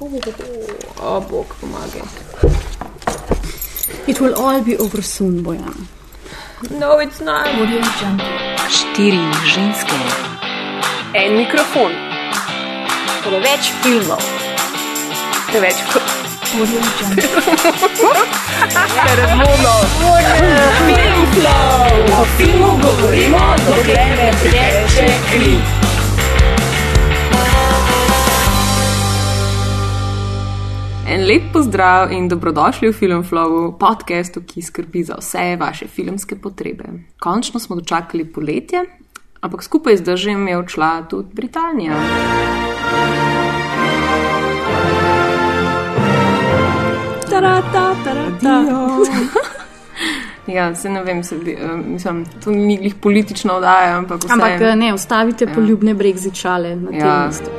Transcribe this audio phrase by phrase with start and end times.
[0.00, 2.02] O, bog, pomagaj.
[4.06, 5.86] It will all be over soon, Bojan.
[6.70, 7.46] No, it's not.
[8.70, 9.98] Štiri ženske,
[11.14, 11.92] En mikrofon.
[13.24, 14.22] Preveč filmov.
[15.50, 15.76] Preveč
[19.16, 19.74] Razumno.
[20.86, 22.20] Film flow.
[22.20, 25.56] O filmu govorimo, dokler ne teče kri.
[31.06, 36.84] En lep pozdrav in dobrodošli v Filmflowu, podkastu, ki skrbi za vse vaše filmske potrebe.
[37.20, 38.84] Končno smo dočakali poletje,
[39.40, 41.96] ampak skupaj z držem je odšla tudi Britanija.
[47.30, 48.64] Tarata, tarata.
[50.46, 54.32] Ja, se ne vem, se, uh, mislim, to ni glih politično oddaja, ampak vse.
[54.32, 55.54] Ampak eh, ne, ustavite ja.
[55.54, 57.26] poljubne brexit šale na tem Ja.
[57.26, 57.50] mestu.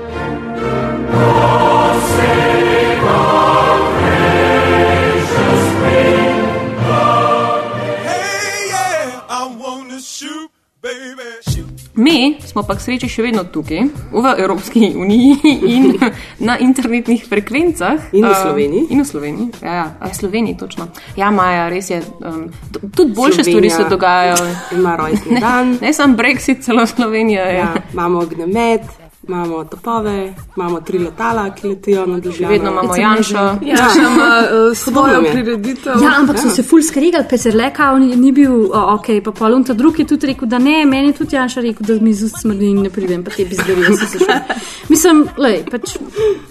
[8.07, 10.49] Hey, yeah, I wanna shoot,
[10.81, 11.67] baby, shoot.
[11.95, 15.35] Mi smo pa k sreči še vedno tukaj, v Evropski uniji
[15.69, 15.93] in
[16.47, 18.09] na internetnih frekvencah.
[18.17, 18.83] In v Um, Sloveniji.
[18.89, 20.87] In v Sloveniji, ja, ja, a, Sloveniji točno.
[21.15, 22.01] Ja, Maja, res je.
[22.25, 22.49] Um,
[22.95, 24.35] tudi boljše stvari Slovenija se dogajajo.
[24.73, 27.45] Ima rojstni dan, Ne samo Brexit, celo Slovenija.
[27.45, 27.57] Ja.
[27.57, 28.81] ja, imamo ognjemet,
[29.27, 32.51] imamo topove, imamo tri letala, ki letijo nad Ljubljano.
[32.51, 33.57] Vedno imamo Janša.
[33.61, 34.29] Ja, še ima
[34.69, 36.01] uh, svojo prireditev.
[36.03, 39.31] Ja, ampak so se ful skregali, pa se leka, ni, ni bil oh, ok, pa
[39.31, 42.13] polun ta drugi je tudi rekel, da ne, meni je tudi Janša rekel, da mi
[42.13, 44.39] z ust smrdi in ne pridem, pa te bizdarije so se šli.
[44.91, 45.95] Mislim, lej, pač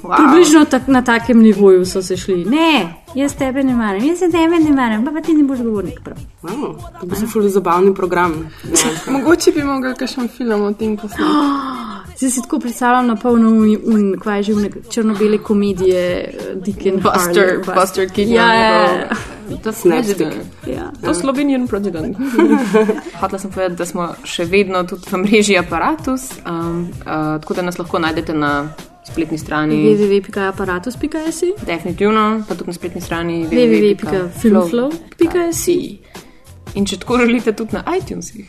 [0.02, 0.16] wow.
[0.16, 2.44] približno tak, na takem nivoju so se šli.
[2.48, 5.60] Ne, jaz tebe ne maram, jaz se tebe ne maram, pa, pa ti ne boš
[5.60, 6.18] govornik prav.
[6.42, 8.48] Wow, to bo se ful zabavni program.
[8.64, 8.96] Ja.
[9.12, 11.92] Mogoče bi mogel kakšen film o tem posneti.
[12.22, 16.86] Zdaj si tako predstavljam na polno un, un, kvaj že une črno-bele komedije, uh, Dick
[16.86, 18.34] and Buster, Harley, Buster Keaton.
[18.34, 19.08] Ja, ja, ja.
[19.64, 20.30] To Snapstick.
[20.66, 20.92] ja.
[21.04, 22.16] To Slovenijan president.
[23.20, 27.62] Hotela sem povedati, da smo še vedno tudi v mreži aparatus, um, uh, tako da
[27.62, 28.68] nas lahko najdete na
[29.10, 29.76] spletni strani.
[29.90, 35.68] www.aparatus.js Definitivno, pa tudi na spletni strani www.filmflow.js
[36.74, 38.46] In če tako želite, tudi na iTunesih,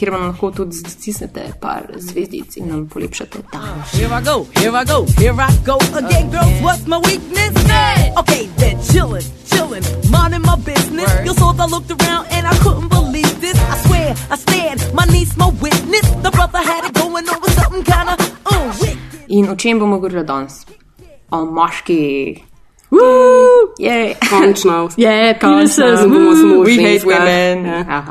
[0.00, 3.82] kjer vam lahko tudi stisnete par zvezdic in nam polepšate dan.
[3.92, 6.62] Here I go, here I go, here I go again, girls.
[6.64, 7.52] What's my weakness?
[8.20, 11.10] Okay, then chillin', chillin', minding my business.
[11.24, 13.58] You saw I looked around and I couldn't believe this.
[13.72, 16.06] I swear, I stared, my niece, my witness.
[16.24, 18.98] The brother had it going on with something kinda uh, wicked.
[19.28, 20.64] In o čem bomo govorili danes?
[21.30, 21.44] O
[22.90, 23.84] moški.
[23.84, 24.88] Je, Končno.
[24.96, 27.66] Je, penises, bomo samo we hate women.
[27.66, 28.04] Ja.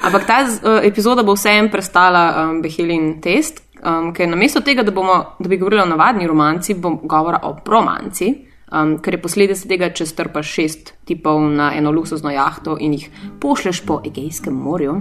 [0.00, 4.90] Ampak ta uh, epizoda bo vseeno prestala um, Behelin test, um, ker namesto tega, da,
[4.90, 8.34] bomo, da bi govorili o navadni romanci, bom govora o romanci.
[8.66, 13.04] Um, ker je posledica tega, če strpaš šest tipov na eno luksuzno jahto in jih
[13.38, 14.96] pošleš po Egejskem morju,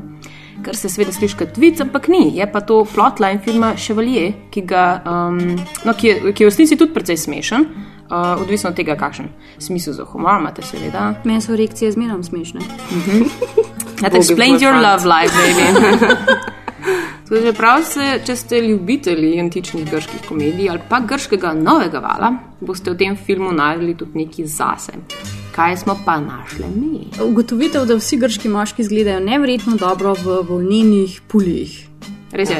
[0.61, 2.27] kar se sveda sliši kot vic, ampak ni.
[2.37, 6.53] Je pa to plotline filma Chevalier, ki, ga, um, no, ki, je, ki je v
[6.53, 7.65] resnici tudi precej smešen,
[8.09, 9.29] uh, odvisno od tega, kakšen
[9.59, 11.13] smisel za humor imate, seveda.
[11.23, 12.61] Meni so reakcije zmeraj smešne.
[14.01, 14.83] That Bog je explains your fant.
[14.83, 16.35] love life, baby.
[17.44, 22.91] Da prav se, če ste ljubitelji antičnih grških komedij ali pa grškega novega vala, boste
[22.94, 24.99] v tem filmu najdli tudi nekaj zase.
[25.55, 27.07] Kaj smo pa našli mi?
[27.23, 31.79] Ugotovitev, da vsi grški moški izgledajo nevrjetno dobro v volnenih puljih.
[32.35, 32.57] Res je.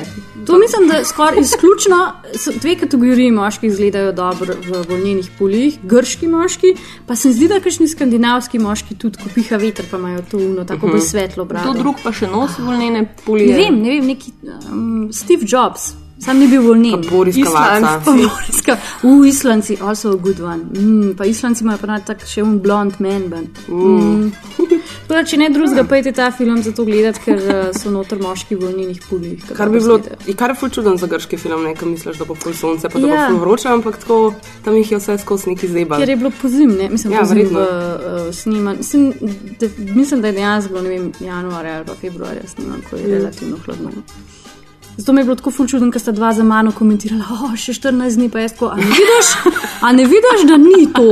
[0.48, 2.14] To mislim, da skoraj izključno
[2.62, 5.80] dve kategoriji moških izgledajo dobro v volnenih puljih.
[5.84, 6.76] Grški moški,
[7.08, 10.64] pa se zdi, da kakšni skandinavski moški tudi, ko piha veter, pa imajo to uno,
[10.64, 11.74] tako bolj svetlo brado.
[11.74, 13.52] Kdo drug pa še nosi volnene pulje?
[13.52, 14.34] Ne vem, ne vem, neki
[14.72, 15.92] um, Steve Jobs.
[16.20, 16.62] Sam ni bil.
[16.64, 20.64] Pa Morska, v Islanci, also a good one.
[20.64, 23.28] Mm, pa Islanci imajo pa tak še un blond man.
[23.30, 23.60] band.
[23.68, 24.32] Mm.
[25.08, 28.18] Tako da, če ne drugega, pojdi ta film za to gledati, ker uh, so noter
[28.22, 29.42] moški v volnenih puljih.
[29.44, 30.00] kako Kar bi bilo,
[30.38, 33.00] kar je ful čuden za grški film, ne, ker misliš, da bo pol sonce, pa
[33.00, 33.16] da Ja.
[33.28, 34.34] bo ful vroče, ampak tako
[34.66, 36.00] tam jih je vse skozi neki zebal.
[36.02, 36.90] Ker je bilo pozim, ne?
[36.90, 38.78] mislim, Ja, ja, pozim v uh, snimanju.
[38.78, 39.14] Mislim,
[39.60, 43.06] da, mislim, da je dejansko bilo, ne vem, januarja ali pa februarja sniman, ko je
[43.20, 43.94] relativno hladno.
[44.98, 47.74] Zato mi je bilo tako ful čudno, ker sta dva za mano komentirala, oh, še
[47.76, 49.34] 14 dni pa jaz tako, a ne vidiš,
[49.82, 51.10] a ne vidiš, da ni to.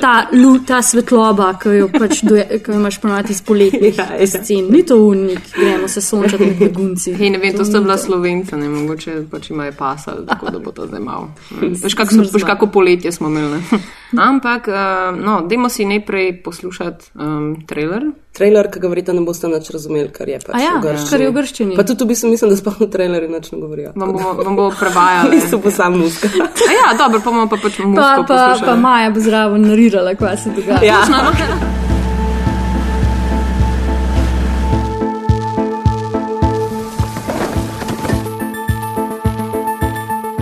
[0.00, 4.06] ta, lu, ta svetloba, ki jo, pač doje, ki jo imaš ponovadi iz poletnih Ja,
[4.18, 4.26] ja.
[4.26, 4.68] scen.
[4.72, 7.14] Ni to unik, gremo se sončati med begunci.
[7.14, 10.58] Hej, ne vem, to ni sta bila slovenca, ne mogoče pač imajo pasal, tako da
[10.58, 11.30] bo to zdaj malo.
[11.84, 13.56] Veš, kako veš, kako poletje smo imeli.
[13.56, 13.80] Ne?
[14.30, 18.10] Ampak, uh, no, dajmo si najprej poslušati um, trailer.
[18.36, 21.10] Trailer, ki ga verjetno ne boste nič razumeli, kar je pač A ja, v grščini.
[21.10, 21.76] kar je v grščini.
[21.78, 23.90] Pa tudi v bistvu mislim, da sploh v trailerju nič ne govorijo.
[23.94, 25.36] Vam bomo, vam bomo prevajali.
[25.36, 26.28] Niso pa sam muska.
[26.68, 28.80] A ja, dobro, pa bomo pa pač Pa, musko pa, pa poslušali.
[28.80, 30.82] Maja bo zraven narirala, kaj se dogaja.
[30.82, 31.00] Ja.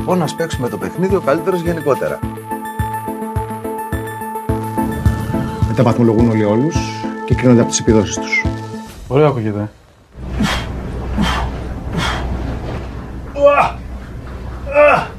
[0.04, 2.18] Πώς να παίξουμε το παιχνίδι ο καλύτερος γενικότερα.
[5.68, 6.68] Μετά βαθμολογούν όλοι όλου
[7.26, 8.50] και κρίνονται από τι επιδόσει του.
[9.08, 9.70] Ωραίο ακούγεται.
[13.34, 13.76] 哇
[14.72, 15.13] 啊。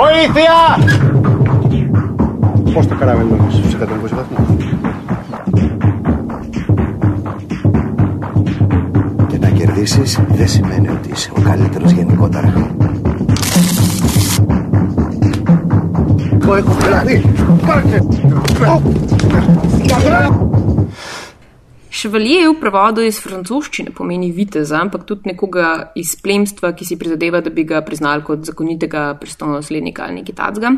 [0.00, 0.78] Βοήθεια!
[2.74, 4.56] Πώς το καραβέλο στου 120 βαθμούς;
[9.28, 12.52] Και να κερδίσεις δεν σημαίνει ότι είσαι ο καλύτερος γενικότερα.
[16.46, 17.24] Το έχω δηλαδή.
[17.66, 18.02] Πάρτε!
[22.00, 27.42] Ševalje v prevodu iz francoščine pomeni viteza, ampak tudi nekoga iz plemstva, ki si prizadeva,
[27.44, 30.70] da bi ga priznali kot zakonitega prestolonaslednika ali nekaj takega.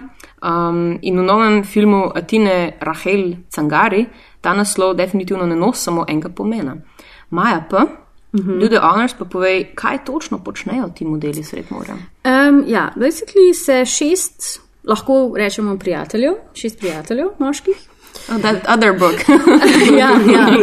[0.43, 4.07] Um, in v novem filmu Atine Rahel Cangari
[4.43, 6.75] ta naslov definitivno ne nosi samo enega pomena.
[7.31, 7.85] Maja pa,
[8.35, 8.59] mhm.
[8.59, 12.01] do the honors pa povej, kaj točno počnejo ti modeli sred morja.
[12.27, 17.92] Um, ja, basically se šest, lahko rečemo prijateljev, šest prijateljev moških.
[18.29, 19.29] Oh, that other book.
[20.01, 20.47] ja, ja.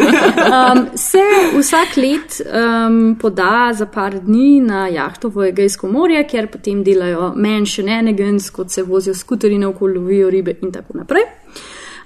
[0.50, 1.22] Um, se
[1.58, 7.34] vsak let um, poda za par dni na jahto v Egejsko morje, kjer potem delajo
[7.36, 11.28] men shenanigans, kot se vozijo skuterji naokoli, lovijo ribe in tako naprej.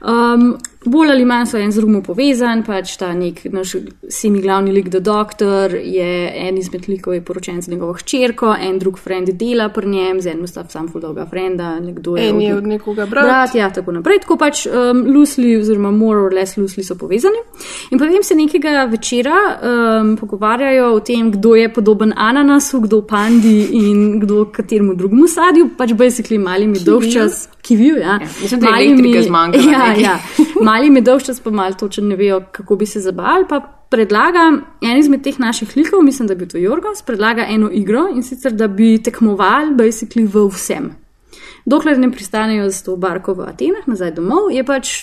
[0.01, 3.75] Um, bolj ali manj so en z drugim povezan, pač ta nek naš
[4.09, 6.09] semi glavni lik, The Doctor, je
[6.47, 10.27] en izmed likov, je poročen z njegovo hčerko, en drug friend dela pri njem, z
[10.33, 13.25] enim sta sam fuldoga frenda, nekdo je En je od nekoga brat.
[13.25, 14.19] brat, ja, tako naprej.
[14.19, 17.39] Tako pač um, loosely, oziroma more or less loosely so povezani.
[17.91, 19.35] In potem se nekega večera
[20.01, 25.69] um, pogovarjajo o tem, kdo je podoben ananasu, kdo pandi in kdo kateremu drugemu sadju,
[25.77, 28.19] pač basically mali mi dolgčas, kiviju, ja.
[28.21, 30.19] Ja, mislim, da je mi- zmanjkalo Ja, ja.
[30.73, 33.59] Mali mi dolgčas pa malo točno ne vejo, kako bi se zabavali, pa
[33.89, 34.39] predlaga
[34.81, 38.51] en izmed teh naših likov, mislim, da bi to Jorgos, predlaga eno igro in sicer,
[38.51, 40.89] da bi tekmovali basically v vsem.
[41.65, 44.95] Dokler ne pristanejo z to barko v Atenah, nazaj domov, je pač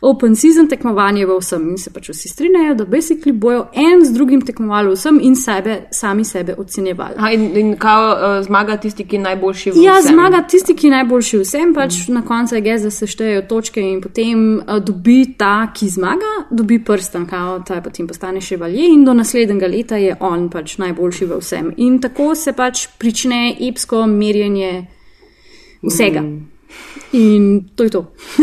[0.00, 4.12] open season tekmovanje v vsem in se pač vsi strinjajo, da basically bojo en z
[4.12, 7.14] drugim tekmovali v vsem in sebe, sami sebe ocenjevali.
[7.16, 10.12] Aha, in, in kao uh, zmaga tisti, ki je najboljši v Ja, vsem.
[10.14, 12.14] zmaga tisti, ki je najboljši vsem, pač mm.
[12.14, 16.32] na koncu je gez, da se štejejo točke in potem uh, dobi ta, ki zmaga,
[16.50, 20.76] dobi prsten, kao, ta potem postane še valje in do naslednjega leta je on pač
[20.78, 21.72] najboljši v vsem.
[21.76, 24.86] In tako se pač prične epsko merjenje
[25.82, 26.20] vsega.
[26.20, 26.55] Mm.
[27.12, 28.00] In to je to.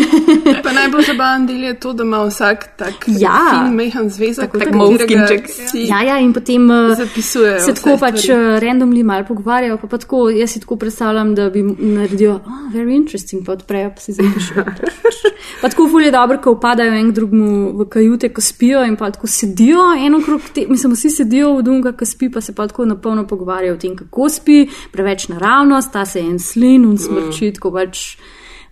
[0.64, 3.36] Pa najbolj zabaven del je to, da ima vsak tak Ja.
[3.52, 4.80] fin, mehen zvezek, Tako, na tako.
[4.80, 5.50] katerega Moleskinček.
[5.50, 7.60] si Ja, ja, in potem uh, zapisujejo.
[7.60, 8.40] se tako pač stvari.
[8.40, 9.78] uh, randomly malo pogovarjajo.
[9.78, 12.42] Pa, pa tako, jaz si tako predstavljam, da bi naredil, oh,
[12.74, 14.64] very interesting, pa odprejo, pa si zapišejo.
[15.62, 19.12] pa tako fulje dobro, ko upadajo en k drugemu v kajute, ko spijo in pa
[19.12, 22.68] tako sedijo eno krog, te, mislim, vsi sedijo v dunga, ko spi, pa se pa
[22.68, 27.48] tako napolno pogovarjajo o tem, kako spi, preveč naravnost, ta se en slin in smrči,
[27.48, 27.54] mm.
[27.54, 28.16] tako pač.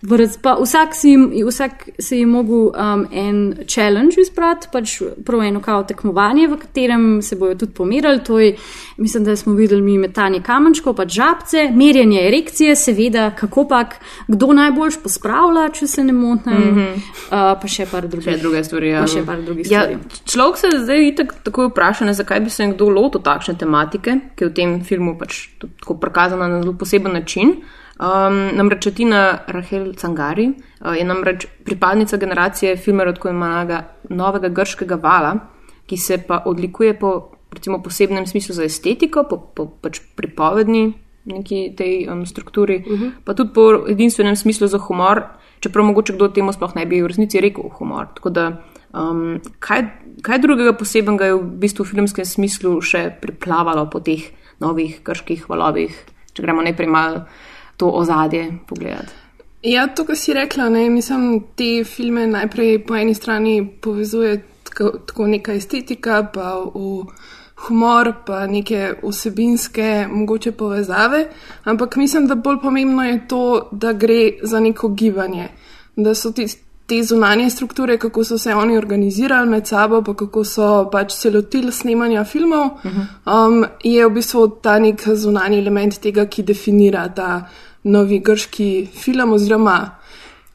[0.02, 1.14] Pa vsak si,
[1.46, 7.04] vsak si je mogel um, en challenge izbrati, pač prav eno kao tekmovanje, v katerem
[7.22, 8.18] se bojo tudi pomerili.
[8.26, 8.56] To je,
[8.96, 13.94] mislim, da smo videli mi metanje kamenčkov, pa žabce, merjenje erekcije, seveda, kako pač,
[14.26, 16.96] kdo najboljš pospravlja, če se ne motim, mm -hmm.
[16.96, 18.32] uh, pa še par drugih.
[18.32, 18.88] Še druge stvari.
[18.88, 19.00] Ja.
[19.00, 19.98] Pa še par drugih ja, stvari.
[20.24, 24.44] človek se zdaj itak tako vpraša, ne, zakaj bi se nekdo lotil takšne tematike, ki
[24.44, 27.54] je v tem filmu pač tako prikazana na zelo poseben način.
[28.02, 34.98] Um, namreč Tina Rahel Cangari uh, je namreč pripadnica generacije filmerov tako imenovanega novega grškega
[34.98, 35.36] vala,
[35.86, 37.12] ki se pa odlikuje po
[37.52, 40.92] recimo, posebnem smislu za estetiko, po, po pač pripovedni
[41.30, 43.10] neki tej um, strukturi, uh -huh.
[43.24, 45.22] pa tudi po edinstvenem smislu za humor,
[45.60, 48.06] čeprav mogoče kdo temu sploh ne bi v resnici rekel humor.
[48.14, 48.62] Tako da,
[48.94, 49.82] um, kaj,
[50.22, 55.48] kaj drugega posebnega je v bistvu v filmskem smislu še priplavalo po teh novih krških
[55.48, 55.94] valovih,
[56.32, 57.26] če gremo najprej malo
[57.82, 59.12] to ozadje pogledati.
[59.62, 64.90] Ja, to, kar si rekla, ne, mislim, te filme najprej po eni strani povezuje tako,
[65.06, 67.04] tako neka estetika, pa v
[67.66, 71.24] humor, pa neke vsebinske mogoče povezave,
[71.64, 75.48] ampak mislim, da bolj pomembno je to, da gre za neko gibanje,
[75.96, 76.46] da so ti.
[76.86, 81.30] Te zunanje strukture, kako so se oni organizirali med sabo, pa kako so pač se
[81.30, 82.82] lotili snemanja filmov,
[83.24, 87.28] um, je v bistvu ta nek zunanji element tega, ki definira ta
[87.84, 89.98] novi grški film, oziroma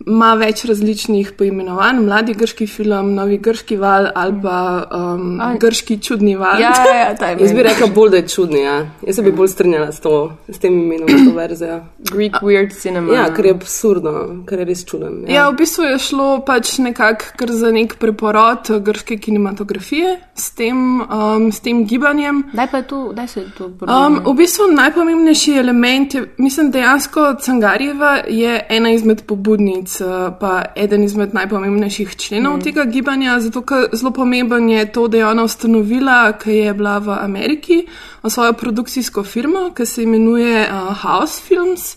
[0.06, 4.60] ima več različnih poimenovanj: mladi grški film, novi grški val ali pa
[4.94, 6.62] um, grški čudni val.
[6.62, 8.62] Ja, ja, je Jaz bi rekla bolj, da je čudni.
[8.62, 8.77] Ja.
[9.08, 10.13] Jaz se bi bolj strinjala s, to,
[10.50, 11.80] s tem imenom, s to verzijo.
[12.12, 13.13] Greek weird cinema.
[13.13, 14.13] Ja, ker je absurdno,
[14.48, 15.24] ker je res čuden.
[15.32, 21.01] Ja, v bistvu je šlo pač nekako kar za nek preporod grške kinematografije s tem,
[21.01, 22.44] um, s tem gibanjem.
[22.54, 27.36] Daj pa je to, daj se to Um, v bistvu najpomembnejši element je, mislim, dejansko
[27.42, 32.62] Cangarjeva je ena izmed pobudnic, uh, pa eden izmed najpomembnejših členov mm.
[32.62, 36.98] tega gibanja, zato ker zelo pomemben je to, da je ona ustanovila, ki je bila
[37.00, 41.96] v Ameriki, uh, svojo produkcijsko firmo, ki se imenuje uh, House Films.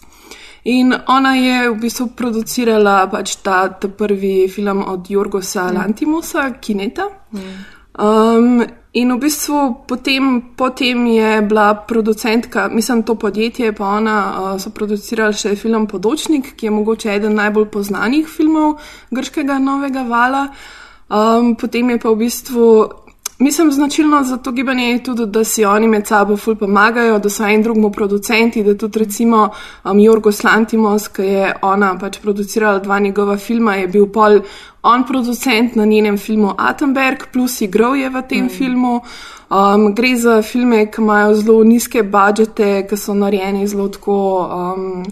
[0.64, 5.76] In ona je v bistvu producirala pač ta, ta prvi film od Jorgosa mm.
[5.76, 7.08] Lantimusa, Kineta.
[7.32, 7.40] Mm.
[8.00, 14.60] Um, in v bistvu potem, potem je bila producentka, mislim, to podjetje, pa ona uh,
[14.60, 18.80] so producirali še film Podočnik, ki je mogoče eden najbolj poznanih filmov
[19.10, 20.48] grškega novega vala.
[21.10, 22.66] Um, potem je pa v bistvu.
[23.40, 27.30] Mislim, značilno za to gibanje je tudi, da si oni med sabo ful pomagajo, da
[27.30, 29.48] so en drugmu producenti, da tudi recimo
[29.84, 34.42] um, Jorgos Lantimos, ki je ona pač producirala dva njegova filma, je bil pol
[34.82, 38.48] on producent na njenem filmu Atomberg, plus igral je v tem mm.
[38.48, 39.00] filmu.
[39.50, 44.20] Um, gre za filme, ki imajo zelo nizke budžete, ki so narejeni zelo tako.
[44.52, 45.04] Um,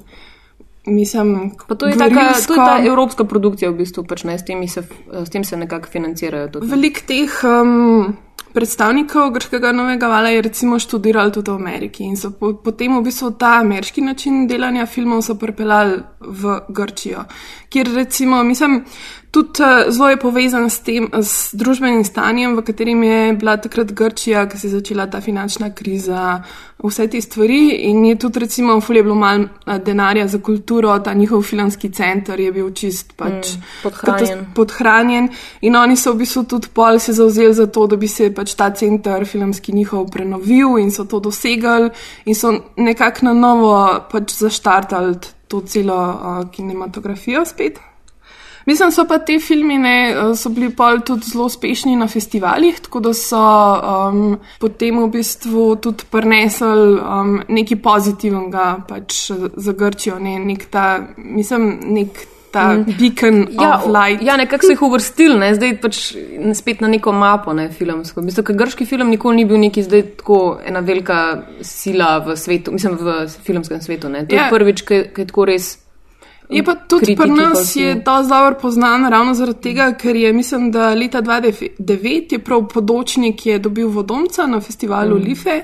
[0.88, 4.44] Mislim, pa to je, taka, to je ta evropska produkcija, v bistvu, pač, ne, s,
[4.72, 6.48] se, s tem se nekako financirajo.
[6.64, 8.16] Veliko teh um,
[8.52, 13.04] predstavnikov grškega novega vala je recimo študirali tudi v Ameriki in so po, potem v
[13.04, 17.24] bistvu ta ameriški način delanja filmov pripeljali v Grčijo,
[17.68, 18.84] kjer recimo, mislim,
[19.30, 23.92] tudi uh, zelo je povezan s tem, s družbenim stanjem, v katerem je bila takrat
[23.92, 26.42] Grčija, ki se je začela ta finančna kriza,
[26.82, 27.90] vse te stvari.
[27.90, 29.48] In je tudi, recimo, Fulje bilo malo
[29.84, 34.46] denarja za kulturo, ta njihov filmski center je bil čist pač, mm, podhranjen.
[34.54, 35.28] podhranjen.
[35.60, 38.54] In oni so v bistvu tudi pol se zauzeli za to, da bi se pač
[38.54, 41.90] ta center filmski njihov prenovil in so to dosegali
[42.24, 45.18] in so nekako na novo pač zaštartali
[45.48, 47.87] to celo uh, kinematografijo spet.
[48.68, 49.94] Mislim, so pa te filmi ne,
[50.36, 55.68] so bili pol tudi zelo uspešni na festivalih, tako da so um, potem v bistvu
[55.80, 62.26] tudi prinesli um, nekaj pozitivnega pač za Grčijo, ne, nek ta, mislim, nek.
[62.48, 64.22] Ta beacon ja, of light.
[64.24, 65.50] Ja, nekako so jih uvrstili, ne?
[65.52, 65.98] zdaj pač
[66.56, 68.24] spet na neko mapo, ne filmsko.
[68.24, 71.18] Mislim, ker grški film nikoli ni bil neki zdaj tako ena velika
[71.60, 74.08] sila v svetu, mislim, v filmskem svetu.
[74.08, 74.24] Ne?
[74.24, 74.46] To Ja.
[74.46, 75.68] je prvič, ki ki je tako res.
[76.48, 80.32] Je pa tudi kritiki pri nas je dosti dobro poznan ravno zaradi tega, ker je,
[80.32, 85.22] mislim, da leta 2009 je prav podočnik je dobil vodomca na festivalu mm.
[85.22, 85.62] Life,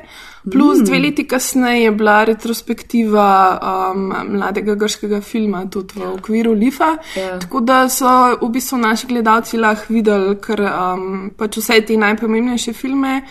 [0.53, 0.85] plus mm.
[0.85, 3.59] dve leti kasneje je bila retrospektiva
[3.95, 6.97] um, mladega grškega filma tudi v okviru Lifa.
[7.17, 7.39] Ja.
[7.39, 12.73] Tako da so v bistvu naši gledalci lahko videli kar um, pač vse te najpomembnejše
[12.73, 13.23] filme.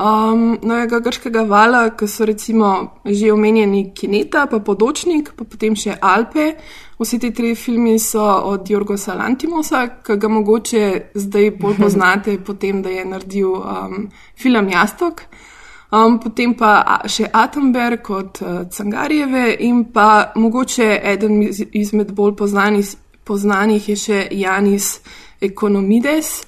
[0.00, 2.68] Um, novega grškega vala, ki so recimo
[3.04, 6.54] že omenjeni Kineta, pa Podočnik, pa potem še Alpe.
[6.96, 12.80] Vsi ti tri filmi so od Jorgosa Lantimosa, ki ga mogoče zdaj bolj poznate, potem
[12.82, 14.08] da je naredil um,
[14.40, 15.26] film Jastok.
[15.92, 22.38] Um, potem pa še Atomberg od uh, Cangarjeve in pa mogoče eden iz- izmed bolj
[22.40, 25.00] poznanih, poznanih je še Janis
[25.40, 26.46] Ekonomides,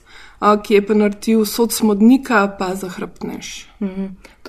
[0.63, 3.69] ki je pa naredil Sod smodnika, pa zahrbtneš.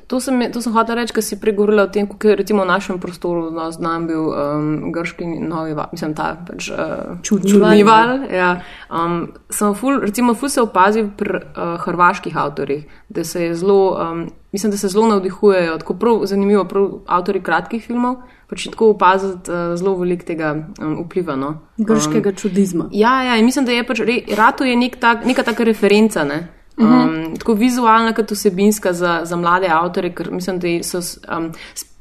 [0.08, 2.70] To sem, to sem hotel reči, ker si pregovorila o tem, kako je recimo v
[2.70, 7.86] našem prostoru no, znan bil um, grški novi val, mislim, ta pač, uh, Čudni čudni
[7.88, 8.20] val.
[8.20, 8.28] val.
[8.30, 8.50] Ja.
[8.90, 13.96] Um, sem ful, recimo, ful se opazil pri uh, hrvaških avtorjih, da se je zelo,
[13.96, 18.22] um, mislim, da se zelo navdihujejo, tako prav zanimivo, prav avtori kratkih filmov,
[18.54, 21.36] pač tako opaziti uh, zelo velik tega um, vpliva.
[21.40, 21.56] No.
[21.82, 22.92] Grškega čudizma.
[22.94, 26.28] Ja, ja, in mislim, da je pač, re, Rato je nek tak, neka taka referenca,
[26.28, 26.44] ne?
[26.78, 31.52] Um, tako vizualna, kot vsebinska za, za mlade avtore, ker mislim, da so um,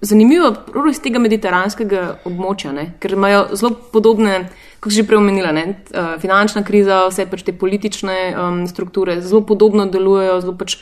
[0.00, 2.86] zanimivo prav iz tega mediteranskega območja, ne?
[3.00, 4.46] ker imajo zelo podobne,
[4.80, 5.66] kot že prej omenila, ne?
[5.92, 10.78] uh, finančna kriza, vse pač te politične um, strukture zelo podobno delujejo, zelo pač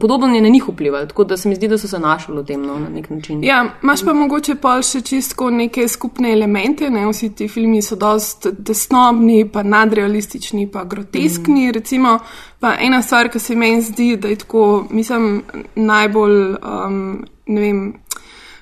[0.00, 2.44] podobno je na njih vplivalo, tako da se mi zdi, da so se našli v
[2.44, 3.44] tem no, na nek način.
[3.44, 7.06] Ja, imaš pa mogoče pa še čisto neke skupne elemente, ne?
[7.06, 11.68] vsi ti filmi so dost tesnobni, pa nadrealistični, pa groteskni.
[11.68, 11.72] Mm.
[11.72, 12.18] Recimo,
[12.60, 15.42] pa ena stvar, ki se meni zdi, da je tako, mislim,
[15.74, 17.82] najbolj, um, ne vem.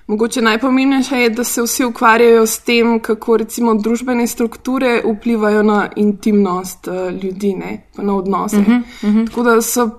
[0.08, 5.88] Mogoče najpomembnejše je, da se vsi ukvarjajo s tem, kako recimo družbene strukture vplivajo na
[5.96, 8.56] intimnost uh, ljudi, ne, pa na odnose.
[8.56, 9.26] Uh -huh, uh -huh.
[9.28, 9.90] Tako da so,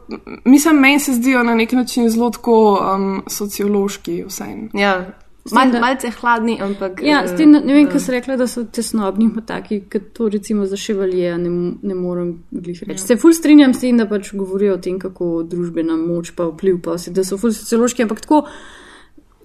[0.45, 4.67] mislim, meni se zdijo na nek način zelo tako um, sociološki vseeno.
[4.73, 5.13] Ja,
[5.51, 7.01] mal, da- malce hladni, ampak.
[7.03, 9.81] Ja, eh, s tem, da- ne vem, kaj si rekla, da so tesnobni, pa taki,
[9.91, 12.99] kot to recimo za ševalije, ne, ne morem glih reči.
[12.99, 16.81] Se ful strinjam s tem, da pač govorijo o tem, kako družbena moč pa vpliv,
[16.81, 18.43] pa vse, da so ful sociološki, ampak tako.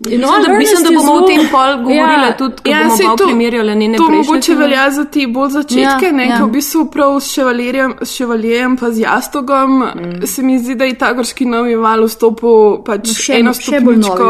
[0.00, 3.24] Mislim, da, mislim, da bomo o tem pol govorili ja, tudi, ko ja, bomo to-
[3.24, 6.30] primerjali njene To mogoče velja za ti bolj začetke, Ja, ne, ja.
[6.30, 6.44] ja.
[6.44, 9.78] v bistvu prav s ševaljerjem, s ševaljerjem pa z jastogom.
[9.78, 10.26] Mm.
[10.26, 14.02] Se mi zdi, da je ta grški novi val vstopil pač Še- eno še novi
[14.02, 14.26] stopničko,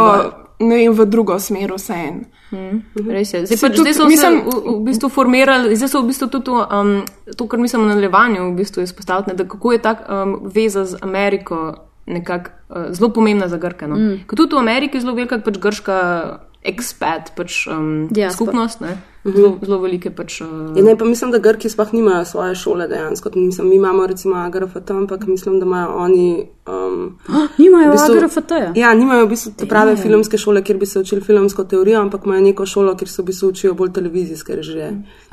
[0.61, 2.25] ne vem, v drugo smer vse en.
[3.09, 3.47] Res je.
[3.47, 6.45] Zdaj, pač, zdaj so mislim- se v, v bistvu formirali, zdaj so v bistvu tudi
[6.45, 7.03] to, um,
[7.37, 10.85] to kar mislim v nadaljevanju v bistvu izpostaviti, ne, da kako je ta um, veza
[10.85, 11.75] z Ameriko
[12.07, 13.87] nekako uh, zelo pomembna za Grke.
[13.87, 13.97] No?
[13.97, 14.25] Mm.
[14.27, 15.97] Ker tudi v Ameriki je zelo velika pač grška
[16.65, 18.33] expat pač, um, Diaspora.
[18.35, 18.95] skupnost, ne?
[19.25, 20.41] zelo, zelo velike pač.
[20.41, 23.31] Uh, Ja, ne, pa mislim, da Grki sploh nimajo svoje šole dejansko.
[23.37, 26.49] Mislim, mi imamo recimo AGRFT, ampak mislim, da imajo oni.
[26.67, 27.19] Um,
[27.59, 28.73] Nimajo v bistvu- AGRFT-ja.
[28.77, 32.25] Ja, nimajo v bistvu te prave filmske šole, kjer bi se učili filmsko teorijo, ampak
[32.25, 34.89] imajo neko šolo, kjer se v bistvu učijo bolj televizijske režije.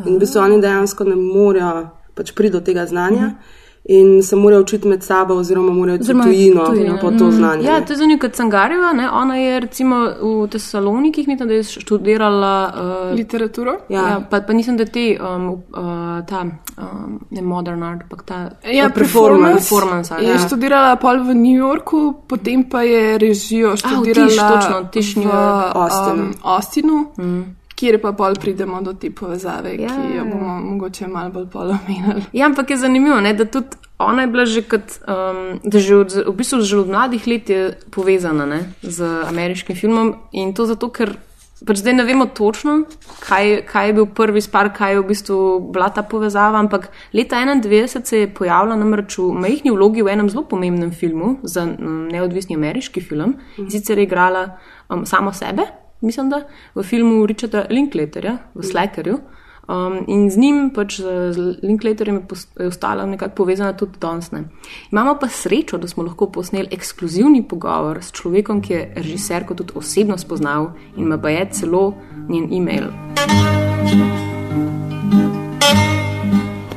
[0.06, 3.36] In v bistvu oni dejansko ne morejo pač priti do tega znanja.
[3.84, 7.66] In se morajo učiti med sabo, oziroma morajo v Oziroma tujino, tujino, po to znanje.
[7.66, 9.10] Ja, to je zanimivo, kot Cangarjeva, ne?
[9.10, 12.74] ona je recimo v Tesalonikih, mislim, da je študirala.
[12.76, 13.72] Uh, Literaturo?
[13.90, 14.08] Ja.
[14.08, 16.46] Ja, pa, pa nisem, da ti, um, uh, ta,
[16.78, 18.50] um, ne modern art, ampak ta.
[18.72, 19.70] Ja, performance.
[19.70, 20.38] Performance, Je ja.
[20.38, 25.76] študirala pol v New Yorku, potem pa je režijo študirala Tiš, točno, Tiš, v York.
[25.76, 26.24] Austinu.
[26.24, 27.61] Um, Austinu mm.
[27.82, 30.26] Kjer pa pol pridemo do te povezave, Ja, ki jo ja.
[30.28, 32.28] bomo mogoče malo bolj polomenili.
[32.38, 35.96] Ja, ampak je zanimivo, ne, da tudi ona je bila že kot, um, da že
[35.96, 40.66] od, v bistvu že od mladih let je povezana ne, z ameriškim filmom in to
[40.66, 41.18] zato, ker
[41.66, 42.80] pač zdaj ne vemo točno,
[43.22, 45.38] kaj, kaj je bil prvi spar, kaj je v bistvu
[45.74, 50.29] bila ta povezava, ampak leta 91 se je pojavila namreč v majhni vlogi v enem
[50.29, 54.58] zelo pomembnem filmu za um, neodvisni ameriški film in sicer je igrala
[54.90, 55.70] um, samo sebe,
[56.01, 56.44] mislim da,
[56.75, 59.20] v filmu Richarda Linklaterja, v Slackerju.
[59.68, 62.24] Um, in z njim, pač z, Linklaterjem,
[62.59, 64.31] je, ostala nekako povezana tudi danes.
[64.31, 64.44] ne.
[64.92, 69.74] Imamo pa srečo, da smo lahko posneli ekskluzivni pogovor s človekom, ki je režiserko tudi
[69.75, 71.94] osebno spoznal in ima je celo
[72.29, 72.90] njen e-mail.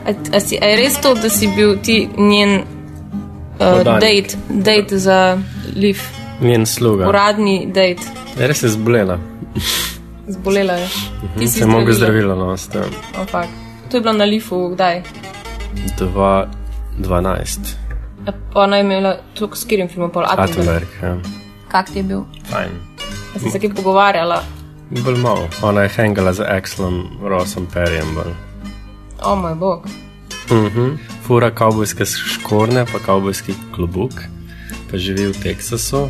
[0.04, 2.66] A, a, si, a je res to, da si bil ti njen uh,
[3.58, 4.00] Podanik.
[4.00, 5.38] date, date za
[5.76, 5.98] Liv,
[6.44, 7.09] Njen sluga.
[7.09, 8.02] uradni date?
[8.38, 9.18] Res je zbolela.
[10.28, 10.88] Zbolela je.
[11.38, 12.35] Ti si Se mogo zdravila.
[12.35, 12.78] zdravila, no, ste.
[12.78, 12.87] Oh,
[13.24, 13.48] fuck.
[13.88, 15.02] to je bilo na Lifu, kdaj?
[15.98, 17.59] 2.12.
[18.26, 20.50] Ja, Pa ona je imela to, s katerim filmom pol Attenberg.
[20.50, 21.16] Attenberg, ja.
[21.68, 22.20] Kak ti je bil?
[22.44, 22.70] Fajn.
[23.35, 24.42] A si se kaj pogovarjala?
[24.94, 25.48] Bolj malo.
[25.62, 28.14] Ona je hangala z Axelom Rossom Perjem.
[28.14, 28.33] bolj.
[29.22, 29.87] O moj bog.
[30.50, 30.94] Mhm.
[31.22, 34.12] Fura kavbojske škorne, pa kavbojski klobuk,
[34.90, 36.09] pa živi v Teksasu.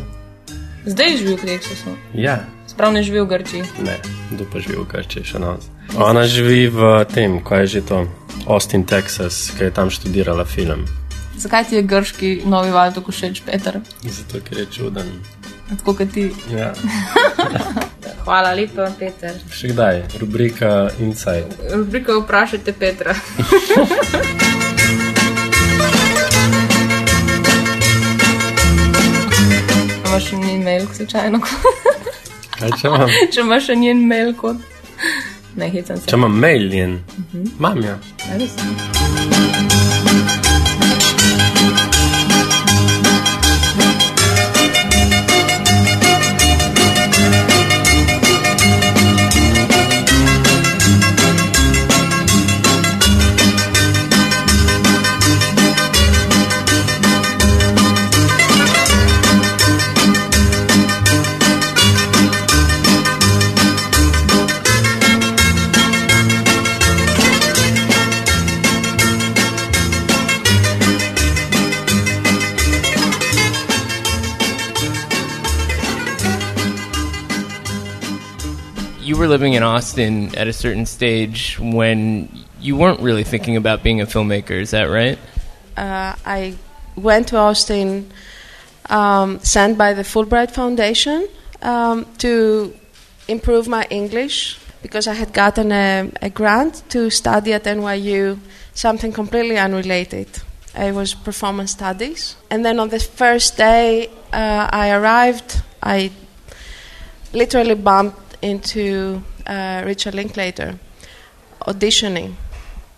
[0.85, 1.91] Zdaj živi v Teksasu.
[2.13, 3.63] Ja, Sprav ne živi v Grčiji.
[3.81, 3.97] ne,
[4.31, 5.69] kdo pa živi v Grčiji še nas.
[5.97, 7.97] Ona živi v tem, kaj je že to,
[8.47, 10.85] Austin, Texas, ki je tam študirala film.
[11.37, 13.81] Zakaj ti je grški novi val tako všeč, Peter?
[14.03, 15.07] Zato, ker je čuden.
[15.69, 16.29] Tako kot ti.
[16.53, 16.73] Ja.
[18.25, 19.33] Hvala lepa, Peter.
[19.53, 21.49] Še kdaj, rubrika Inside.
[21.73, 23.15] Rubrika Vprašajte Petra.
[30.15, 31.39] Imaš še njen mail, slučajno?
[32.55, 33.09] Kaj če imam?
[33.35, 34.63] Če imaš še njen mail kot.
[35.59, 36.07] Ne, hecam se.
[36.07, 37.01] Če imam mail njen,
[37.43, 37.97] imam ja.
[38.29, 39.83] Ne, res
[79.25, 84.01] were living in Austin at a certain stage when you weren't really thinking about being
[84.01, 84.51] a filmmaker.
[84.51, 85.17] Is that right?
[85.75, 86.55] Uh, I
[86.95, 88.11] went to Austin,
[88.89, 91.27] um, sent by the Fulbright Foundation
[91.61, 92.73] um, to
[93.27, 98.37] improve my English because I had gotten a, a grant to study at NYU
[98.73, 100.27] something completely unrelated.
[100.75, 102.35] It was performance studies.
[102.51, 106.11] And then on the first day uh, I arrived, I
[107.33, 110.77] literally bumped into uh, Richard Linklater
[111.61, 112.35] auditioning.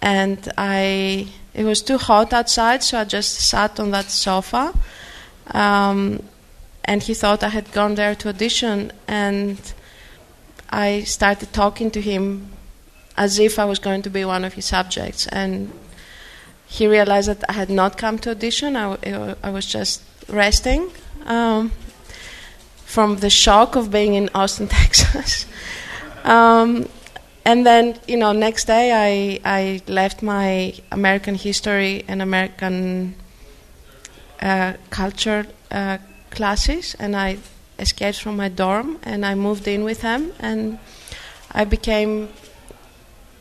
[0.02, 4.74] And I, it was too hot outside, so I just sat on that sofa.
[5.52, 6.22] Um,
[6.84, 9.58] and he thought I had gone there to audition, and
[10.70, 12.52] I started talking to him
[13.16, 15.28] as if I was going to be one of his subjects.
[15.28, 15.72] And
[16.68, 18.98] he realized that I had not come to audition, I,
[19.42, 20.92] I was just resting
[21.26, 21.72] um,
[22.98, 25.46] from the shock of being in Austin, Texas.
[26.24, 26.90] um,
[27.46, 33.14] and then, you know, next day I, I left my American history and American
[34.42, 36.00] uh, culture uh,
[36.32, 37.38] classes and I
[37.78, 40.80] escaped from my dorm and I moved in with him and
[41.52, 42.30] I became,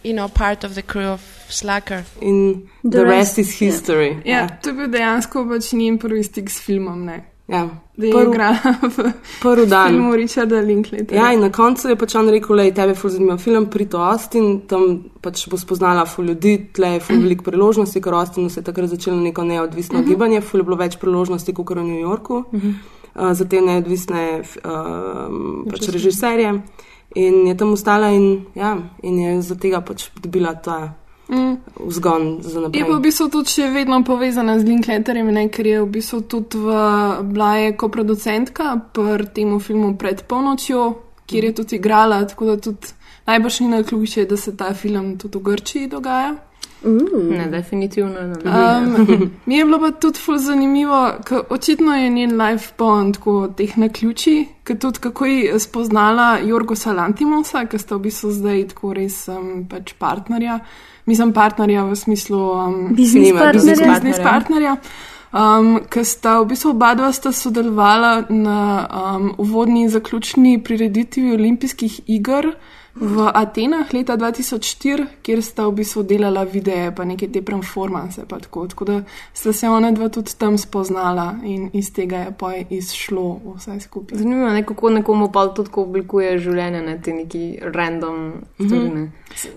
[0.02, 2.04] you know, part of the crew of Slacker.
[2.20, 4.20] In the, the rest, rest is history.
[4.22, 4.48] Ja, ja.
[4.48, 7.06] to je bil dejansko pač njen prvi stik s filmom.
[7.06, 7.24] Ne?
[7.46, 7.68] Ja.
[7.96, 8.59] Prv, igrala
[8.96, 9.88] v prvi dan.
[9.88, 11.22] filmu Richarda Linklaterja.
[11.22, 14.66] Ja, in na koncu je pač on rekel, da tebe ful zanimiv film, prito Austin,
[14.66, 18.66] tam pač bo spoznala ful ljudi, tle je ful veliko priložnosti, ker Austinu se je
[18.66, 20.11] takrat začelo neko neodvisno uh mhm.
[20.11, 20.14] -huh.
[20.14, 22.35] gibanje, ful je bilo več priložnosti kot v New Yorku.
[22.35, 22.74] Uh -huh.
[23.14, 26.62] uh, za te neodvisne uh, pač režiserje.
[27.14, 30.94] In je tam ostala in, ja, in je za tega pač dobila ta
[31.28, 31.56] mm.
[31.86, 32.80] vzgon za naprej.
[32.80, 36.20] Je pa v bistvu tudi še vedno povezana z Linklaterjem, ne, ker je v bistvu
[36.28, 36.78] tudi v,
[37.32, 40.82] bila je koproducentka pri tem filmu Pred polnočjo,
[41.26, 42.94] kjer je tudi igrala, tako da tudi
[43.26, 46.36] najbrž ni na ključe, da se ta film tudi v Grčiji dogaja.
[46.84, 47.30] Mm.
[47.30, 48.34] Ne, definitivno ne.
[48.44, 53.48] Um, mi je bilo pa tudi ful zanimivo, ker očitno je njen life bond tako
[53.56, 58.68] teh na ključi, ker tudi kako je spoznala Jorgosa Lantimosa, ki sta v bistvu zdaj
[58.74, 60.60] tako res um, pač partnerja.
[61.06, 63.92] Mislim, partnerja v smislu um, biznis partnerja.
[63.92, 64.76] Biznis partnerja.
[65.36, 71.32] Um, ker sta v bistvu oba dva sta sodelovala na um, uvodni in zaključni prireditvi
[71.34, 72.54] olimpijskih iger
[73.00, 78.24] v Atenah leta 2004, kjer sta v bistvu delala videe, pa neke te performance.
[78.28, 78.96] Tako, tako da
[79.35, 84.18] sta se ona dva tudi tam spoznala in iz tega je pa izšlo vse skupaj.
[84.18, 88.88] Zanimivo je, kako nekomu pa tudi oblikuje življenje, ne te neki random stvari.
[88.88, 89.09] Mm -hmm.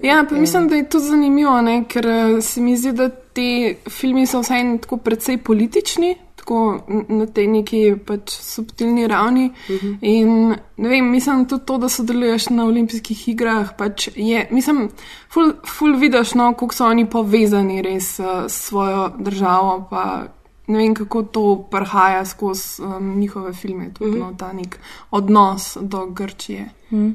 [0.03, 1.83] Ja, pa mislim, da je to zanimivo, ne?
[1.87, 6.15] ker eh, se mi zdi, da ti filmi so vsaj tako precej politični
[6.49, 9.51] tako na tej neki pač subtilni ravni.
[9.69, 9.87] Uh mhm.
[9.87, 9.97] -huh.
[10.01, 13.69] In ne vem, mislim tudi to, da sodeluješ na olimpijskih igrah.
[13.77, 14.89] Pač je, mislim,
[15.33, 19.87] ful, ful vidiš, no, kako so oni povezani res uh, s svojo državo.
[19.89, 20.23] Pa,
[20.69, 24.19] Ne vem, kako to prihaja skozi um, njihove filme, tudi mm -hmm.
[24.19, 24.79] no, ta nek
[25.11, 26.69] odnos do Grčije.
[26.91, 27.09] Mm.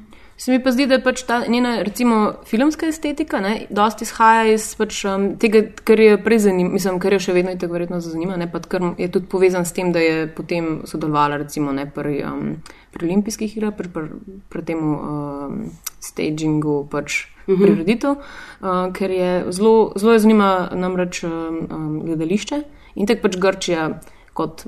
[0.45, 4.51] Se mi pa zdi, da je pač ta njena, recimo, filmska estetika, ne, dosti izhaja
[4.53, 8.01] iz pač, um, tega, kar je prej zanimivo, mislim, kar je še vedno tako verjetno
[8.05, 11.87] zanimivo, ne, pa kar je tudi povezan s tem, da je potem sodelovala, recimo, ne,
[11.89, 12.59] pri, um,
[12.93, 14.21] pri olimpijskih igrah, pri, pri,
[14.53, 15.63] pri tem um,
[16.05, 17.63] stagingu, pač mhm.
[17.65, 22.61] prireditev, uh, ker je zelo, zelo je zanima namreč um, um, gledališče
[23.01, 23.89] in tako pač Grčija
[24.35, 24.65] kot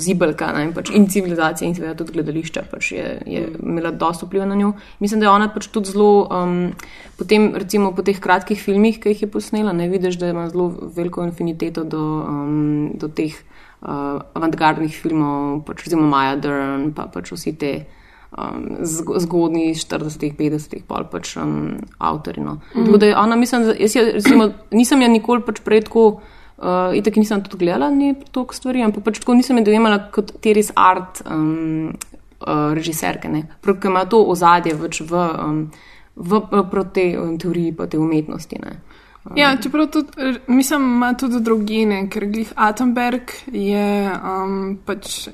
[0.00, 4.46] zibelka ne, pač in civilizacija in seveda tudi gledališče pač je, je imela dosto vpliva
[4.48, 4.72] na njo.
[5.04, 6.70] Mislim, da je ona pač tudi zelo, um,
[7.18, 10.70] potem recimo po teh kratkih filmih, ki jih je posnela, ne vidiš, da ima zelo
[10.96, 17.34] veliko infiniteto do, um, do teh uh, avantgardnih filmov, pač recimo Maja Dern, pa pač
[17.34, 17.74] vsi te.
[18.34, 22.42] Um, zgodni 40-ih, 50-ih, pa pač um, avtori.
[22.42, 22.56] No.
[22.72, 22.88] Mm.
[22.88, 26.08] Tako da ona, mislim, jaz je, recimo, nisem ja nikoli pač prej tako.
[26.54, 30.36] Uh, Itak nisem tudi gledala ni toliko stvari, ampak pač tako nisem jih dojemala kot
[30.40, 31.90] te res art um,
[32.46, 33.30] uh, režiserke,
[33.64, 35.58] ki ima to ozadje več v, um,
[36.14, 38.60] v, v te um, teoriji, pa te umetnosti.
[38.62, 38.76] Ne.
[39.24, 39.34] Um.
[39.40, 45.26] Ja, čeprav tudi, mislim, ima tudi drugine, ker Glih Atomberg je um, pač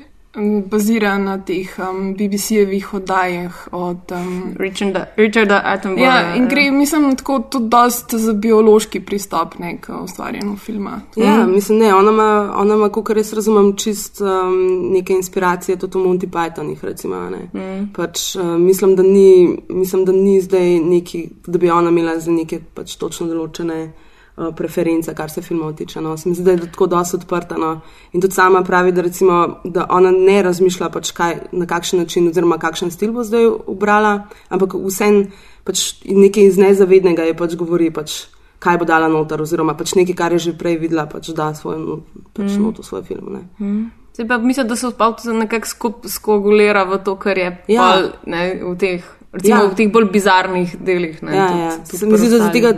[0.71, 6.21] bazira na teh um, BBC-jevih oddajah od um, Richarda, Richarda Attenborougha.
[6.21, 11.01] Ja, in gre, mislim, tako tudi dosti za biološki pristop k ustvarjanju filma.
[11.17, 11.53] Ja, mm.
[11.53, 16.03] mislim, ne, ona ima, ona ima, kot res razumem, čist um, neke inspiracije, tudi v
[16.07, 17.17] Monty Pythonih, recimo.
[17.31, 17.91] Mm.
[17.97, 22.31] Pač, uh, mislim, da ni, mislim, da ni zdaj neki, da bi ona imela za
[22.31, 23.89] neke pač točno določene
[24.37, 26.01] uh, preference, kar se filmov tiče.
[26.01, 26.17] No.
[26.17, 27.57] Se mi zdi, da je tako dosti odprta.
[27.57, 27.81] No.
[28.13, 32.29] In tudi sama pravi, da, recimo, da ona ne razmišlja, pač kaj, na kakšen način
[32.29, 35.31] oziroma kakšen stil bo zdaj ubrala, ampak vsem
[35.65, 37.91] pač nekaj iz nezavednega je pač govori.
[37.91, 38.27] Pač,
[38.61, 42.03] Kaj bo dala noter, oziroma pač nekaj, kar je že prej videla, pač da svoj,
[42.37, 42.77] pač Mm.
[42.77, 43.33] v svoj film.
[43.33, 43.41] Ne.
[43.59, 43.87] Mm.
[44.13, 47.81] Zdaj pa mislim, da se spavto nekako skup skogulira v to, kar je Ja.
[47.81, 49.01] pol, ne, v teh,
[49.33, 49.67] recimo, Ja.
[49.67, 51.23] v teh bolj bizarnih delih.
[51.23, 51.71] Ne, Ja, tudi- ja.
[51.79, 52.71] tudi Se mi zdi, da pri za tega,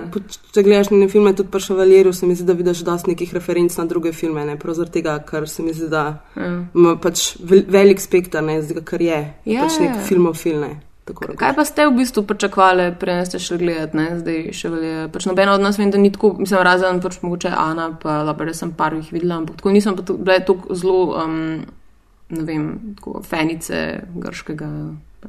[0.53, 3.77] če gledaš njene filme, tudi pri Ševaljerju, se mi zdi, da vidiš dosti nekih referenc
[3.77, 6.05] na druge filme, ne prav zaradi tega, ker se mi zdi, da
[6.37, 6.65] Ja.
[6.75, 10.01] ima pač vel- velik spektar, ne, zdaj, kar je, Ja, pač nek ja.
[10.03, 10.73] filmofil, ne.
[11.05, 11.35] Tako.
[11.35, 14.19] Kaj pa ste v bistvu pričakovali, prej ste šli gledati, ne?
[14.19, 15.09] zdaj še velje.
[15.09, 18.47] Pač nobena od nas vem, da ni tako, mislim, razen pač mogoče Ana, pa dobro,
[18.47, 21.65] da sem par jih videla, ampak tako nisem bile tako zelo, um,
[22.31, 23.81] ne vem, tako fenice
[24.15, 24.69] grškega.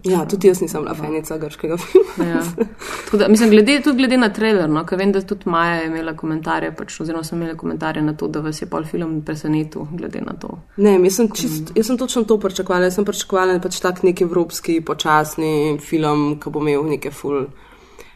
[0.04, 2.26] Ja, tudi jaz nisem bila fenica grškega filma.
[2.30, 2.42] Ja.
[3.06, 5.88] Tako Da, mislim, glede, tudi glede na trailer, no, ker vem, da tudi Maja je
[5.88, 9.86] imela komentarje, pač, oziroma smo imeli komentarje na to, da vas je pol film presenetil,
[9.92, 10.58] glede na to.
[10.78, 12.90] Ne, jaz sem, čist, jaz sem točno to pričakovala.
[12.90, 17.46] Jaz sem pričakovala pač tak nek evropski, počasni film, ki bo imel neke ful.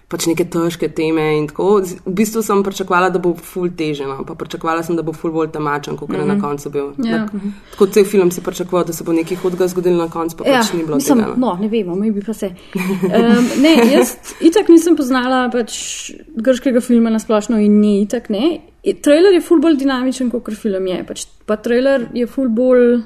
[0.08, 1.82] Pač neke težke teme in tako.
[1.84, 4.22] V bistvu sem pričakovala, da bo ful teže, no.
[4.24, 6.20] pa pričakovala sem, da bo ful bolj temačen, kot mm -hmm.
[6.20, 6.41] je na Mhm.
[6.41, 6.86] koncu bil.
[7.04, 7.17] Ja.
[7.17, 7.28] Na,
[7.72, 10.60] tako cel film si pričakoval, da se bo nekaj hudega zgodilo na koncu, pa ja,
[10.60, 11.34] pač ni bilo mislim, tega.
[11.38, 11.48] No.
[11.48, 12.48] no, ne vemo, mi bi pa se.
[12.76, 18.60] Um, ne, jaz itak nisem poznala pač grškega filma na splošno in ni itak ne.
[19.02, 21.04] Trailer je ful bolj dinamičen, kot film je.
[21.08, 23.02] Pač, pa trailer je ful bolj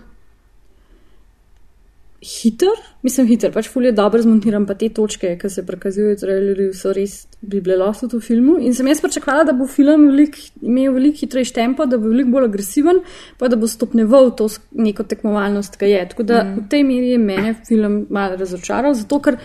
[2.22, 6.20] hiter, mislim hiter, pač ful je dobro zmontiran, pa te točke, ki se prikazujejo v
[6.22, 8.60] trailerju, so res bi bile lost v filmu.
[8.62, 12.36] In sem jaz pričakovala, da bo film velik, imel veliko hitrejši tempo, da bo veliko
[12.36, 13.02] bolj agresiven,
[13.42, 16.06] pa da bo stopneval to neko tekmovalnost, ki je.
[16.14, 16.62] Tako da mm.
[16.62, 19.42] v tej meri je mene film malo razočaral, zato ker.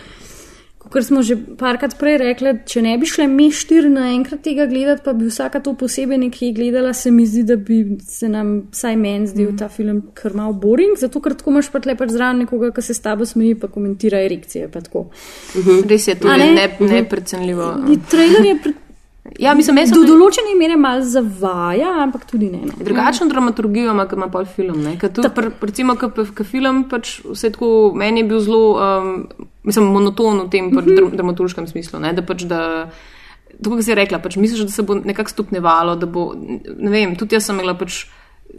[0.93, 5.03] Ker smo že parkrat prej rekli, če ne bi šle mi štiri naenkrat tega gledati,
[5.05, 8.95] pa bi vsaka to posebej nekje gledala, se mi zdi, da bi se nam, vsaj
[8.95, 9.57] meni, zdel mm.
[9.59, 12.85] ta film kar malo boring, zato ker tako imaš pa tle pač zraven nekoga, ki
[12.85, 14.71] se s tabo smeji, pa komentira erekcije.
[14.71, 15.07] Pa tako.
[15.89, 16.51] Res je, to je ne?
[16.55, 17.71] ne, neprecenljivo.
[17.91, 18.75] In Trailer je pri,
[19.35, 22.61] Ja, mislim, do sem določene mere mal zavaja, ampak tudi ne.
[22.69, 22.75] No.
[22.79, 24.85] Drugačno dramaturgijo ima, kot ima pol film.
[25.03, 30.45] tudi, pr, recimo, ki film, pač vse tako, meni je bil zelo, um, mislim, monoton
[30.45, 32.01] v tem pač, dr, dramaturškem smislu.
[32.03, 32.61] Ne, da pač, da,
[33.57, 37.17] tako kot si rekla, pač, misliš, da se bo nekako stopnevalo, da bo, ne vem,
[37.19, 38.05] tudi jaz sem imela pač.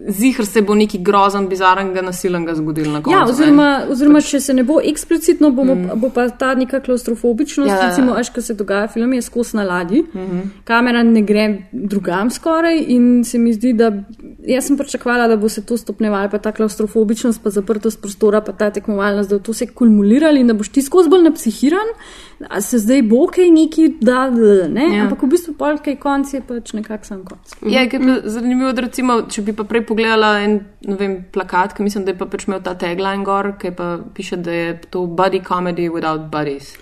[0.08, 3.16] Zihr se bo nekaj grozen, bizarnega, nasilnega zgodilo na koncu.
[3.16, 5.96] Ja, oziroma, oziroma če se ne bo eksplicitno, bomo, mm.
[5.98, 9.24] bo pa ta neka klaustrofobičnost, Ja, ja, ja, recimo, až ko se dogaja film, je
[9.26, 10.20] skos na ladji, mm.
[10.20, 10.42] -hmm.
[10.64, 13.92] kamera ne gre drugam skoraj in se mi zdi, da
[14.46, 18.52] jaz sem pričakovala, da bo se to stopnevalo, pa ta klaustrofobičnost, pa zaprtost prostora, pa
[18.52, 21.94] ta tekmovalnost, da bo to se kumulirali in da boš ti skozi bolj napsihiran,
[22.50, 25.02] a se zdaj bo kaj neki, da, ne, Ja.
[25.04, 27.54] ampak v bistvu pol kaj konc je pač nekak sam konc.
[27.66, 31.74] Ja, je pa zanimivo, da recimo, če bi pa prej pogledala en ne vem, plakat,
[31.74, 34.76] ki mislim, da je pa pač imel ta tagline gor, ki pa piše, da je
[34.90, 36.76] to buddy comedy without buddies.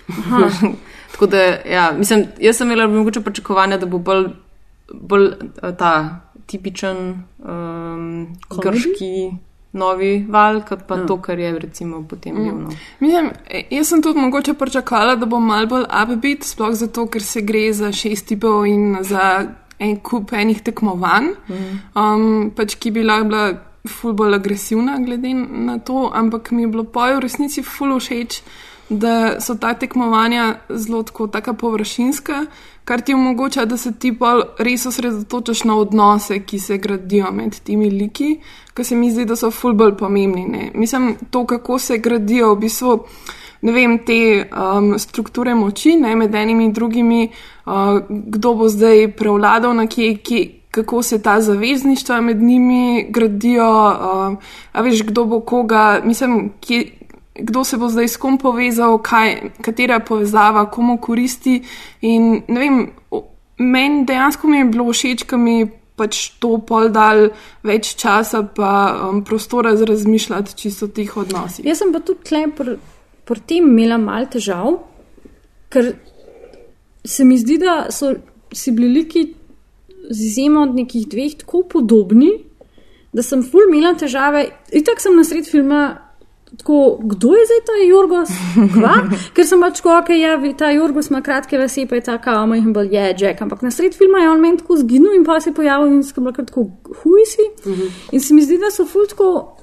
[1.13, 4.27] Tako da, ja, mislim, jaz sem imela mogoče pričakovanja, da bo bolj,
[4.93, 5.93] bolj eh, ta
[6.47, 8.27] tipičen um,
[8.61, 9.31] grški
[9.77, 12.55] novi val, kot pa to, kar je recimo potem bil.
[12.65, 12.73] No.
[12.99, 17.23] Mislim, e, jaz sem tudi mogoče pričakovala, da bo mal bolj upbeat, sploh zato, ker
[17.23, 19.45] se gre za šest tipov in za
[19.79, 21.31] en kup enih tekmovanj,
[21.93, 23.43] um, pač, ki bi lahko bila
[23.87, 28.41] ful bolj agresivna glede na to, ampak mi je bilo pa v resnici ful všeč,
[28.89, 32.45] da so ta tekmovanja zelo tako taka površinska,
[32.83, 37.59] kar ti omogoča, da se ti pa res osredotočaš na odnose, ki se gradijo med
[37.59, 38.37] temi liki,
[38.73, 40.45] ker se mi zdi, da so ful bolj pomembni.
[40.47, 40.69] Ne?
[40.73, 42.99] Mislim, to, kako se gradijo v bistvu.
[43.61, 47.23] Ne vem, te um, strukture moči ne, med enimi in drugimi,
[47.65, 53.65] uh, kdo bo zdaj prevladal na kje, kje, kako se ta zavezništva med njimi gradijo,
[53.65, 54.37] uh,
[54.71, 56.85] a veš, kdo bo koga, mislim, kje,
[57.39, 61.61] kdo se bo zdaj s kom povezal, kaj, katera povezava, komu koristi.
[62.01, 62.79] In ne vem,
[63.57, 65.59] meni dejansko mi je bilo všeč, ker mi
[65.97, 67.31] pač to pol dal
[67.65, 68.71] več časa pa
[69.09, 71.65] um, prostora za razmišljati čisto o teh odnosih.
[71.65, 72.77] Jaz sem pa tudi tle pri
[73.27, 74.77] pr tem imela malo težav,
[75.73, 75.95] ker
[77.07, 78.13] se mi zdi, da so
[78.53, 79.23] si bili liki
[80.09, 82.29] z izjemo od nekih dveh tako podobni,
[83.11, 84.45] da sem ful imela težave.
[84.71, 86.06] Itak sem na sred filma.
[86.47, 88.29] Tako, kdo je zdaj ta Jurgos?
[88.73, 88.93] Kva?
[89.35, 92.47] Ker sem pač tako, okay, ja, ta Jurgos ima kratke lase, pa je ta kao,
[92.55, 93.41] in bolj je Jack.
[93.43, 96.03] Ampak na sred filma je on meni tako zginil in pa se je pojavil in
[96.07, 96.69] sem bila kar tako,
[97.03, 97.49] huj si.
[98.11, 99.56] In se mi zdi, da so ful tako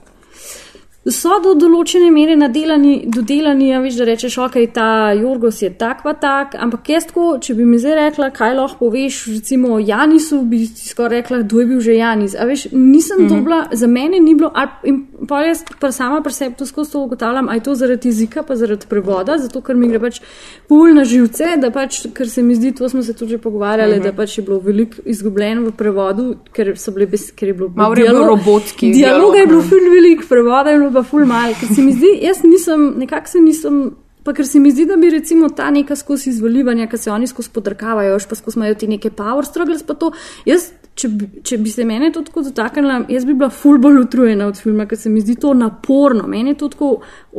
[1.11, 6.03] so do določene mere nadelani, dodelani, ja, veš, da rečeš, ok, ta Jorgos je tak
[6.03, 9.79] pa tak, ampak jaz tako, če bi mi zdaj rekla, kaj lahko poveš, recimo o
[9.79, 12.35] Janisu, bi ti skoraj rekla, kdo je bil že Janis.
[12.35, 13.29] A veš, nisem mm -hmm.
[13.29, 16.93] dobila, za mene ni bilo, ali- in pa jaz pa sama pri sebi to skozi
[16.93, 20.21] to ugotavljam, a je to zaradi jezika, pa zaradi prevoda, zato ker mi gre pač
[20.69, 23.93] pol na živce, da pač, ker se mi zdi, to smo se tudi že pogovarjali,
[23.93, 24.03] mm Mhm.
[24.03, 24.13] -hmm.
[24.13, 27.95] da pač je bilo veliko izgubljeno v prevodu, ker so bile, ker je bilo Malo
[27.95, 31.55] je bilo robotski Dialoga je bilo dialog, ful veliko, prevoda je bilo pa ful malo,
[31.61, 33.85] ker se mi zdi, jaz nisem, nekako se nisem.
[34.25, 37.27] Pa ker se mi zdi, da bi recimo ta neka skozi izvolivanja, ki se oni
[37.27, 40.13] skozi podrkavajo, još pa skozi imajo ti neke power struggles, pa to.
[40.49, 43.99] Jaz, če bi, če bi se mene to tako dotaknila, jaz bi bila ful bolj
[44.05, 46.29] utrujena od filma, ker se mi zdi to naporno.
[46.31, 46.91] Meni je to tako,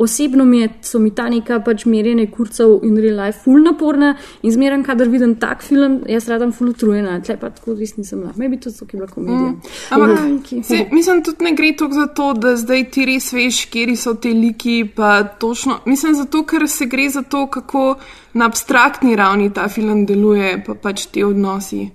[0.04, 4.12] osebno mi je, so mi ta neka pač merjenje kurcev in real life ful naporna
[4.42, 8.26] in zmeraj, kadar vidim tak film, jaz radam ful utrujena, tle pa tako res nisem
[8.26, 8.34] bila.
[8.36, 9.54] Maybe to so ki bila komedija.
[9.54, 9.72] Mm.
[9.96, 10.60] Ampak, Ujki.
[10.66, 14.14] se, mislim, tudi ne gre toliko za to, da zdaj ti res veš, kje so
[14.20, 14.76] ti liki.
[14.96, 17.96] pa Točno, mislim, zato, ker se gre za to, kako
[18.34, 21.86] na abstraktni ravni ta film deluje, pa pač ti odnosi.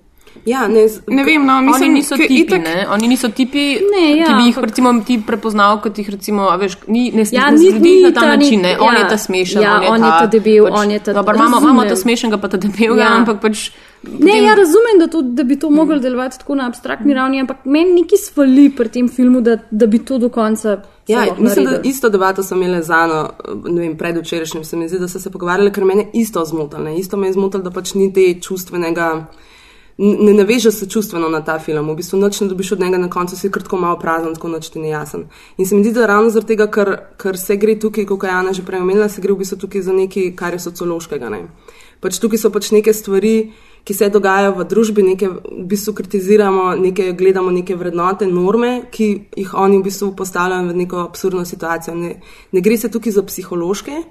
[0.45, 2.87] Ja, ne, z, Ne vem, no, mislim, Oni niso tipi, itak- ne?
[2.89, 6.41] Oni niso tipi, Ne, ja, ki bi jih ampak- recimo, ti prepoznal, kot jih recimo,
[6.43, 8.61] a veš, ni, ne, Ja, ne ni- ni na ta ta način.
[8.61, 8.77] Ne?
[8.79, 10.99] On ja, je ta smešen, ja, on je on ta, je ta debel, on je
[10.99, 13.13] ta- Dobro, imamo, imamo ta smešnega, pa ta debelega, Ja.
[13.13, 13.69] ampak pač.
[14.19, 17.65] Ne, ja, razumem, da, to, da bi to moglo delovati tako na abstraktni ravni, ampak
[17.65, 20.81] meni neki svali pri tem filmu, da, da bi to do konca.
[21.11, 23.29] Ja, mislim, da isto debato sem imela z Ano,
[23.65, 26.83] ne vem, predvčerajšnjim se mi zdi, da so se pogovarjali, ker mene isto zmotilo.
[26.83, 26.97] ne.
[26.99, 29.25] Isto me je zmotilo, da pač ni te čustvenega,
[29.97, 31.89] ne naveže se čustveno na ta film.
[31.89, 34.47] V bistvu noč ne dobiš od njega, na koncu si kar tako malo prazen, tako
[34.47, 35.27] noč ti ni jasen.
[35.57, 38.29] In se mi zdi, da ravno zaradi tega, ker, ker se gre tukaj, kot je
[38.29, 41.29] Ana že prej omenila, se gre v bistvu tukaj za nekaj, kar je sociološkega.
[41.29, 41.43] Ne.
[42.01, 43.51] Pač tukaj so pač neke stvari,
[43.83, 49.07] ki se dogajajo v družbi, neke, v bistvu kritiziramo, neke, gledamo neke vrednote, norme, ki
[49.37, 51.95] jih oni v bistvu postavljajo v neko absurdno situacijo.
[51.95, 52.15] Ne,
[52.51, 54.03] ne gre se tukaj za psihološke,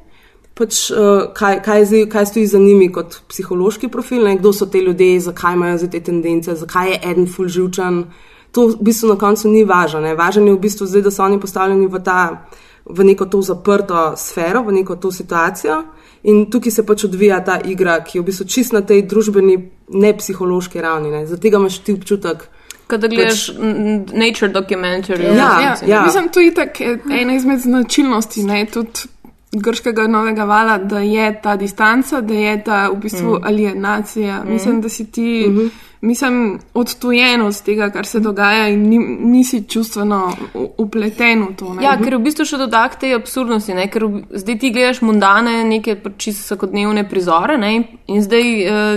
[0.58, 4.66] pač, uh, kaj, kaj, zdaj- kaj stoji za njimi kot psihološki profil, ne, kdo so
[4.66, 8.04] te ljudje, zakaj imajo zdaj te tendence, zakaj je eden ful živčen.
[8.52, 10.00] To v bistvu na koncu ni važno.
[10.00, 10.14] Ne.
[10.14, 12.48] Važno je v bistvu zdaj, da so oni postavljeni v, ta,
[12.84, 15.84] v neko to zaprto sfero, v neko to situacijo.
[16.22, 19.56] In tukaj se pač odvija ta igra, ki je v bistvu čist na tej družbeni,
[19.88, 21.10] ne psihološki ravni.
[21.10, 21.26] Ne.
[21.26, 22.48] Zato imaš ti občutek.
[22.86, 25.22] Kada gledaš n- nature documentary.
[25.22, 26.02] Ja, ja, ja.
[26.04, 29.08] Mislim, to je tako ena izmed značilnosti ne, tudi
[29.52, 33.44] grškega novega vala, da je ta distanca, da je ta v bistvu mm.
[33.44, 34.44] alienacija.
[34.44, 34.52] Mm.
[34.52, 35.46] Mislim, da si ti.
[35.48, 35.70] Mm -hmm.
[36.02, 40.32] Mislim, odtujen od tega, kar se dogaja, in ni, nisi čustveno
[40.78, 41.74] upleten v to.
[41.74, 41.84] Ne?
[41.84, 43.88] Ja, ker v bistvu še doda k tej absurdnosti, ne?
[43.90, 47.84] ker v- zdaj ti gledaš mundane, neke čisto vsakodnevne prizore ne?
[48.06, 48.42] in- zdaj,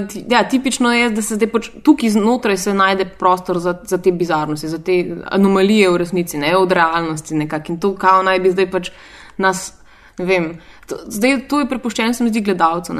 [0.07, 3.97] ti, ja, tipično je, da se zdaj pač tukaj znotraj se najde prostor za, za
[3.97, 8.39] te bizarnosti, za te anomalije v resnici, ne od realnosti nekako in to kao naj
[8.39, 8.91] bi zdaj pač
[9.37, 9.82] nas.
[10.19, 10.43] Ne vem,
[10.85, 12.93] to, zdaj to je prepuščeno, se mi zdi, gledalcu.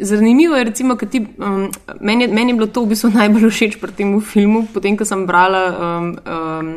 [0.00, 1.66] Zanimivo je, recimo, ti, um,
[2.00, 5.26] meni, meni je bilo to v bistvu najbolj všeč pri tem filmu, potem ko sem
[5.28, 6.74] brala um, um,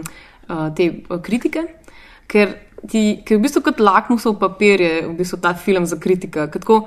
[0.49, 1.63] uh, te uh, kritike,
[2.27, 6.49] ker, ti, ker v bistvu kot lakmusov papir je v bistvu ta film za kritika.
[6.51, 6.81] Tako,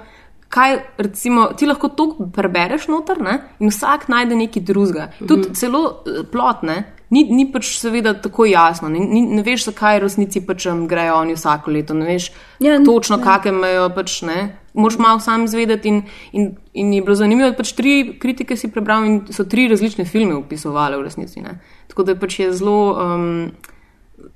[0.52, 3.38] kaj, recimo, ti lahko to prebereš noter ne?
[3.64, 5.08] in vsak najde nekaj drugega.
[5.24, 5.54] Tudi Mhm.
[5.54, 6.84] celo eh, plot, ne?
[7.10, 11.34] Ni, ni pač seveda tako jasno, ne, ni, ne veš, zakaj resnici pač grejo oni
[11.34, 12.28] vsako leto, ne veš
[12.60, 13.24] Ja, točno, ne.
[13.24, 14.36] kakšne imajo pač ne.
[14.74, 19.04] Moš malo sam izvedeti, in, in, in je bilo zanimivo, pač tri kritike si prebral
[19.04, 21.40] in so tri različne filme opisovali v resnici.
[21.40, 21.58] Ne.
[21.88, 23.50] Tako da pač je zelo, um,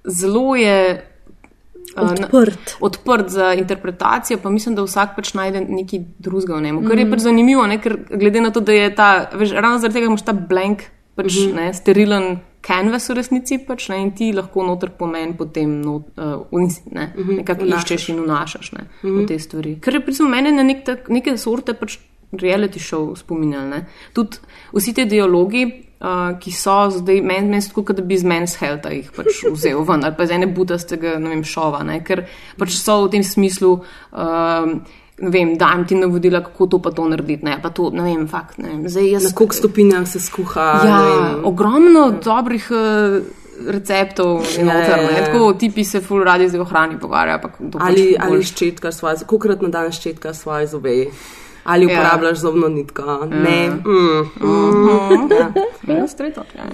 [0.04, 1.04] zelo je.
[1.94, 2.76] uh, na- Odprt.
[2.80, 6.82] odprt za interpretacijo, pa mislim, da vsak pač najde nekaj drugega v njemu.
[6.82, 7.12] Kar je Mhm.
[7.12, 7.78] pač zanimivo, ne?
[7.78, 10.82] ker glede na to, da je ta, veš, ravno zaradi tega imaš ta blank,
[11.14, 11.54] pač, Mhm.
[11.54, 16.40] ne, sterilen canvas v resnici pač, ne, in ti lahko noter pomen potem not, uh,
[16.50, 17.84] unis, ne, Mhm, nekako vnašaš.
[17.84, 19.18] iščeš in vnašaš ne, Mhm.
[19.20, 19.80] v te stvari.
[19.80, 21.98] Ker je recimo mene na nek tak, neke sorte pač
[22.32, 23.68] reality show spominjali.
[23.70, 23.86] Ne.
[24.14, 24.38] Tudi
[24.72, 25.80] vsi ti dialogi.
[26.04, 29.40] Uh, ki so zdaj, meni men, tako, kot da bi iz Men's Healtha jih pač
[29.56, 32.26] vzel ven, ali pa iz ene budastega, ne vem, šova, ne, ker
[32.58, 33.80] pač so v tem smislu,
[34.12, 34.80] ne
[35.18, 38.58] vem, dajem ti navodila, kako to pa to narediti, ne, pa to, ne vem, fakt,
[38.58, 39.24] ne zdaj jaz.
[39.24, 40.60] Na koliko stopinjah se skuha.
[40.84, 43.22] Ja, ne ogromno dobrih uh,
[43.70, 45.24] receptov je Ja, noter, ja, ne, ja.
[45.26, 48.92] tako tipi se ful radi zdaj o hrani pogovarjajo, pa to Ali, pač ali ščetka
[48.92, 51.06] svoje, kolikrat na dan ščetka svoje zobe.
[51.64, 51.92] Ali Ja.
[52.00, 53.26] uporabljaš zobno nitko?
[53.30, 53.64] Ne.
[53.64, 53.70] Ja.
[53.70, 54.20] Mm.
[54.40, 55.32] Mhm.
[55.32, 55.94] Ja.
[55.94, 56.66] Ja, straight up, ja.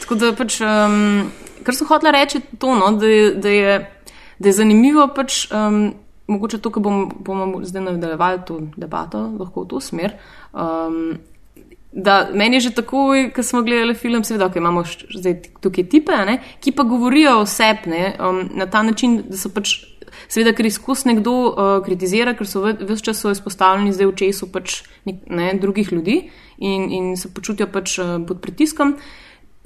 [0.00, 1.30] Tako da pač, um,
[1.62, 3.06] kar sem hotela reči, to, no, da,
[3.40, 3.78] da, je,
[4.38, 5.94] da je zanimivo, pač, um,
[6.26, 10.16] mogoče ko bom, bomo zdaj nadaljevali to debato, lahko v to smer.
[10.52, 11.18] Um,
[11.96, 16.16] da meni je že takoj, ko smo gledali film, seveda, okay, imamo zdaj tukaj tipe,
[16.28, 19.78] ne, ki pa govorijo o sebi um, na ta način, da so pač.
[20.32, 24.46] Seveda, ker izkus nekdo uh, kritizira, ker so vse čas so izpostavljeni zdaj v česu
[24.52, 26.16] pač, nek, ne, drugih ljudi
[26.56, 28.94] in, in se počutijo pač uh, pod pritiskom,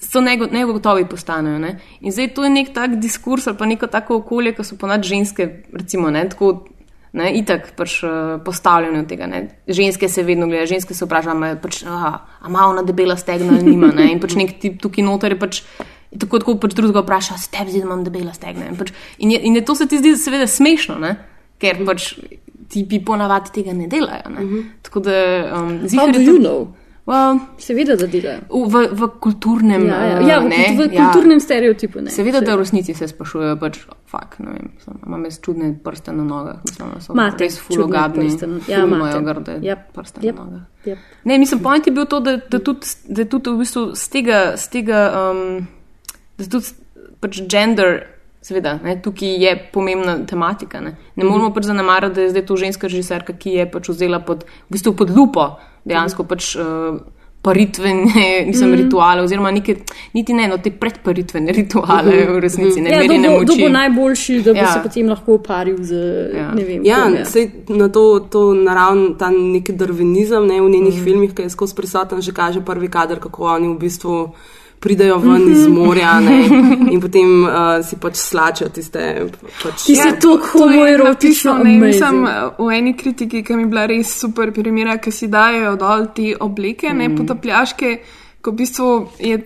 [0.00, 1.58] so nego- negotovi postanejo.
[1.58, 1.78] Ne.
[2.00, 5.02] In zdaj to je nek tak diskurs ali pa neko tako okolje, ko so ponad
[5.02, 6.64] ženske, recimo, ne, tako
[7.12, 8.10] ne, itak pač uh,
[8.44, 9.26] postavljene od tega.
[9.26, 9.48] Ne.
[9.68, 13.86] Ženske se vedno gledajo, ženske se vprašajo, pač, a ima ona debela stegna ali nima.
[13.92, 14.12] Ne.
[14.12, 15.62] In pač nek tip tukaj noter je pač.
[16.10, 18.66] Tako kot pač drugega vpraša, ste tebi zdi, da imam debela stegna.
[18.66, 21.16] In, pač, in, je, in je to se ti zdi seveda smešno, ne?
[21.60, 22.14] ker pač
[22.68, 24.30] tipi ponavadi tega ne delajo.
[24.30, 24.40] Ne?
[24.40, 24.62] -hmm.
[24.82, 25.12] Tako da,
[25.54, 26.66] um, How ziher do je you to- know?
[27.06, 28.40] Well, Seveda, da delajo.
[28.68, 30.18] v, v kulturnem, Ja, ja.
[30.20, 32.00] Ja, v, ne, v kulturnem stereotipu.
[32.04, 32.10] Ne.
[32.12, 36.12] Seveda, da v resnici se sprašujejo, pač, fak, ne vem, sem, imam jaz čudne prste
[36.12, 38.28] na nogah, mislim, da so Imate res fulogabni,
[38.68, 40.62] ja, imajo grde Yep, prste yep, na nogah.
[40.84, 40.98] yep.
[41.24, 44.38] Ne, mislim, point je bil to, da, da tudi, da tudi v bistvu z tega,
[44.60, 45.00] z tega
[45.32, 45.66] um,
[46.38, 46.76] da tudi
[47.20, 48.04] pač gender,
[48.44, 50.84] seveda, ne, tukaj je pomembna tematika.
[50.84, 54.20] Ne, ne moramo pač zanemariti, da je zdaj to ženska režiserka, ki je pač vzela
[54.20, 55.48] pod, v bistvu pod lupo
[55.84, 56.54] dejansko pač.
[56.56, 57.00] Uh,
[57.40, 58.04] Paritvene,
[58.46, 58.74] mislim, mm.
[58.74, 59.78] rituale, oziroma neke,
[60.12, 64.42] niti ne, no, te predparitvene rituale, v resnici, ne Ja, kdo bo, kdo bo najboljši,
[64.44, 64.72] da bo Ja.
[64.74, 65.94] se potem lahko uparil z
[66.36, 66.50] Ja.
[66.52, 66.84] ne vem.
[66.84, 67.24] Ja, kom, ja.
[67.24, 71.04] sej na to, to naravn, ta neki darvinizem ne, v njenih mm.
[71.04, 74.18] filmih, ki je skozi prisoten, že kaže prvi kader, kako oni v bistvu
[74.80, 76.38] pridejo ven iz morja ne,
[76.92, 77.52] in potem uh,
[77.84, 79.04] si pač slačijo tiste.
[79.62, 82.58] Pač, Ti si tako homoerotično, napisal, ne, mislim, amazing.
[82.58, 86.32] v eni kritiki, ki mi je bila res super primera, ki si dajo dol te
[86.40, 86.98] obleke, mm.
[86.98, 87.96] ne potapljaške,
[88.40, 89.40] ko v bistvu je.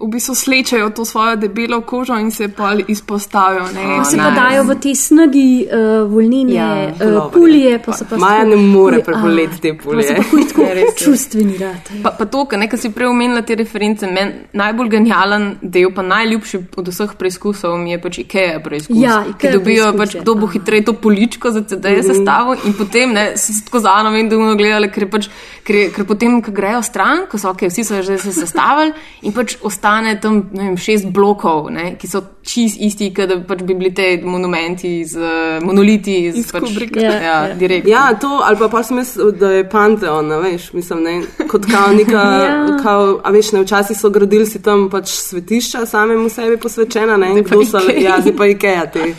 [0.00, 3.66] V bistvu slečejo to svojo debelo kožo in se pa izpostavijo.
[3.74, 8.04] Ne, Pa se pa dajo v te snagi uh, volnine, Ja, uh, pulije, pa so
[8.10, 11.04] pa Maja ne more preboleti te pa pa huj tako Ja, res je.
[11.04, 11.90] čustveni rad.
[12.02, 16.62] Pa, pa to, kar si prej omenila te reference, meni najbolj genijalen del, pa najljubši
[16.76, 18.96] od vseh preizkusov mi je pač IKEA preizkus.
[18.96, 22.72] Ja, ki IKEA dobijo preizkus pač, kdo bo hitreje to poličko za CD-je sestavil in
[22.72, 25.28] potem ne, se tako zano in dolgo gledali, ker, pač,
[25.62, 28.96] ker, ker potem, ko grejo stran, ko so ok, vsi so že se sestavili
[29.28, 29.58] in pač
[29.90, 33.74] ostane tam ne vem, šest blokov, ne, ki so čist isti, kot da pač bi
[33.74, 37.00] bili te monumenti, z, uh, monoliti iz, Iz pač, Kubricka.
[37.00, 37.54] ja, Ja, ja, ja.
[37.54, 37.88] direkt.
[37.88, 41.14] Ja, to, ali pa, pa sem jaz, da je Panteon, a veš, mislim, ne,
[41.48, 42.54] kot kao neka, Ja.
[42.70, 42.78] ja.
[42.82, 47.32] kao, a veš, ne, včasih so gradili si tam pač svetišča samemu sebi posvečena, ne,
[47.34, 49.14] in kdo so, ja, zdaj pa Ikea te.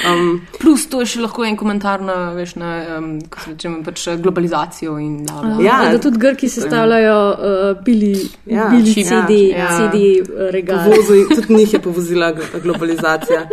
[0.00, 3.72] Um, Plus to je še lahko en komentar na, veš, na um, kako se reče,
[3.84, 5.40] pač globalizacijo in da.
[5.42, 5.58] bla.
[5.60, 5.80] Ja.
[5.92, 8.14] Da tudi Grki sestavljajo uh, bili,
[8.46, 9.58] Ja, bili CD, ja.
[9.58, 9.68] ja.
[9.76, 10.78] CD uh, regal.
[10.86, 13.48] Povozu, tudi njih je povozila gl- globalizacija.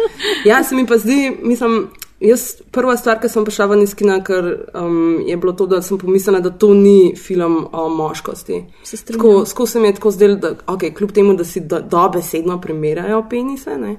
[0.46, 1.88] Ja, se mi pa zdi, mislim,
[2.20, 2.42] jaz
[2.72, 4.46] prva stvar, ki sem prišla ven iz kina, ker
[4.76, 8.64] um, je bilo to, da sem pomislila, da to ni film o moškosti.
[9.46, 13.26] Skozi se mi je tako zdelo, da okay, kljub temu, da si do, dobesedno primerjajo
[13.30, 13.98] penise, ne,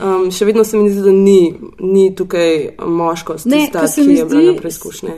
[0.00, 1.40] um, še vedno se mi zdi, da ni,
[1.80, 5.08] ni tukaj moškost, Ne, tista, ki mi je bila zdi, na preizkušnji.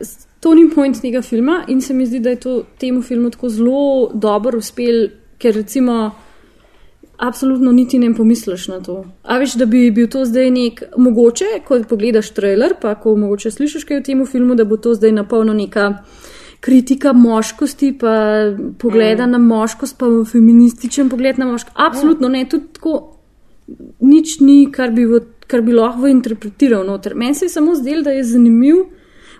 [0.00, 3.30] s- to ni point tega filma in se mi zdi, da je to temu filmu
[3.30, 3.80] tako zelo
[4.14, 5.08] dobro uspel,
[5.38, 6.14] ker recimo.
[7.16, 9.04] Absolutno niti ne pomisliš na to.
[9.24, 13.50] A veš, da bi bil to zdaj nek, mogoče, ko pogledaš trailer, pa ko mogoče
[13.50, 15.86] slišiš kaj o tem filmu, da bo to zdaj napolno neka
[16.60, 18.12] kritika moškosti, pa
[18.78, 19.30] pogleda mm.
[19.30, 21.72] na moškost, pa feminističen pogled na moškost.
[21.74, 23.16] Absolutno ne, tudi tako
[24.00, 27.14] nič ni, kar bi, v, kar bi lahko interpretiral noter.
[27.14, 28.84] Meni se je samo zdelo, da je zanimiv.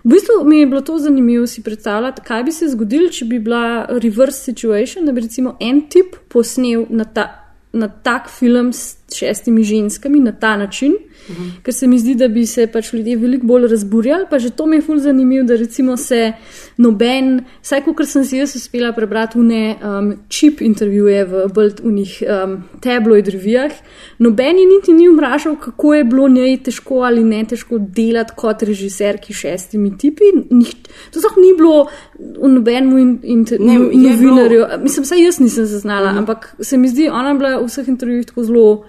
[0.03, 3.39] V bistvu mi je bilo to zanimivo si predstavljati, kaj bi se zgodilo, če bi
[3.39, 7.27] bila reverse situation, da bi recimo en tip posnel na, ta,
[7.73, 10.93] na tak film s šestimi ženskami na ta način,
[11.29, 11.49] mhm.
[11.63, 14.25] ker se mi zdi, da bi se pač ljudje veliko bolj razburjali.
[14.29, 16.33] Pa že to mi je ful zanimivo, da recimo se
[16.77, 21.71] noben, vsaj kot sem si jaz uspela prebrati v ne um, čip intervjuje v bolj
[21.83, 23.71] unih um, tabloid revijah,
[24.19, 28.63] noben je niti ni vprašal, kako je bilo njej težko ali ne težko delati kot
[28.63, 30.31] režiserki šestimi tipi.
[30.49, 30.73] Nih,
[31.11, 31.87] to sploh ni bilo
[32.17, 34.65] v nobenem in, in, Ne, no, novinarju.
[34.83, 36.17] Mislim, saj jaz nisem zaznala, uh -huh.
[36.17, 38.85] ampak se mi zdi, ona je bila v vseh intervjujih tako zelo.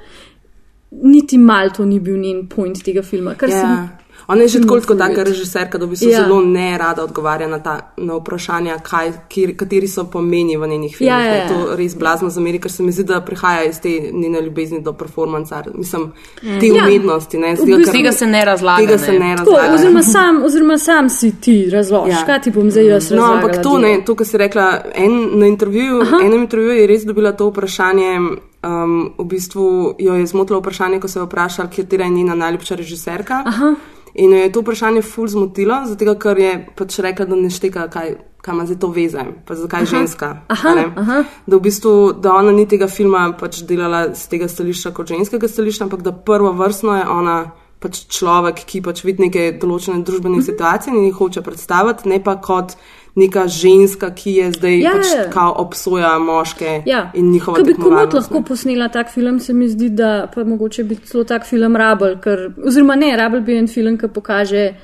[0.91, 3.34] Niti mal to ni bil njen point tega filma.
[3.43, 3.49] Ja.
[3.51, 3.89] sem
[4.28, 6.18] Ona je že tako, tako taka režiserka, da v bistvu Ja.
[6.18, 6.24] ja.
[6.24, 10.97] zelo ne rada odgovarja na, ta, na vprašanja, kaj, kjer, kateri so pomeni v njenih
[10.97, 11.09] filmih.
[11.09, 11.39] Ja, ja, ne.
[11.39, 11.49] ja.
[11.49, 14.93] To res blazno zameri, ker se mi zdi, da prihaja iz te njene ljubezni do
[14.93, 16.12] performanca, mislim,
[16.61, 16.84] te Ja.
[16.84, 17.39] umetnosti.
[17.39, 18.78] Ne, V Zdaj, bistvu- Tega se ne razlaga.
[18.78, 19.74] Tega se ne Tako, razlaga.
[19.74, 22.26] oziroma, sam, oziroma sam si ti razložiš, ja.
[22.26, 23.34] kaj ti bom zdaj jaz No, razložil.
[23.36, 27.32] ampak to, ne, to, kar si rekla, en, na intervjuju, enem intervjuju je res dobila
[27.32, 28.18] to vprašanje.
[28.62, 32.74] Um, v bistvu jo je zmotilo vprašanje, ko se je vprašala, katera je njena najljubša
[32.74, 33.42] režiserka.
[33.46, 33.74] Aha.
[34.14, 37.88] In jo je to vprašanje ful zmotilo, zato ker je pač rekla, da ne šteka,
[37.88, 39.86] kaj, kaj ima zdaj to veze, pa zakaj Aha.
[39.86, 40.40] ženska.
[40.48, 41.24] Aha, aha.
[41.46, 45.48] Da v bistvu, da ona ni tega filma pač delala z tega stališča kot ženskega
[45.48, 50.36] stališča, ampak da prvo vrstno je ona pač človek, ki pač vidi neke določene družbene
[50.40, 50.42] Mhm.
[50.50, 52.74] situacije in jih hoče predstaviti, ne pa kot
[53.14, 55.30] neka ženska, ki je zdaj Ja, pač ja.
[55.30, 57.11] kao obsoja moške Ja.
[57.14, 58.36] in njihova Ko bi komot tekmovalnost, ne.
[58.36, 62.18] lahko posnela tak film, se mi zdi, da pa mogoče bi celo tak film rabel,
[62.18, 64.74] ker, oziroma ne, rabel bi en film, ki pokaže,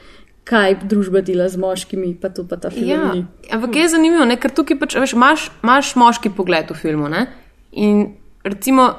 [0.45, 3.25] kaj družba dela z moškimi, pa to pa ta film Ja, ni.
[3.51, 4.37] ampak je zanimivo, ne?
[4.37, 7.09] ker tukaj pač, veš, imaš, imaš moški pogled v filmu.
[7.09, 7.27] Ne?
[7.73, 8.13] In
[8.45, 8.91] recimo,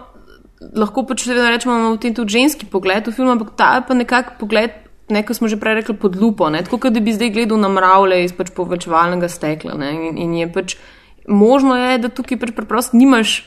[0.74, 3.84] lahko pač rečemo, da imamo v tem tudi ženski pogled v filmu, ampak ta je
[3.88, 4.72] pa nekako pogled,
[5.08, 6.50] ne, kot smo že prej rekli, pod lupo.
[6.50, 6.62] Ne?
[6.62, 9.74] Tako da bi zdaj gledal na mravlje iz pač povečevalnega stekla.
[9.74, 9.90] Ne?
[10.10, 10.78] In, in je pač
[11.26, 13.44] možno, je, da tukaj pač preprosto nimaš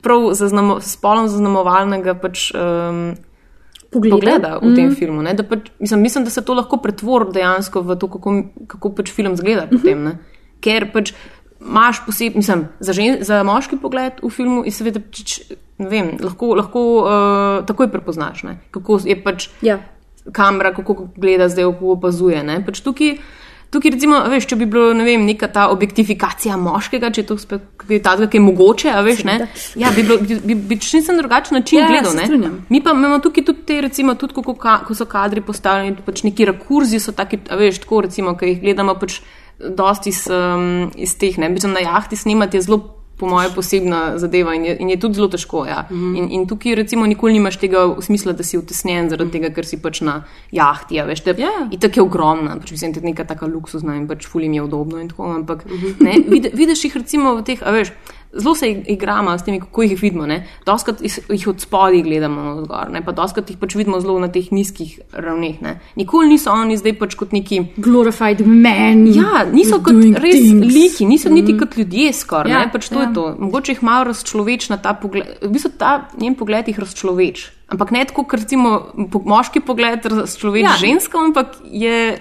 [0.00, 3.14] prav zaznamo, spolno zaznamovalnega pač, um,
[3.90, 4.14] Pogleda.
[4.14, 4.94] pogleda v tem Mhm.
[4.94, 5.22] filmu.
[5.22, 5.34] Ne?
[5.34, 8.30] Da Pač, mislim, mislim, da se to lahko pretvori dejansko v to, kako,
[8.66, 9.66] kako pač film zgleda.
[9.66, 9.76] Mhm.
[9.76, 10.12] Potem, ne?
[10.60, 11.12] Ker pač
[11.60, 15.40] imaš posebej, mislim, za, žen, za moški pogled v filmu in seveda pač,
[15.76, 17.08] ne vem, lahko, lahko uh,
[17.64, 18.58] takoj prepoznaš, ne?
[18.70, 19.78] kako je pač Ja.
[20.32, 22.42] Kamera, kako gleda zdaj, kako opazuje.
[22.44, 22.60] ne.
[22.66, 23.16] Pač tukaj,
[23.70, 27.38] tukaj recimo, veš, če bi bilo ne vem, neka ta objektifikacija moškega, če je to
[27.38, 27.62] spet
[28.02, 29.48] takega, ki je mogoče, veš, ne.
[29.80, 32.12] Ja, bi, bilo, bi, bi, bi na drugačen način Ja, ja, gledal.
[32.12, 32.66] strinjam.
[32.68, 36.22] Mi pa imamo tukaj tudi te, recimo, tudi ko, ka, ko so kadri postavljeni, pač
[36.22, 39.20] neki rakurzi so taki, veš, tako recimo, ki jih gledamo pač
[39.60, 44.18] dosti iz, um, iz teh, ne, mislim, na jahti snemati je zelo po moje posebna
[44.18, 45.64] zadeva in je, in je tudi zelo težko.
[45.66, 45.86] Ja.
[45.90, 46.18] Mm -hmm.
[46.18, 49.66] in, in tukaj recimo nikoli nimaš tega v smislu, da si utesnjen zaradi tega, ker
[49.66, 50.94] si pač na jahti.
[50.94, 51.68] Ja, veš, te, yeah.
[51.70, 54.62] In tako je ogromna, pač mislim, da je neka taka luksuzna in pač fulim je
[54.62, 55.94] udobno in tako, ampak mm -hmm.
[56.00, 57.92] ne, vid, vidiš jih recimo v teh, a veš.
[58.32, 60.26] Zelo se igramo s temi, kako jih vidimo.
[60.66, 63.04] Doskrat jih od spodaj gledamo na zgor, ne?
[63.04, 65.58] pa doskrat jih pač vidimo zelo na teh nizkih ravneh.
[65.62, 65.80] Ne?
[65.96, 67.60] Nikoli niso oni zdaj pač kot neki.
[67.76, 69.06] Glorified men.
[69.14, 70.74] Ja, niso kot res things.
[70.74, 71.34] liki, niso mm.
[71.34, 72.52] niti kot ljudje skoraj.
[72.52, 73.08] Ja, pač to ja.
[73.08, 73.26] je to.
[73.38, 75.26] Mogoče jih malo razčloveč na ta pogled.
[75.42, 77.48] V bistvu ta njen pogled jih razčloveč.
[77.70, 78.78] Ampak ne tako, ker recimo
[79.26, 80.78] moški pogled razčloveč ja.
[80.78, 82.18] žensko, ampak je.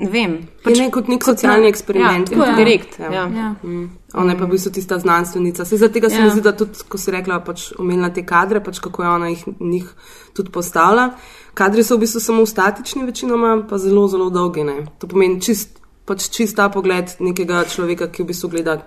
[0.00, 0.46] Vem.
[0.62, 2.30] Pač, je ne kot nek socialni na- eksperiment.
[2.30, 2.54] Ja, ja.
[2.54, 2.98] direkt.
[2.98, 3.10] Ja.
[3.10, 3.24] Ja.
[3.28, 3.54] Ja.
[3.62, 3.90] Mm.
[4.14, 5.64] Ona je pa v bistvu tista znanstvenica.
[5.64, 6.24] Se zaradi tega se Ja.
[6.24, 9.28] mi zdi, da tudi, ko si rekla, pač omenila te kadre, pač kako je ona
[9.28, 9.88] jih njih
[10.34, 11.10] tudi postavila.
[11.54, 14.64] Kadri so v bistvu samo statični, večinoma pa zelo, zelo dolgi.
[14.64, 14.86] Ne.
[14.98, 18.78] To pomeni čist, pač čist ta pogled nekega človeka, ki v bistvu gleda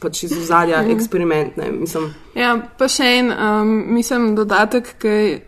[0.00, 0.90] pač iz ozadja Mhm.
[0.90, 1.56] eksperiment.
[1.56, 1.70] Ne.
[1.72, 5.40] Mislim, Ja, pa še en, um, mislim, dodatek, ki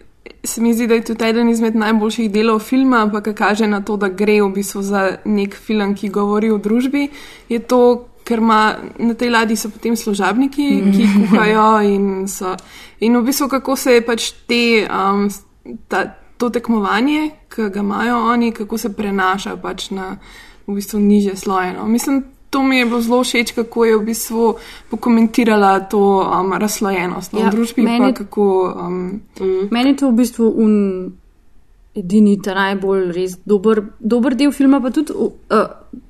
[0.48, 3.80] se mi zdi, da je tudi eden izmed najboljših delov filma, pa ki kaže na
[3.80, 7.08] to, da gre v bistvu za nek film, ki govori o družbi,
[7.48, 12.56] je to, ker ima na tej ladji so potem služabniki, ki kuhajo in so.
[13.00, 15.28] In v bistvu kako se je pač te, um,
[15.88, 16.04] ta,
[16.36, 20.16] to tekmovanje, ki ga imajo oni, kako se prenaša pač na
[20.68, 21.72] v bistvu niže sloje.
[21.72, 21.86] No.
[21.88, 24.54] Mislim, to mi je bilo zelo všeč, kako je v bistvu
[24.90, 27.82] pokomentirala to um, razslojenost no, Ja, v družbi.
[27.82, 28.44] meni- Pa kako,
[28.78, 29.20] um,
[29.70, 30.72] Meni je to v bistvu un,
[31.94, 35.30] edini, ta najbolj res dober, dober del filma, pa tudi, uh,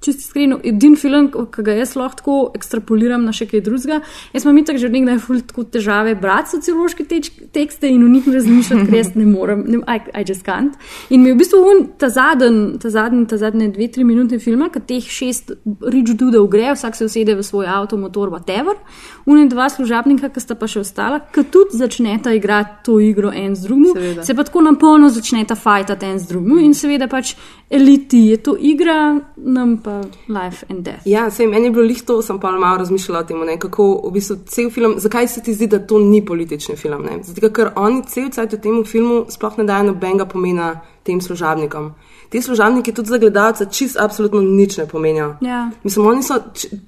[0.00, 4.00] čisto iskreno, edini film, ki ga jaz lahko tako ekstrapoliram na še kaj drugega.
[4.34, 8.28] Jaz imam itak že nekdaj ful tako težave brati sociološke teč, tekste in v njih
[8.38, 10.74] razmišljati, ker jaz ne morem, ne, I, I just can't.
[11.10, 14.38] In mi je v bistvu un, ta zadnji, ta zadnji, ta zadnje dve, tri minute
[14.42, 15.54] filma, ki teh šest
[15.88, 18.78] rič dudov gre, vsak se usede v svoj avto, motor, whatever,
[19.26, 23.54] un dva služabnika, ki sta pa še ostala, ki tudi začneta igrati to igro en
[23.56, 24.24] z drugim, Seveda.
[24.24, 27.34] se pa tako na polno začneta fajtati en z drugim in seveda pač
[27.70, 29.20] eliti je to igra,
[29.68, 31.06] nam pa life and death.
[31.06, 33.88] Ja, sej, meni je bilo lih to, sem pa malo razmišljala o tem, ne, kako
[34.08, 37.04] v bistvu cel film, zakaj se ti zdi, da to ni politični film.
[37.04, 37.22] Ne?
[37.22, 40.72] Zato, ker oni cel cajt v tem filmu sploh ne dajo nobenega pomena
[41.08, 41.92] tem služabnikom.
[42.28, 45.30] Ti služabniki tudi za gledalca čist absolutno nič ne pomenijo.
[45.40, 45.70] Ja.
[45.84, 46.36] Mislim, oni so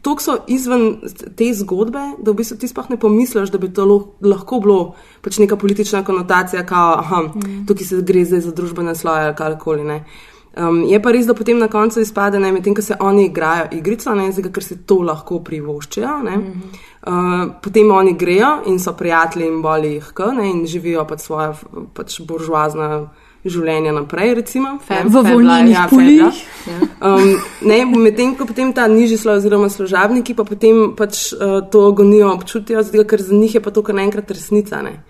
[0.02, 0.98] tako so izven
[1.36, 4.80] te zgodbe, da v bistvu ti sploh ne pomisliš, da bi to lo- lahko bilo
[5.24, 7.64] pač neka politična konotacija, kao, aha, mm.
[7.68, 9.84] tukaj se gre zdaj za družbene sloje ali karkoli.
[9.84, 10.04] ne.
[10.56, 13.68] Um, je pa res, da potem na koncu izpade, ne, medtem ko se oni igrajo
[13.76, 16.16] igrico, ne, zdaj, ker se to lahko privoščijo.
[16.26, 17.44] Ne, mm -hmm.
[17.46, 21.20] uh, potem oni grejo in so prijatelji in boli jih, k, ne, in živijo pač
[21.20, 21.52] svoje
[21.94, 23.06] pač buržoazne
[23.44, 24.78] življenje naprej, recimo.
[24.90, 25.04] Ne.
[25.04, 26.22] v volilnih ja, poljih.
[26.22, 26.44] life.
[27.00, 32.34] Um, medtem ko potem ta nižji sloj, oziroma služabniki, pa potem pač uh, to agonijo
[32.34, 34.82] občutijo, zato, ker za njih je pa to kar naenkrat resnica.
[34.82, 35.02] Ne.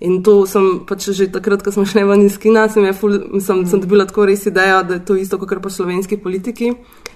[0.00, 3.64] In to sem pač že takrat, ko smo šli ven iz kina, sem, ful, sem,
[3.66, 6.74] sem dobila tako res idejo, da je to isto kot pa slovenski politiki.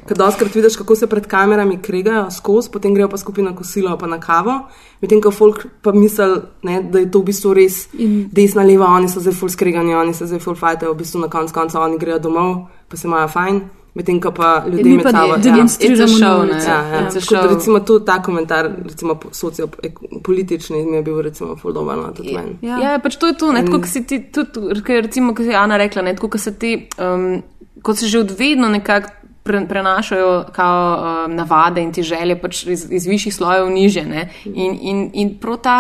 [0.08, 3.96] Ker doskrat vidiš, kako se pred kamerami kregajo skozi, potem grejo pa skupaj na kosilo,
[4.00, 4.54] pa na kavo.
[5.02, 8.88] Medtem ko folk pa misli, ne, da je to v bistvu res In- desna, leva,
[8.96, 11.80] oni so zdaj ful skregani, oni se zdaj ful fajtajo, v bistvu na koncu konca
[11.80, 13.60] oni grejo domov, pa se imajo fajn.
[13.94, 15.36] Medtem ko pa ljudje med sabo.
[15.38, 16.52] demonstriramo It's a show, na ne.
[16.52, 16.68] ulici.
[16.68, 17.00] Ja, ja.
[17.00, 17.48] It's a Tako da show.
[17.48, 22.56] recimo tudi ta komentar, recimo sociopolitični, mi je bil recimo fuldoban no, tudi meni.
[22.62, 24.50] Ja, ja pač to je to, ne, tako, ko si ti, tudi,
[24.82, 27.42] ker recimo, kot je Ana rekla, ne, tako, ko se ti, um,
[27.82, 29.10] kot se že od vedno nekako
[29.42, 30.80] pre, prenašajo kao,
[31.24, 34.04] um, navade in ti želje pač iz, iz višjih slojev v niže.
[34.04, 35.76] Ne, in, in, in prav ta,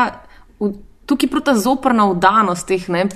[0.58, 0.74] v-
[1.10, 3.06] tukaj prav ta zoprna vdanost teh ne,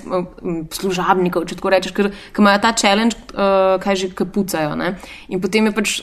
[0.75, 4.75] služabnikov, če tako rečeš, ker, ker imajo ta challenge, uh, kaj že kapucajo.
[4.79, 4.95] Ne,
[5.31, 5.97] in potem je pač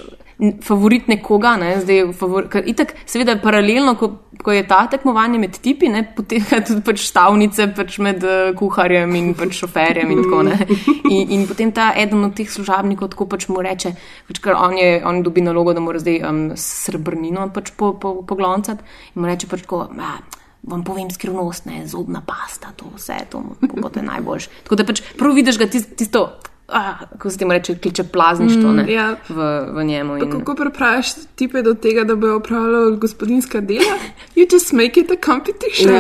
[0.65, 4.09] favorit nekoga, ne, zdaj favor, itak, seveda paralelno, ko,
[4.43, 9.15] ko je ta tekmovanje med tipi, ne, potekajo tudi pač stavnice pač med uh, kuharjem
[9.19, 10.83] in pač šoferjem in tako naprej.
[11.13, 13.93] In, in potem ta eden od teh služabnikov tako pač mu reče,
[14.31, 18.23] pač, ker on, je, on dobi nalogo, da mora zdaj um, srebrnino pač po, po,
[18.25, 18.81] pogloncati
[19.13, 19.85] in mu reče pač tako.
[19.93, 20.17] "Ja,
[20.63, 23.43] Vam povem skrivnost, ne, zobna pasta, to vse, to
[23.75, 24.47] bo te najboljš.
[24.63, 26.21] Tako da pač prav vidiš ga tis- tisto,
[26.69, 29.09] ah, kako se temu reče, kliče plazništvo Mm, ne, ja.
[29.29, 29.35] v,
[29.73, 30.19] v njemu.
[30.19, 33.99] Pa In, kako prepraviš tipe do tega, da bojo opravljali gospodinska dela?
[34.37, 35.95] You just make it a competition.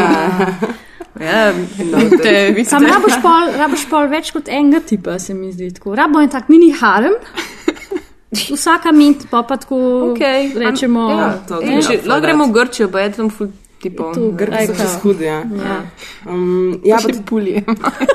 [1.21, 1.53] ja,
[2.23, 5.73] te, vi Sam rabiš pol, rabiš pol več kot enega tipa, se mi zdi.
[5.73, 5.95] Tako.
[5.95, 7.13] Rabo je tak mini harem.
[8.33, 9.77] Vsaka ment pa pa tako
[10.09, 11.11] Okay, rečemo.
[11.11, 12.23] Ja, to Ej, gre če- ful Lahko več.
[12.23, 13.29] gremo v Grčijo, pa je tam
[13.83, 14.15] ful tipov.
[14.15, 15.43] To Grki so čez hudi, ja.
[15.43, 15.79] Ja.
[16.27, 17.63] Um, ja, pa še pulje.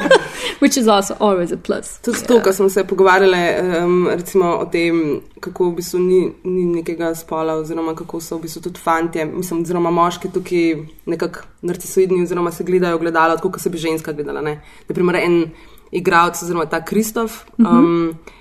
[0.62, 2.00] Which is also always a plus.
[2.02, 3.42] Tudi to, ko smo se pogovarjali
[3.84, 8.48] um, recimo, o tem, kako v bistvu ni, ni nekega spola, oziroma kako so v
[8.48, 10.74] bistvu tudi fantje, mislim, oziroma moški tukaj
[11.06, 14.42] nekako narcisoidni, oziroma se gledajo gledalo, tako kot se bi ženska gledala.
[14.42, 14.60] Ne?
[14.90, 15.44] Naprimer, en
[15.92, 17.44] igralec, oziroma ta Kristof.
[17.60, 18.34] Um, Uh,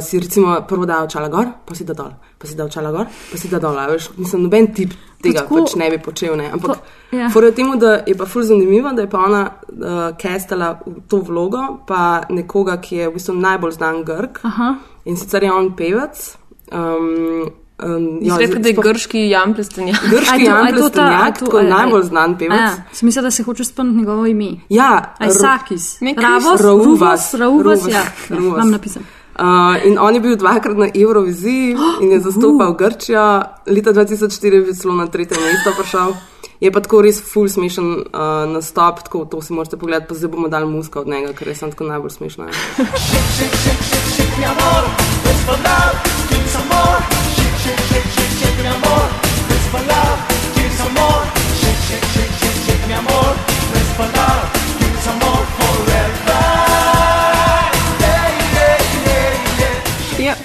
[0.00, 3.06] si recimo prvo da očala gor, pa si da dol, pa si da očala gor,
[3.30, 3.76] pa si da dol.
[3.88, 4.90] Veš, mislim, noben tip
[5.22, 6.36] tega tako- pač ne bi počel.
[6.36, 6.50] Ne?
[6.50, 7.30] Ampak Pa- ja.
[7.30, 10.78] Fora je temu, da je pa ful zanimivo, da je pa ona uh, kestala
[11.08, 14.38] to vlogo, pa nekoga, ki je v bistvu najbolj znan Grk.
[14.44, 14.74] Aha.
[15.04, 16.36] In sicer je on pevec.
[16.72, 19.96] Um, um, Ja, Rekli, da je grški Jan Plestenjak.
[20.04, 22.78] Grški Jan Plestenjak, to- je- najbolj znan pevec.
[22.92, 24.50] Sem mislila, da se hoče spomniti njegovo ime.
[24.68, 26.00] Ja, Ajsakis.
[26.00, 27.34] Ne, Ravos, Rauvas.
[27.34, 27.86] Rauvas.
[27.88, 27.92] ja.
[27.94, 28.04] ja.
[28.30, 28.96] Rauvas.
[29.32, 34.60] Uh, in on je bil dvakrat na Euroviziji in je zastopal Grčijo, leta 2004 je
[34.60, 36.14] bil celo na tretje mesto prišel.
[36.60, 40.30] Je pa tako res full smešen uh, nastop, tako to si morate pogledati, pa zdaj
[40.30, 42.46] bomo dali muska od njega, ker je sem tako najbolj smešna.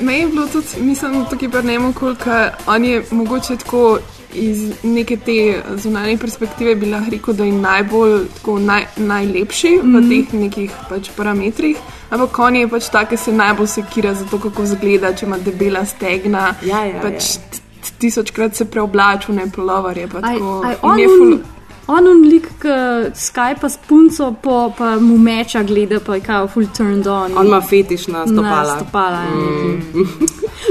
[0.01, 2.31] Meni je bilo tudi, mislim, tukaj pa ne koliko,
[2.67, 3.99] on je mogoče tako
[4.33, 9.95] iz neke te zunanje perspektive bi lahko rekel, da je najbolj, tako, naj, najlepši mm.
[9.95, 11.77] v teh nekih pač parametrih.
[12.09, 15.37] Ampak on je pač tak, ki se najbolj sekira za to, kako izgleda, če ima
[15.37, 16.53] debela stegna.
[16.65, 17.63] Ja, ja, pač t-
[17.99, 20.61] tisočkrat se preoblačil, ne polovar je pa Aj, tako.
[20.65, 21.39] aj, in on, je ful-
[21.88, 22.73] on un lik, ki
[23.15, 27.38] Skype s punco, po, pa mu meča gleda, pa je kao full turned on.
[27.38, 28.73] On ima fetiš na stopala.
[28.73, 30.03] Na stopala mm.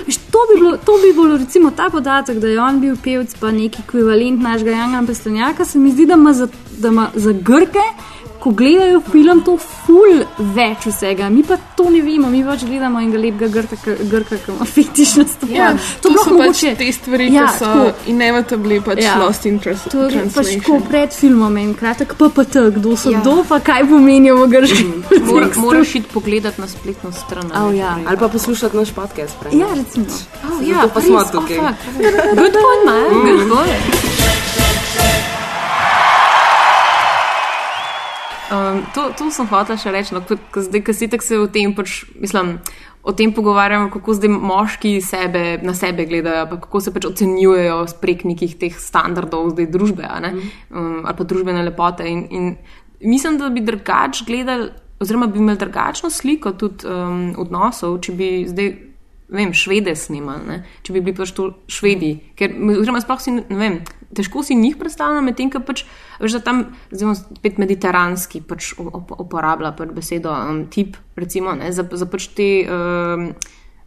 [0.07, 3.35] Veš, to, bi bilo, to bi bilo, recimo, ta podatek, da je on bil pevec,
[3.41, 6.49] pa neki ekvivalent našega Jana Pestanjaka, se mi zdi, da ima za,
[6.79, 7.89] da ima za Grke.
[8.47, 10.21] Ko gledajo film, to ful
[10.55, 13.75] več vsega, mi pa to ne vemo, mi pač gledamo enega lepega grka,
[14.07, 15.57] grka ki ima fetiš na stopala.
[15.57, 17.89] Ja, to, to so pač te stvari, Ja, ki so tako.
[18.07, 19.09] inevitably pač Ja.
[19.09, 19.15] ja.
[19.19, 23.19] lost in trans To je pač tako pred filmom in kratek PPT, kdo so Ja.
[23.19, 23.21] ja.
[23.21, 24.95] kdo, pa kaj pomenijo v grškem.
[25.27, 27.51] Mora, moraš iti pogledati na spletno stran.
[27.51, 27.99] Oh, ja.
[27.99, 29.35] Ali pa poslušati naš podcast.
[29.43, 29.59] prej.
[29.59, 30.07] ja, recimo.
[30.47, 31.59] Oh, Zato pa smo tukaj.
[32.31, 33.11] Good point, man.
[33.27, 35.46] Good point.
[38.47, 41.73] Um, to, to sem hotela še reči, no, zdaj, ko si tako se o tem,
[41.75, 42.57] pač, mislim,
[43.07, 47.79] o tem pogovarjamo, kako zdaj moški sebe, na sebe gledajo, pa kako se pač ocenjujejo
[48.03, 50.33] prek nekih teh standardov zdaj družbe a ne,
[50.71, 52.07] um, ali pa družbene lepote.
[52.07, 52.49] In, in
[53.03, 54.73] mislim, da bi drugač gledali,
[55.03, 58.75] oziroma bi imeli drugačno sliko tudi um, odnosov, če bi zdaj.
[59.27, 60.57] Vem, švede snimali, ne?
[60.87, 62.13] če bi bili pač to švedi.
[62.39, 63.81] Ker, oziroma, sploh si, ne vem,
[64.15, 65.85] težko si njih predstavljam, medtem ko pač,
[66.21, 71.73] veš, da tam, bom spet mediteranski, pač up, uporablja pač besedo um, tip, recimo, ne,
[71.75, 73.31] za, za pač te um,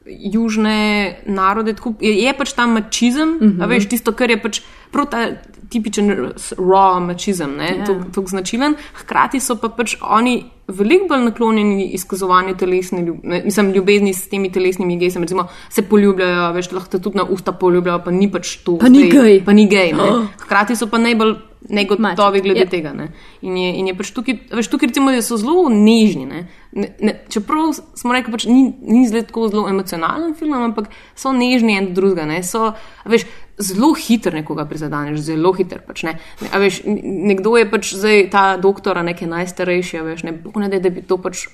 [0.10, 1.74] južne narode.
[1.74, 3.68] Tako, je, je pač ta mačizem, mm -hmm.
[3.68, 5.28] veš, tisto, kar je pač prav ta
[5.70, 7.86] tipičen raw mačizem, ne, Ja.
[7.86, 8.14] yeah.
[8.14, 8.76] tako značilen.
[8.94, 14.30] Hkrati so pa pač oni veliko bolj naklonjeni izkazovanju telesne ljub, ne, mislim, ljubezni s
[14.30, 15.26] temi telesnimi gestami.
[15.26, 18.78] Recimo, se poljubljajo, veš, lahko tudi na usta poljubljajo, pa ni pač to.
[18.78, 19.44] Pa ni gej.
[19.46, 19.94] Pa ni gej.
[19.94, 20.28] ne.
[20.40, 21.36] Hkrati so pa najbolj
[21.70, 22.66] negotovi glede Ja.
[22.70, 22.94] tega.
[22.94, 23.12] Ne?
[23.42, 26.26] In je, in je pač tukaj, veš, tukaj recimo, so zelo nežni.
[26.26, 26.48] Ne?
[26.72, 31.34] Ne, ne, čeprav smo rekli, pač ni, ni zdaj tako zelo emocionalen film, ampak so
[31.36, 32.26] nežni en do drugega.
[32.26, 32.44] Ne?
[32.44, 32.74] So,
[33.06, 33.28] veš,
[33.60, 35.82] zelo hiter nekoga prizadaneš, zelo hiter.
[35.84, 36.16] Pač, ne?
[36.52, 41.04] A veš, nekdo je pač zdaj ta doktor, nekaj najstarejši, veš, ne, ne da bi
[41.04, 41.50] to pač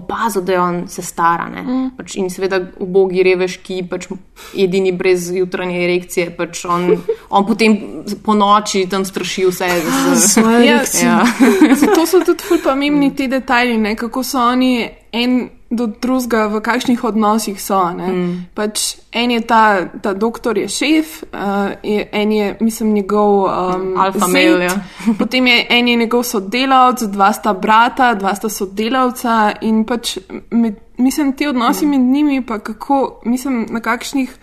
[0.00, 1.46] opazil, da je on se stara.
[1.46, 1.90] Mm.
[1.96, 4.08] Pač in seveda ubogi revež, ki pač
[4.56, 6.88] edini brez jutranje erekcije, pač on,
[7.30, 7.76] on potem
[8.20, 9.70] po noči tam straši vse.
[9.76, 11.10] z- Svojo Ja, erekcijo.
[11.62, 11.74] Ja.
[11.76, 14.74] Zato so tudi pomembni ti detajli, ne, kako so oni
[15.12, 17.78] en do drugega, v kakšnih odnosih so.
[17.94, 18.50] Mm.
[18.54, 23.94] Pač en je ta, ta doktor, je šef, uh, je, en je, mislim, njegov um,
[23.98, 24.74] Alfa male, ja.
[25.20, 30.18] potem je en je njegov sodelavec, dva sta brata, dva sta sodelavca in pač
[30.50, 34.34] med, mislim, ti odnosi med njimi, pa kako, mislim, na kakšnih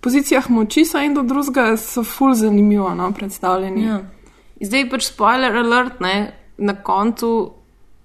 [0.00, 3.82] pozicijah moči so en do drugega, so ful zanimivo no, predstavljeni.
[3.84, 4.00] Ja.
[4.62, 7.57] Zdaj pač spoiler alert, ne, na koncu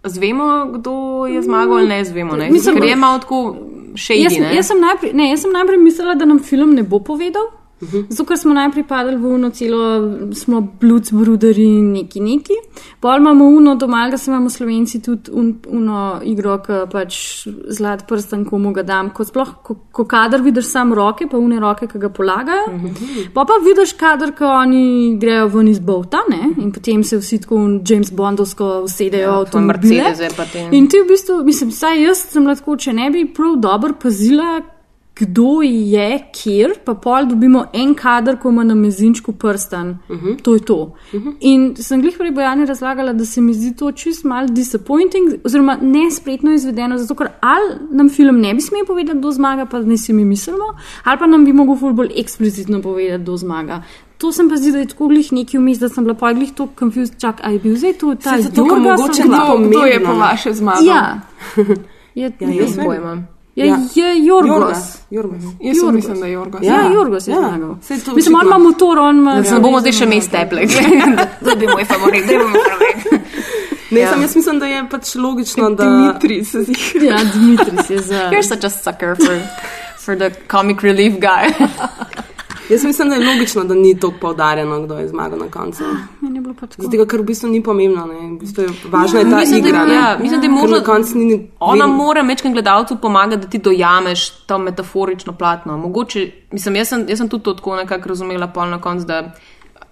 [0.04, 2.36] zvemo, kdo je zmagal ali ne zvemo.
[2.36, 2.49] Ne?
[2.51, 3.56] Mislim, Ker je malo tako
[3.95, 6.99] še Jaz, jaz, sem najprej, ne, jaz sem najprej mislila, da nam film ne bo
[6.99, 7.51] povedal.
[8.09, 9.81] Zato, ker smo najprej padli v uno celo,
[10.34, 12.57] smo bluc, bruderi in neki neki.
[12.99, 17.17] Pol imamo uno doma, da se imamo slovenci tudi un, uno igro, ki pač
[17.69, 19.09] zlat prsten, komu ga dam.
[19.09, 22.65] Ko, sploh, ko, ko kader vidiš sam roke, pa une roke, ki ga polagajo.
[23.34, 24.84] Pa pa vidiš kader, ko oni
[25.19, 26.49] grejo ven iz bovta ne?
[26.57, 30.03] in potem se vsi tako James Bondovsko usedejo v avtomobile.
[30.03, 33.25] Mercedes, pa te- In ti v bistvu, mislim, saj jaz sem lahko, če ne bi
[33.25, 34.61] prav dobro pazila,
[35.16, 39.89] kdo je, kjer, pa pol dobimo en kader, ko ima na mezinčku prsten.
[40.09, 40.41] Uh -huh.
[40.41, 40.76] To je to.
[41.14, 41.34] Uh -huh.
[41.39, 45.78] In sem glih prej Bojani razlagala, da se mi zdi to čist mal disappointing, oziroma
[45.82, 49.97] nespretno izvedeno, zato ker ali nam film ne bi smel povedati, kdo zmaga, pa ne
[49.97, 50.66] si mi mislimo,
[51.03, 53.84] ali pa nam bi mogel ful bolj eksplicitno povedati, kdo zmaga.
[54.18, 56.51] To sem pa zdi, da je tako glih neki vmes, da sem bila pa glih
[56.53, 59.30] to confused, čak, a je bil zdaj to ta Saj zato, ker Jorga, mogoče ni
[59.30, 60.86] Kdo, kdo je pomembno, po vaše zmagal?
[60.86, 61.22] Ja.
[61.57, 61.66] Je,
[62.16, 63.24] Ja, je, jaz pojma.
[63.56, 63.78] Je, Ja.
[63.95, 64.49] je Jorgos.
[64.49, 64.84] Jorgos.
[65.10, 65.43] Jorgos.
[65.60, 65.93] Jaz sem Jorgos.
[65.95, 66.62] mislim, da je Jorgos.
[66.64, 67.39] Ja, Ja, Jorgos je ja.
[67.39, 67.76] zmagal.
[68.16, 69.36] Mislim, on ima motor, on ima.
[69.41, 70.62] Ne bomo zdaj še mest teple.
[71.45, 73.22] To bi moj favorit, da bomo pravi.
[73.91, 74.10] Ne, Ja.
[74.10, 74.22] ja.
[74.22, 75.84] jaz mislim, da je pač logično, da.
[75.86, 76.74] Dimitri se zdi.
[77.08, 78.30] Ja, Dimitris je za.
[78.32, 79.38] You're such a sucker for,
[79.97, 81.54] for the comic relief guy.
[82.74, 85.84] Jaz mislim, da je logično, da ni tako poudarjeno, kdo je zmagal na koncu.
[86.59, 86.82] Tako.
[86.84, 88.05] Zato, ker v bistvu ni pomembno.
[88.05, 88.28] Ne?
[88.28, 89.86] V bistvu je, važna je ta Mislim, da igra.
[89.86, 89.93] ne.
[89.95, 91.49] ja, mislim, da je možno- na koncu ni.
[91.61, 95.78] Ona vedno- mora mečkam gledalcu pomagati, da ti dojameš to metaforično platno.
[95.78, 96.21] Mogoče,
[96.51, 99.32] mislim, jaz sem, jaz sem tudi to tako nekako razumela pol na koncu, da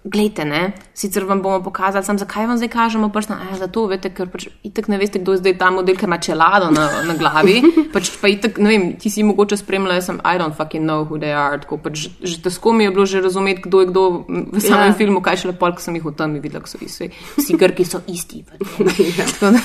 [0.04, 3.30] Glejte, ne, sicer vam bomo pokazali, sam, zakaj vam zdaj kažemo prst.
[3.54, 6.72] Zato, veste, ker pač itek ne veste, kdo je zdaj ta model, ki ima čelado
[6.74, 7.60] na, na glavi.
[7.94, 11.06] Pač pa itek, ne vem, ti si mogoče spremljal, jaz sem, I don't fucking know
[11.06, 11.60] who they are.
[11.62, 14.98] Tako, pač, že težko mi je bilo že razumeti, kdo je kdo v samem Ja.
[14.98, 18.02] filmu, kaj šele pol, ko sem jih v temi videl, so vsi, vsi grki so
[18.10, 18.42] isti.
[18.42, 18.58] Pač,
[19.30, 19.62] Tako da-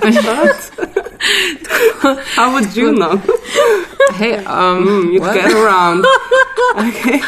[0.00, 0.72] pač-
[2.40, 3.20] How would you know?
[4.16, 6.00] Hey, um, Mm, you get around.
[6.80, 7.20] Okay.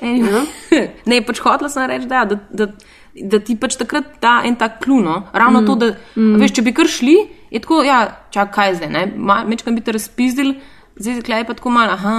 [0.00, 0.46] Anyway.
[1.10, 2.68] Ne, pač hotela sem reči, da, da, da,
[3.14, 5.24] da ti pač takrat da en tak kluno.
[5.32, 5.66] Ravno mm.
[5.66, 6.36] to, da mm.
[6.42, 7.16] veš, če bi kar šli,
[7.50, 8.02] je tako, ja,
[8.34, 9.06] čak kaj zdaj, ne,
[9.48, 10.54] mečkam bi te razpizdil,
[10.98, 12.18] zdaj je pa tako malo, aha,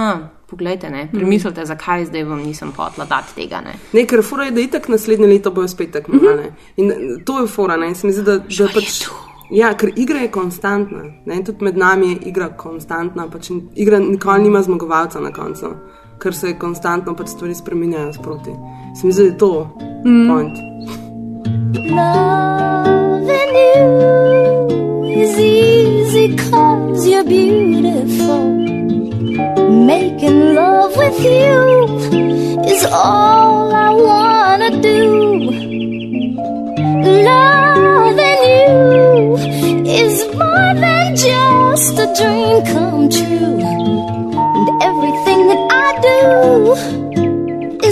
[0.50, 3.76] poglejte, ne, premislite, zakaj zdaj vam nisem hotela dati tega, ne.
[3.92, 6.50] Ne, ker fora je, da itak naslednje leto bojo spet tekmovane.
[6.76, 9.04] In eh, to je fora, ne, se mi zdi, da, da pač.
[9.50, 11.04] Ja, ker igra je konstantna.
[11.26, 13.26] Ne, tudi med nami je igra konstantna.
[13.30, 15.72] Pač igra nikoli nima zmagovalca na koncu,
[16.20, 18.52] ker se konstantno pač stvari spremenjajo sproti.
[19.00, 19.70] Se mi zdi, da je to
[20.04, 20.28] mm.
[20.28, 20.56] point.
[21.96, 23.88] Loving you
[25.22, 28.44] is easy cause you're beautiful.
[29.86, 31.88] Making love with you
[32.68, 34.89] is all I wanna do.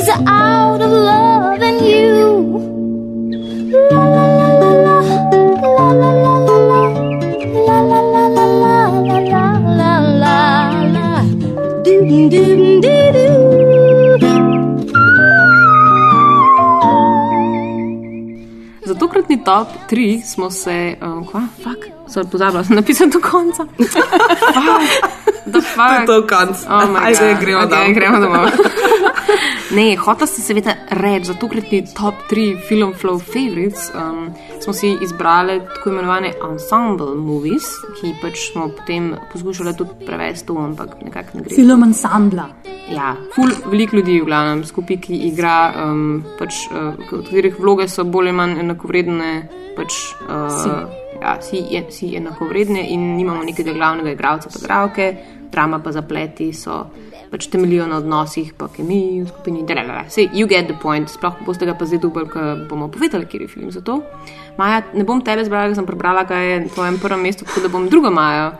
[0.08, 2.24] Do out of loving you.
[3.90, 4.96] La la la la la,
[5.76, 6.82] la la la la la,
[7.68, 8.76] la la la la la,
[9.28, 9.50] la
[9.80, 9.92] la
[10.24, 10.36] la
[10.94, 11.08] la,
[11.84, 13.16] doo doo doo
[14.16, 14.38] doo.
[18.84, 23.64] Za tokratni top 3 smo se, uh, kva, fuck, sem pozabila, sem napisala do konca.
[25.52, 26.06] the fuck.
[26.06, 26.56] To je to konc.
[26.68, 27.94] Oh my Ajde, gremo okay, domov.
[27.94, 28.48] gremo domov.
[29.76, 34.28] Ne, hotel sem seveda reči, za tokratni top 3 film flow favorites um,
[34.60, 37.68] smo si izbrali tako imenovane ensemble movies,
[38.00, 41.54] ki pač smo potem poskušali tudi prevesti to, ampak nekako ne gre.
[41.54, 42.48] Film ansambla.
[42.88, 48.06] Ja, ful, veliko ljudi v glavnem skupaj, ki igra, um, pač, uh, katerih vloge so
[48.08, 49.32] bolj ali manj enakovredne.
[49.76, 49.94] Pač,
[50.26, 50.70] uh, Vsi.
[51.20, 55.10] ja, vsi, je, vsi enakovredne in nimamo nekega glavnega igralca, pa gravke,
[55.52, 56.80] drama pa zapleti so.
[57.30, 59.64] Pač temeljijo na odnosih, pa kemiji v skupini.
[60.06, 61.10] Vse, you get the point.
[61.10, 64.00] Sploh boste ga pa zdaj dubl, ko bomo povedali, kje je film za to.
[64.58, 67.66] Maja, ne bom tebe zbrala, ker sem prebrala, kaj je na tvojem prvem mestu, tako
[67.66, 68.52] da bom drugo Majo.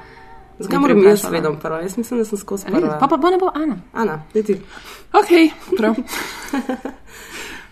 [0.58, 1.80] Zakaj moram jaz vedno prva?
[1.80, 2.98] Jaz mislim, da sem skozi prva.
[3.00, 3.78] Pa pa bo ne bo Ana.
[3.92, 4.60] Ana, ti.
[5.12, 5.32] Ok,
[5.76, 5.94] prav.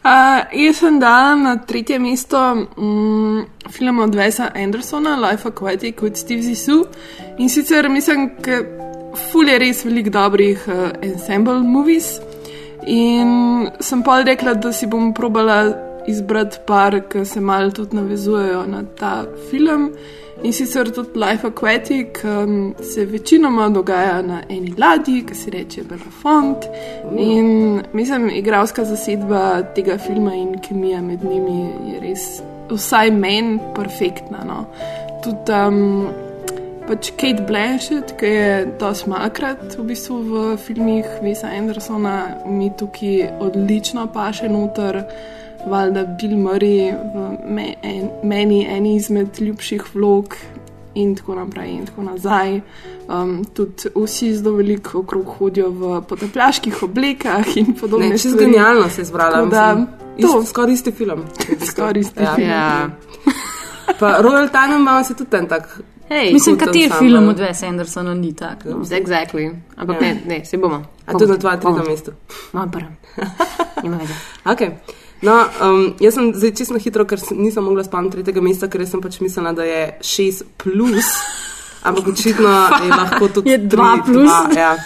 [0.06, 2.38] Uh, jaz sem dala na tretje mesto
[2.78, 6.86] um, film od Wesa Andersona, Life Aquatic with Steve Zissou.
[7.38, 8.62] In sicer mislim, da
[9.32, 12.16] ful je res veliko dobrih uh, ensemble movies.
[12.86, 15.74] In sem pa rekla, da si bom probala
[16.06, 19.90] izbrati par, ki se malo tudi navezujejo na ta film.
[20.42, 25.82] In sicer tudi Life Aquatic um, se večinoma dogaja na eni ladji, ki se reče
[25.88, 26.68] Belafont.
[27.18, 32.28] In mislim, igralska zasedba tega filma in kemija med njimi je res,
[32.70, 34.44] vsaj meni, perfektna.
[34.44, 34.64] No.
[35.24, 36.06] Tudi um,
[36.88, 42.16] pač Kate Blanchett, ki je dosti malkrat v bistvu v filmih Vesa Andersona,
[42.46, 45.02] mi tukaj odlično paše noter.
[45.66, 50.36] Valjda Bill Murray v me, en, meni eni izmed ljubših vlog
[50.94, 52.60] in tako naprej in tako nazaj.
[53.08, 58.44] Um, tudi vsi zelo veliko okrog hodijo v potapljaških oblekah in podobne Ne, čez stvari.
[58.44, 59.32] genialno se je zbrala.
[59.32, 59.88] Tako Da, mislim.
[60.18, 61.24] Isto, skoraj isti film.
[61.62, 62.34] Skoraj isti Ja.
[62.34, 62.48] film.
[62.48, 62.90] Ja.
[63.98, 65.80] Pa Royal Tenenbaum je tudi en tak.
[66.08, 68.64] Hey, Mislim, kateri film od Wes Andersona ni tak.
[68.64, 68.76] No.
[68.76, 69.50] Exactly.
[69.76, 70.06] Ampak Ja.
[70.06, 70.14] ja.
[70.14, 70.82] ne, ne, se bomo.
[71.06, 72.12] A tudi na tvojem tretjem mestu.
[72.52, 72.96] Moj prvem.
[73.82, 74.14] Nima veze.
[74.44, 74.70] Okay.
[75.22, 78.86] No, um, jaz sem zdaj čisto hitro, ker sem- nisem mogla spomniti tretjega mesta, ker
[78.86, 81.08] sem pač mislila, da je 6 plus,
[81.88, 82.52] ampak očitno
[82.84, 84.30] je lahko tudi Je dva tri, plus.
[84.30, 84.76] Dva, ja.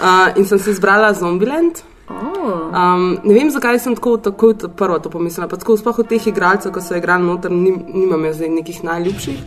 [0.00, 1.82] uh, in sem si izbrala Zombieland.
[2.08, 2.70] Oh.
[2.70, 5.48] Um, ne vem, zakaj sem tako takoj prvo to pomislila.
[5.48, 9.38] Pa tako sploh od teh igralcev, ki so igrali noter, nim, nimam jaz nekih najljubših.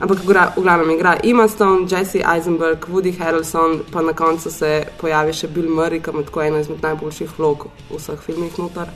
[0.00, 4.70] Ampak igra- v glavnem igra Emma Stone, Jesse Eisenberg, Woody Harrelson, pa na koncu se
[5.00, 8.88] pojavi še Bill Murray, ki ima tako eno izmed najboljših vlog v vseh filmih noter.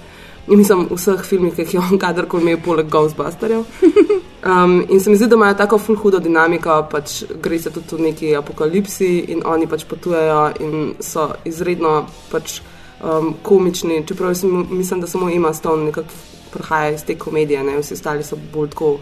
[0.48, 3.64] In mislim, v vseh filmih, ki jih je on kadarkoli imel, poleg Ghostbusterjev.
[4.42, 7.94] Um, in se mi zdi, da imajo tako full hudo dinamiko, pač gre se tudi
[7.94, 12.57] v neki apokalipsi in oni pač potujejo in so izredno pač,
[13.00, 14.03] um, komični.
[14.03, 16.11] Čeprav mi- mislim, da samo ima Stone nekako
[16.53, 17.78] prihaja iz te komedije, ne?
[17.80, 18.94] vsi ostali so bolj tako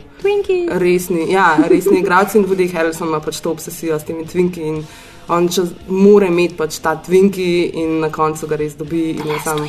[0.68, 1.28] resni.
[1.32, 4.82] Ja, resni igralci in Woody Harrelson ima pač to obsesijo s temi twinki in
[5.28, 9.40] on če mora imeti pač ta twinki in na koncu ga res dobi in je
[9.44, 9.64] tam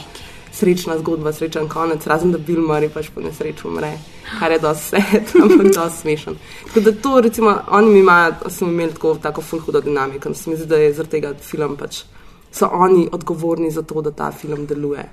[0.52, 3.92] srečna zgodba, srečen konec, razen da Bill Murray pač po nesreči umre,
[4.40, 6.40] kar je dosti sad, ampak dosti smešen.
[6.68, 10.50] Tako da to, recimo, oni imajo, so imeli tako, tako full hudo dinamiko in se
[10.50, 12.04] mi zdi, da je zaradi tega film pač,
[12.52, 15.04] so oni odgovorni za to, da ta film deluje.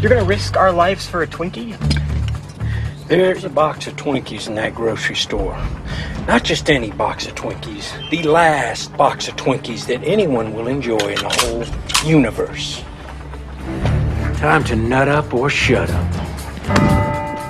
[0.00, 1.74] You're gonna risk our lives for a Twinkie?
[3.08, 5.56] There's a box of Twinkies in that grocery store.
[6.28, 10.98] Not just any box of Twinkies, the last box of Twinkies that anyone will enjoy
[10.98, 11.64] in the whole
[12.04, 12.82] universe.
[14.38, 16.14] Time to nut up or shut up.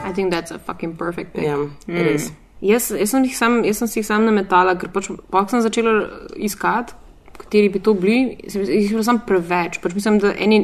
[0.05, 1.44] I think that's a fucking perfect pick.
[1.44, 2.30] Ja, res.
[2.62, 5.51] Jaz, jaz, sem jih sam, jaz sem si jih sam nametala, ker pač, pa ko
[5.51, 6.94] sem začela iskati,
[7.39, 9.78] kateri bi to bili, jih je bilo sam preveč.
[9.82, 10.62] Pač mislim, da eni,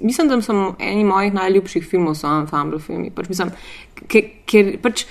[0.00, 3.10] mislim, da so eni mojih najljubših filmov so ensemble filmi.
[3.10, 3.52] Pač mislim,
[4.08, 5.06] ker pač.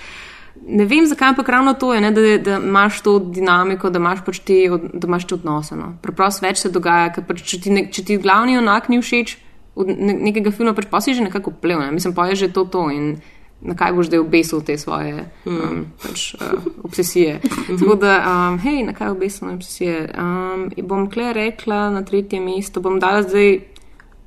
[0.65, 4.21] Ne vem, zakaj, ampak ravno to je, ne, da, da imaš to dinamiko, da imaš
[4.25, 5.75] pač te, od- da imaš te odnose.
[5.75, 5.89] No.
[6.01, 9.35] Preprosto več se dogaja, ker pač, če, ti ne, če ti glavni onak ni všeč
[9.75, 11.83] od ne, nekega filma, pač pa si že nekako plev.
[11.83, 11.91] Ne.
[11.91, 13.17] Mislim, pa je že to to in
[13.61, 17.39] na kaj boš zdaj obesil te svoje um, pač, uh, obsesije.
[17.79, 20.09] Tako da, um, hej, na kaj obesil obsesije.
[20.17, 23.59] Um, bom kle rekla na tretje mesto, bom dala zdaj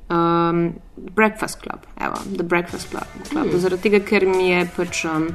[0.08, 3.06] um, Breakfast Club, evo, The Breakfast Club.
[3.28, 3.46] Club.
[3.46, 3.60] Hmm.
[3.60, 5.04] Zaradi tega, ker mi je pač.
[5.04, 5.32] Um,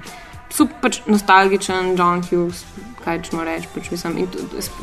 [0.53, 2.59] Super pač nostalgičen, John Hughes,
[3.01, 3.65] kaj čemo reči.
[3.73, 4.27] Pač mislim, in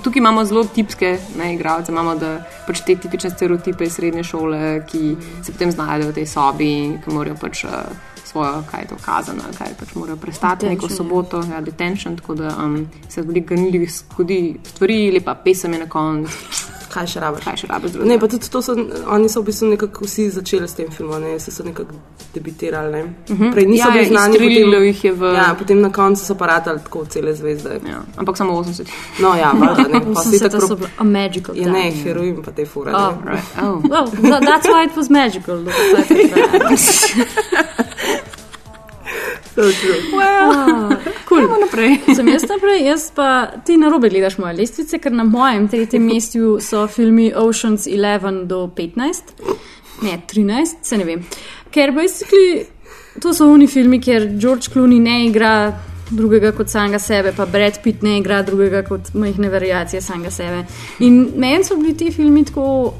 [0.02, 2.32] tukaj imamo zelo tipske ne, igralce, imamo da,
[2.66, 4.58] pač te tipične stereotipe iz srednje šole,
[4.90, 6.72] ki se potem znajdejo v tej sobi,
[7.04, 10.80] ki morajo pač uh, svojo, kaj je to kazano, ali kaj pač morajo prestati neko
[10.82, 10.96] Detention, ja.
[11.10, 12.76] soboto, ja, detention, tako da um,
[13.08, 16.32] se veliko ganljivih zgodi stvari, lepa pesem je na koncu.
[16.90, 17.44] Kaj še rabiš?
[17.44, 17.92] Kaj še rabiš?
[18.02, 18.74] Ne, pa tudi to so,
[19.08, 21.94] oni so v bistvu nekako vsi začeli s tem filmom, ne, se so nekako
[22.34, 22.90] debitirali.
[22.92, 23.02] Ne.
[23.28, 23.52] Mhm.
[23.52, 26.34] Prej niso Ja, bili ja, znani, izstrelilo jih je v- Ja, potem na koncu so
[26.34, 27.78] pa ratali tako cele zvezde.
[27.86, 28.90] Ja, ampak samo 80.
[29.20, 32.02] No, ja, valjda, ne, pa si 80 tako so a magical Je ne, time.
[32.02, 32.90] heroin pa te fure.
[32.92, 33.30] Oh, ne.
[33.30, 33.44] right.
[33.58, 33.78] Oh.
[33.90, 35.62] Well, tha- that's why it was magical.
[39.54, 40.20] So true.
[40.22, 40.96] Ah,
[41.26, 41.48] cool.
[42.16, 46.06] Sem jaz naprej, jaz pa ti na robe gledaš moje lestvice, ker na mojem tretjem
[46.12, 49.34] mestu so filmi Oceans 11 do 15,
[50.06, 51.24] ne 13, se ne vem.
[51.74, 52.66] Ker basically
[53.20, 55.54] to so oni filmi, kjer George Clooney ne igra
[56.10, 60.64] drugega kot samega sebe, pa Brad Pitt ne igra drugega kot majhne variacije samega sebe.
[61.06, 62.94] In meni so bili ti filmi tako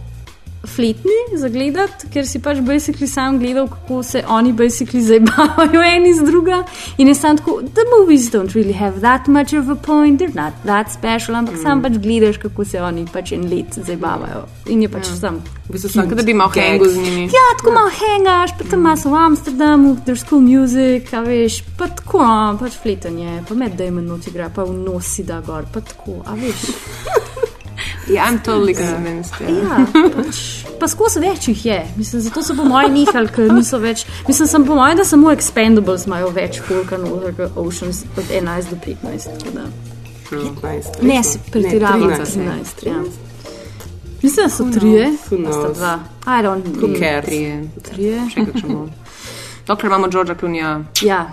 [0.66, 6.14] fletni za gledati, ker si pač basically sam gledal, kako se oni basically zabavajo eni
[6.14, 6.64] z druga.
[6.98, 10.34] In je sam tako, the movies don't really have that much of a point, they're
[10.34, 11.62] not that special, ampak mm.
[11.62, 14.44] sam pač gledaš, kako se oni pač en let zabavajo.
[14.66, 15.16] In je pač ja.
[15.16, 15.40] sam.
[15.68, 17.22] V bistvu Tako da bi malo hengu z njimi.
[17.24, 21.88] Ja, tako malo hengaš, pa tam imaš v Amsterdamu, there's cool music, a veš, pa
[21.88, 25.64] tako, no, pač fletanje, pa med Damon not igra, pa v nos si da gor,
[25.72, 26.66] pa tako, a veš.
[28.08, 29.34] Yeah, I'm totally convinced.
[29.40, 29.84] Ja,
[30.16, 30.40] pač,
[30.80, 31.78] pa skozi več jih je.
[31.96, 34.06] Mislim, zato so po mojem nehali, ker niso več.
[34.28, 36.92] Mislim, sem po mojem, da samo Expendables imajo več kot
[37.56, 39.30] Oceans od 11 do 15.
[39.38, 39.66] tako da.
[40.30, 41.02] 15.
[41.02, 42.86] Ne, se pretiravam, Ne, 13.
[42.86, 43.02] Ja.
[44.22, 45.98] Mislim, da so trije, Who a sta dva.
[46.26, 46.98] I don't know.
[46.98, 47.24] cares?
[47.24, 47.68] Trije.
[47.82, 48.22] Trije.
[48.34, 48.88] Še kakšen bo.
[49.66, 50.84] Dokler imamo Georgea Clooneyja.
[51.02, 51.32] Ja,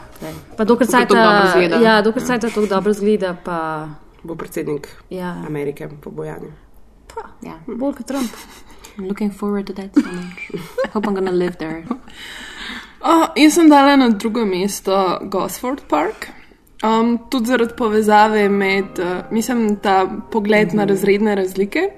[0.57, 1.75] pa dokler Kako to dobro izgleda.
[1.75, 3.87] ja, dokler cajta to dobro zgleda, pa
[4.23, 6.51] Bo predsednik ja, Amerike po bojanju.
[7.41, 7.59] Ja.
[7.67, 8.31] bolj kot Trump.
[8.97, 10.49] I'm looking forward to that so much.
[10.85, 11.83] I hope I'm gonna live there.
[13.01, 16.27] Oh, jaz sem dala na drugo mesto Gosford Park.
[16.83, 21.89] Um, tudi zaradi povezave med, uh, mislim, ta pogled na razredne razlike.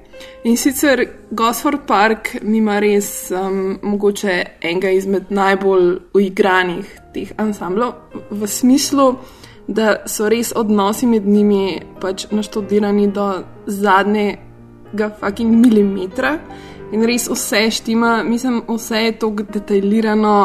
[0.43, 7.93] In sicer Gosford Park ima res um, mogoče enega izmed najbolj uigranih teh ansamblov,
[8.29, 9.13] v smislu,
[9.69, 13.27] da so res odnosi med njimi pač naštudirani do
[13.65, 16.37] zadnjega fucking milimetra.
[16.91, 20.35] In res vse štima, mislim, vse je tako detaljirano,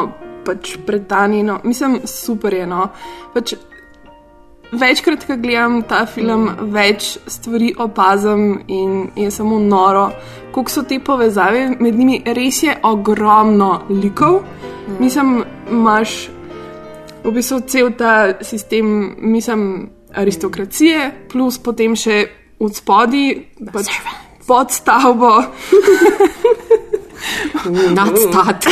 [0.45, 2.66] pač pretanjeno, mislim, super je.
[2.68, 2.91] No.
[3.33, 3.55] Pač,
[4.72, 10.11] večkrat, ko gledam ta film, več stvari opazim in je samo noro,
[10.53, 12.20] koliko so te povezave med njimi.
[12.37, 14.43] Res je ogromno likov.
[15.01, 15.39] Mislim,
[15.72, 16.27] imaš
[17.25, 22.25] v bistvu cel ta sistem, mislim, aristokracije, plus potem še
[22.61, 23.27] v spodi,
[23.72, 23.91] pač
[24.47, 25.33] pod stavbo.
[27.95, 28.66] Nadstat.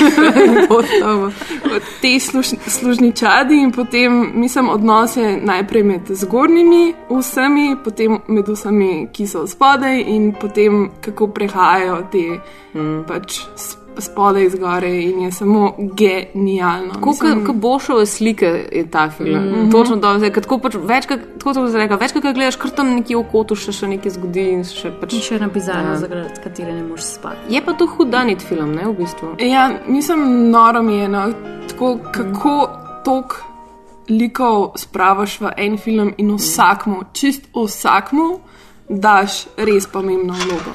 [2.02, 9.26] Te služ, služničadi in potem, mislim, odnose najprej med zgornjimi vsemi, potem med vsemi, ki
[9.26, 12.26] so spodaj, in potem kako prehajajo te
[12.74, 13.04] mm.
[13.08, 16.94] pač s- spodaj zgore, in je samo genialno.
[16.94, 19.44] Kako bošove slike je ta film.
[19.44, 19.72] Mm -hmm.
[19.72, 23.16] Točno to, zdaj, tako pač večkrat, tako kot reka, večkrat, ko gledaš, kar tam nekje
[23.16, 25.12] v kotu še, še nekaj zgodi in se še pač.
[25.12, 25.96] In še ena bizarna, Ja.
[25.96, 27.54] zaradi katere ne moreš spati.
[27.54, 29.28] Je pa to hudanit film, ne v bistvu.
[29.38, 31.32] Ja, mislim, noro mi je, no,
[31.68, 32.68] tako, kako
[33.04, 33.42] tok
[34.08, 38.38] likov spravaš v en film in vsakmu, čist vsakmu,
[38.88, 40.72] daš res pomembno vlogo.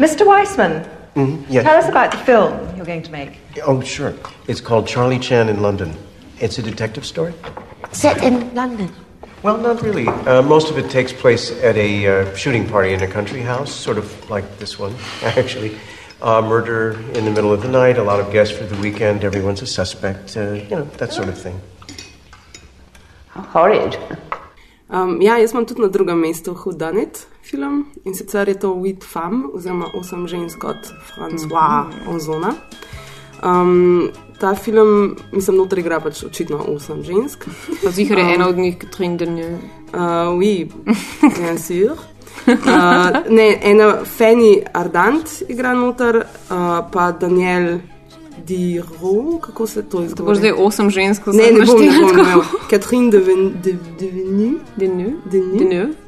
[0.00, 0.24] Mr.
[0.26, 0.82] Weissman,
[1.14, 1.64] Mhm, yes.
[1.64, 3.32] tell us about the film you're going to make.
[3.66, 4.14] Oh, sure.
[4.48, 5.92] It's called Charlie Chan in London.
[6.40, 7.34] It's a detective story.
[7.92, 8.88] Set in London.
[9.42, 10.06] Well, not really.
[10.08, 13.72] Uh, most of it takes place at a uh, shooting party in a country house,
[13.74, 14.94] sort of like this one,
[15.36, 15.76] actually.
[16.22, 19.24] Uh, murder in the middle of the night, a lot of guests for the weekend,
[19.24, 21.60] everyone's a suspect, uh, you know, that sort of thing.
[23.28, 23.96] How Horrid.
[24.90, 29.04] Um, ja, jaz imam tudi na drugem mestu Hudanit film in sicer je to With
[29.04, 30.76] Femme, oziroma Osem žensk od
[31.08, 32.52] François Ozona.
[33.42, 34.08] Um,
[34.40, 37.44] ta film, mislim, noter igra pač očitno osem žensk.
[37.90, 39.58] Zihar je ena od njih, Katrin Denje.
[39.92, 40.00] Uh,
[40.32, 40.68] oui,
[41.38, 41.96] bien sûr.
[42.46, 42.54] Uh,
[43.28, 46.56] ne, ena Fanny Ardant igra noter, uh,
[46.92, 47.78] pa Daniel
[48.46, 48.84] Diro,
[49.40, 50.26] kako se to To izgovori?
[50.26, 52.16] boš zdaj osem žensk Ne, ne bom, ne bom.
[52.16, 52.44] Ne bom.
[52.70, 54.54] Catherine Deven- De- Devenu.
[54.76, 55.12] Denu.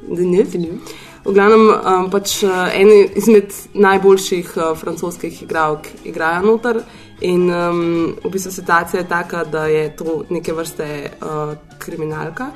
[0.07, 0.79] Denu.
[1.23, 6.83] V glavnem, um, pač uh, ene izmed najboljših uh, francoskih igralk igrajo noter.
[7.23, 10.89] In um, v bistvu situacija je taka, da je to neke vrste
[11.23, 12.51] uh, kriminalka,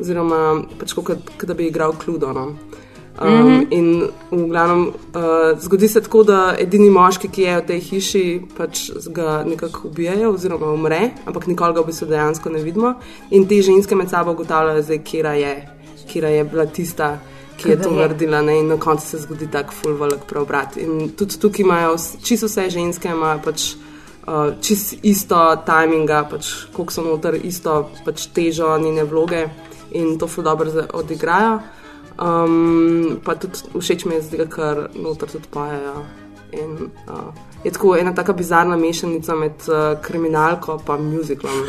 [0.00, 2.32] oziroma pač kot da bi igral Kludo.
[2.32, 2.46] No.
[3.20, 3.46] Um, mm.
[3.46, 3.66] -hmm.
[3.70, 8.40] In v glavnem uh, zgodi se tako, da edini moški, ki je v tej hiši,
[8.56, 12.94] pač ga nekako ubijajo, oziroma umre, ampak nikoli ga v bistvu dejansko ne vidimo.
[13.30, 15.68] In te ženske med sabo ugotavljajo, zdaj, kera je,
[16.12, 17.18] kera je bila tista,
[17.56, 20.76] ki je to naredila ne, in na koncu se zgodi tak full velik preobrat.
[20.76, 23.66] In tudi tukaj imajo čisto vse ženske, imajo pač
[24.26, 29.46] uh, čisto isto timinga, pač koliko so noter, isto pač težo njene vloge
[29.92, 31.58] in to full dobro odigrajo.
[32.16, 36.06] Um, pa tudi všeč mi je zdaj, ker noter tudi pajajo.
[36.56, 37.34] In, uh,
[37.64, 41.66] je tako ena taka bizarna mešanica med uh, kriminalko in muziklom.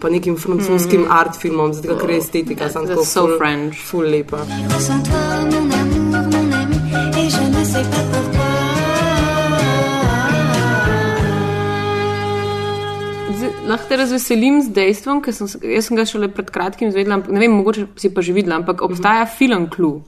[0.00, 1.10] Pa nekim francoskim mm.
[1.10, 3.76] art filmom, zdaj ker je estetika, sem That's tako so ful- French.
[3.82, 4.42] Ful lepa.
[13.66, 17.56] Lahko te razveselim z dejstvom, ker sem, sem ga šele pred kratkim izvedela, ne vem,
[17.58, 19.32] mogoče si pa že videla, ampak obstaja Mhm.
[19.38, 20.00] film Clue.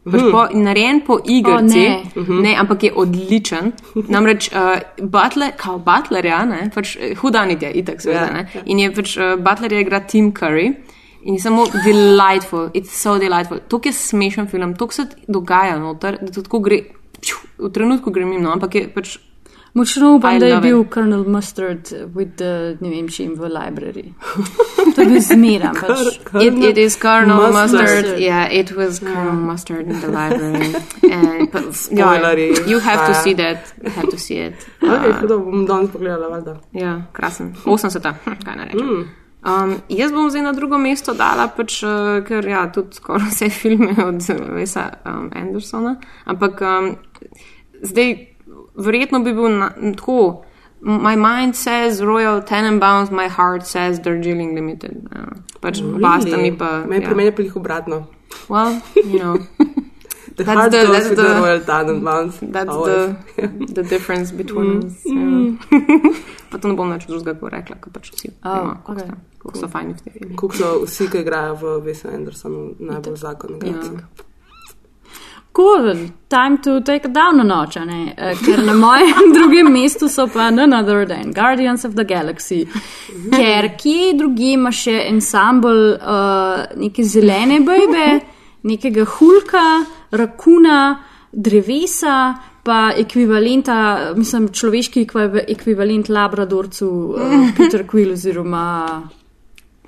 [0.00, 1.96] Pač po, narejen po igrici, ne.
[2.16, 3.72] oh, ne, ampak je odličen.
[4.14, 8.46] Namreč uh, Butler, kao Butler, ja, ne, pač hudanit je, itak seveda, Ja, ne.
[8.54, 8.62] ja.
[8.64, 10.70] In je pač uh, Butler je igra Tim Curry.
[11.28, 13.60] In je samo delightful, it's so delightful.
[13.68, 16.80] To je smešen film, to se dogaja noter, da to tako gre,
[17.20, 19.18] pšu, v trenutku gre mimo, ampak je pač.
[19.74, 20.94] Močno upam, da je bil it.
[20.94, 24.12] Colonel Mustard with the, ne vem, čim v library.
[24.94, 25.74] to je bil zmeram.
[25.74, 26.18] Pač.
[26.42, 27.80] It, it is Colonel Mustard.
[27.82, 28.18] Mustard.
[28.18, 30.74] Yeah, it was Colonel Mustard in the library.
[31.12, 32.34] And, but, yeah,
[32.66, 33.22] you have to Ja.
[33.22, 33.72] see that.
[33.84, 34.54] You have to see it.
[34.82, 36.56] Okay, hudo, bom danes pogledala, valjda.
[36.72, 37.54] Ja, krasen.
[37.64, 38.14] 80.
[38.24, 38.86] Hm, kaj naj rečem.
[38.86, 39.08] Mm.
[39.40, 43.48] Um, jaz bom zdaj na drugo mesto dala, pač, uh, ker ja, tudi skoraj vse
[43.48, 44.20] filme od
[44.52, 45.94] Wesa um, Andersona.
[46.24, 46.90] Ampak um,
[47.82, 48.26] zdaj,
[48.80, 50.44] verjetno bi bil na, tako.
[50.80, 55.06] My mind says Royal Tenenbaums, my heart says Darjeeling Limited.
[55.12, 56.00] Uh, pač Really?
[56.00, 56.84] basta mi pa.
[56.88, 57.08] Meni ja.
[57.08, 58.06] pri meni je pilih obratno.
[58.48, 59.36] Well, you know.
[60.40, 62.34] The That's heart the- goes that's with the- the Royal Tenenbaums.
[62.52, 63.12] That's Always.
[63.36, 64.86] the, the difference between Mm.
[64.88, 65.04] us.
[65.04, 65.58] Mm.
[65.68, 66.12] Ja.
[66.50, 69.10] pa to ne bom več drugega rekla, ker pač vsi Oh, kako okay.
[69.42, 70.34] kako so fajni v tej filmi.
[70.40, 73.68] Kako so vsi, ki igrajo v Wesu Andersonu, najbolj zakonega.
[73.68, 74.24] Ja.
[75.52, 78.14] Cool, time to take it down a notch, ne?
[78.16, 82.68] Eh, ker na mojem drugem mestu so pa none other than Guardians of the Galaxy.
[83.32, 88.06] Ker kje drugi ima še ensemble uh, neke zelene bejbe,
[88.62, 89.64] nekega hulka,
[90.12, 90.78] rakuna,
[91.32, 92.16] drevesa,
[92.62, 99.02] pa ekvivalenta, mislim, človeški ekvi- ekvivalent Labradorcu, uh, Peter Quill oziroma.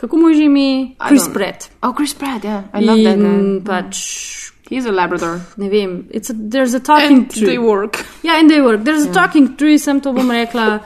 [0.02, 0.68] Kako mu je že ime?
[1.06, 1.70] Chris Pratt.
[1.82, 2.64] Oh, Chris Pratt, yeah.
[2.74, 3.68] I love that In guy.
[3.70, 4.50] pač.
[4.72, 5.40] He's a Labrador.
[5.58, 7.44] Ne vem, it's a, there's a talking And tree.
[7.46, 8.04] they work.
[8.22, 8.84] Ja, in they work.
[8.84, 9.12] There's a Ja.
[9.12, 10.80] talking tree, sem to bom rekla.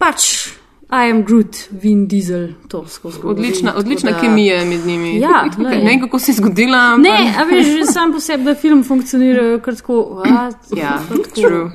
[0.00, 0.26] Pač,
[0.92, 5.16] I am Groot, Vin Diesel, to skozi Odlična, tako odlična da- kemija med njimi.
[5.16, 5.78] Ja, Tukaj, glej.
[5.78, 6.78] ne vem, kako se je zgodila.
[6.78, 9.92] ampak- Ne, a veš, že sam po sebi, da film funkcionira kar tako.
[10.16, 10.54] what?
[10.76, 11.30] Ja, Pa tako.
[11.32, 11.70] true.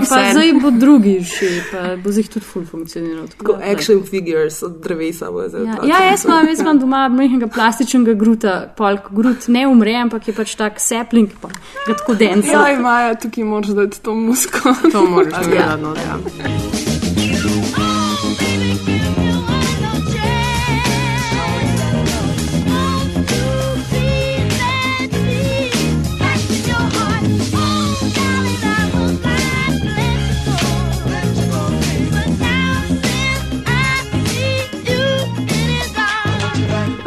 [0.00, 3.28] Pa zdaj bo drugi še, pa bo zdaj tudi ful funkcioniral.
[3.28, 5.64] tako Tako da- action figures od drevesa bo zdaj.
[5.64, 5.88] Ja, otroci.
[5.90, 10.34] ja, jaz imam, jaz imam doma majhnega plastičnega gruta, polk grut ne umre, ampak je
[10.34, 11.48] pač tak sapling, pa
[11.86, 12.48] ga tako denca.
[12.48, 14.74] Ja, imajo tukaj moč dati to musko.
[14.92, 15.50] To moraš Ja.
[15.50, 16.87] gledati, no, ja.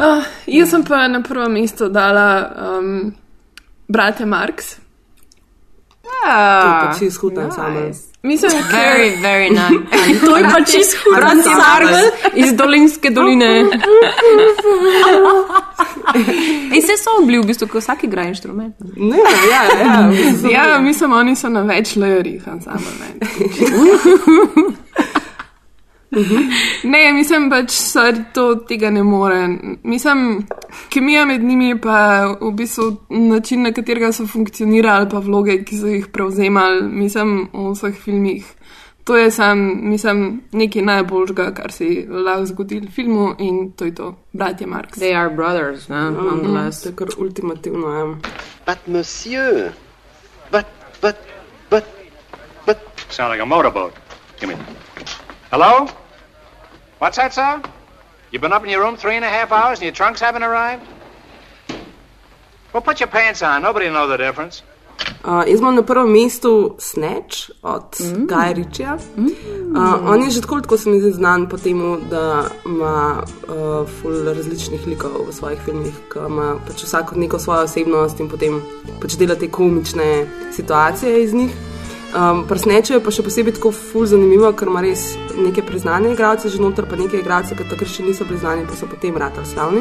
[0.02, 3.12] Uh, jaz sem pa na prvo mesto dala um,
[3.88, 4.24] brate.
[6.22, 7.92] To je pa čisto hud ansambel.
[8.22, 10.20] Mislim, Very, ker- very nice.
[10.26, 11.90] To je pa čisto hud Franci ansambel.
[11.90, 13.64] Marvel iz Dolinske doline.
[16.74, 18.74] In se so bili v bistvu, ko vsak igra inštrument.
[18.96, 19.16] Ne,
[19.50, 20.10] ja, ja.
[20.72, 22.92] ja, mislim, oni so na več lajerih ansambel.
[26.84, 29.48] Ne, mislim pač, da to tega ne more.
[29.82, 30.46] Mislim,
[30.92, 31.96] kemija med njimi je pa
[32.40, 37.70] v bistvu način, na katerega so funkcionirali, pa vloge, ki so jih prevzemali, mislim, v
[37.72, 38.50] vseh filmih.
[39.04, 43.88] To je sam, mislim, nekaj najboljšega, kar se je lahko zgodilo v filmu in to
[43.88, 44.98] je to, bratje Marks.
[44.98, 46.82] They are brothers, ne, nonetheless.
[46.82, 48.04] To je kar ultimativno, ja.
[48.66, 49.72] But, monsieur,
[50.52, 50.66] but,
[51.00, 51.16] but,
[51.70, 51.84] but,
[52.66, 52.78] but.
[53.10, 53.92] Sound like a motorboat.
[54.40, 54.56] Give me.
[55.50, 55.88] Hello?
[57.02, 57.60] What's that, sir?
[58.30, 60.44] You've been up in your room three and a half hours and your trunks haven't
[60.44, 60.86] arrived?
[62.72, 63.62] Well, put your pants on.
[63.62, 64.62] Nobody will know the difference.
[65.24, 68.26] Uh, jaz imam na prvem mestu Snatch od mm.
[68.26, 68.94] Gaja Ričija.
[68.94, 73.88] Uh, on je že tako, kot se mi zdi znan po tem, da ima uh,
[74.00, 78.62] ful različnih likov v svojih filmih, ki ima pač vsak neko svojo osebnost in potem
[79.02, 81.50] pač dela te komične situacije iz njih.
[82.12, 86.48] Um, Prsnečo je pa še posebej tako ful zanimivo, ker ima res neke priznane igralce
[86.52, 89.80] že noter, pa neke igralce, ki takrat še niso priznani, pa so potem ratali slavni.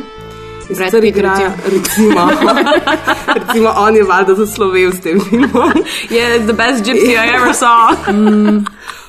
[0.72, 1.34] Brad Sicer Pitt, igra,
[1.68, 2.22] recimo,
[3.40, 5.74] recimo, on je valjda zaslovel s tem filmom.
[6.16, 7.92] Je the best gypsy I ever saw.
[8.12, 8.64] Mm.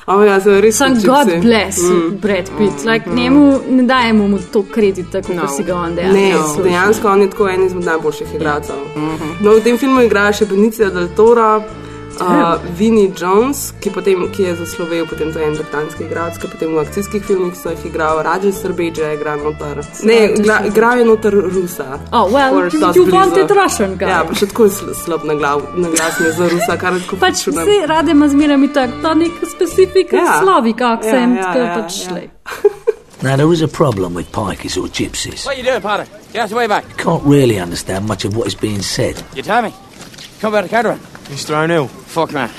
[0.05, 1.07] Oh, ja, so res Sam gypsy.
[1.07, 1.95] God bless Mm.
[1.95, 2.17] mm.
[2.19, 2.83] Brad Pitt.
[2.83, 3.15] Like, mm.
[3.15, 5.47] njemu ne dajemo mu to kredita, kot no.
[5.47, 6.63] si ga on dejansko Ne, zasluži.
[6.69, 8.75] dejansko on je tako en izmed najboljših igralcev.
[8.97, 9.31] Mhm.
[9.39, 11.63] No, v tem filmu igra še Benicio del Toro,
[12.21, 16.47] uh, Vinnie Jones, ki, potem, ki je zaslovel, potem to je en britanski igralec, ki
[16.47, 19.81] potem v akcijskih filmih so jih igral, Rajal Srbeđe igra noter.
[20.03, 21.99] Ne, igra, igral je noter Rusa.
[22.11, 24.09] Oh, well, Or you- you wanted Russian guy.
[24.09, 27.15] Ja, pa še tako sl slab na, glav, na glas je za Rusa, kar tako
[27.19, 30.19] Pač vsi rade ima zmeraj mi tak, ta nek specifik Ja.
[30.23, 30.39] yeah.
[30.43, 32.13] slovik akcent, Ja, ja, ja, pač ja.
[32.13, 32.29] lej.
[33.23, 35.45] Now, there is a problem with pikeys or gypsies.
[35.45, 36.05] What are you doing, Potter?
[36.33, 36.83] Get the way back.
[36.97, 39.15] Can't really understand much of what is being said.
[39.33, 39.71] You tell me.
[40.41, 41.37] Come about the caravan.
[41.37, 41.63] Mr.
[41.63, 41.87] O'Neill.
[41.87, 42.49] Fuck, man.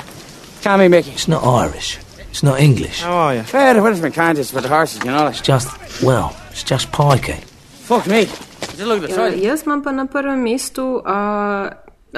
[0.62, 1.10] Tell me, Mickey.
[1.10, 1.98] It's not Irish.
[2.30, 3.02] It's not English.
[3.02, 3.42] How are you?
[3.42, 5.26] Fair, what has been kind just for the horses, you know.
[5.26, 5.68] It's just,
[6.02, 7.38] well, it's just pikey.
[7.84, 8.24] Fuck me.
[8.24, 11.68] Just look at the Ja, jaz imam pa na prvem mestu uh,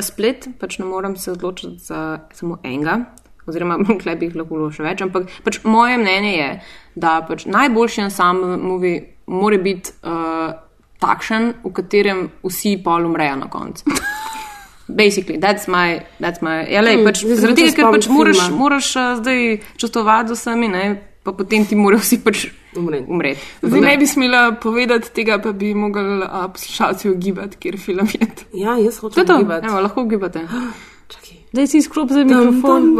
[0.00, 3.04] splet, pač ne morem se odločiti za samo enega,
[3.46, 6.50] oziroma klej bi jih lahko bilo še več, ampak pač moje mnenje je,
[6.94, 10.54] da pač najboljši ensemble movie mora biti uh,
[11.02, 13.90] takšen, v katerem vsi pol umrejo na koncu.
[14.88, 18.38] Basically, that's my, that's my, ja, lej, Hmm, pač, zaradi tega, hočem ker pač moraš,
[18.38, 18.58] filma.
[18.58, 19.40] moraš uh, zdaj
[19.82, 20.84] čustovati z vsemi, ne,
[21.26, 22.46] pa potem ti morajo vsi pač
[22.76, 23.06] umreti.
[23.10, 23.40] umreti.
[23.66, 28.28] Zdaj ne bi smela povedati tega, pa bi mogli uh, poslušalci ugibati, kjer film je.
[28.54, 29.66] Ja, jaz To je hočem to.
[29.66, 30.46] Evo, lahko ugibate.
[31.56, 32.96] Zdaj si skrb za mikrofon.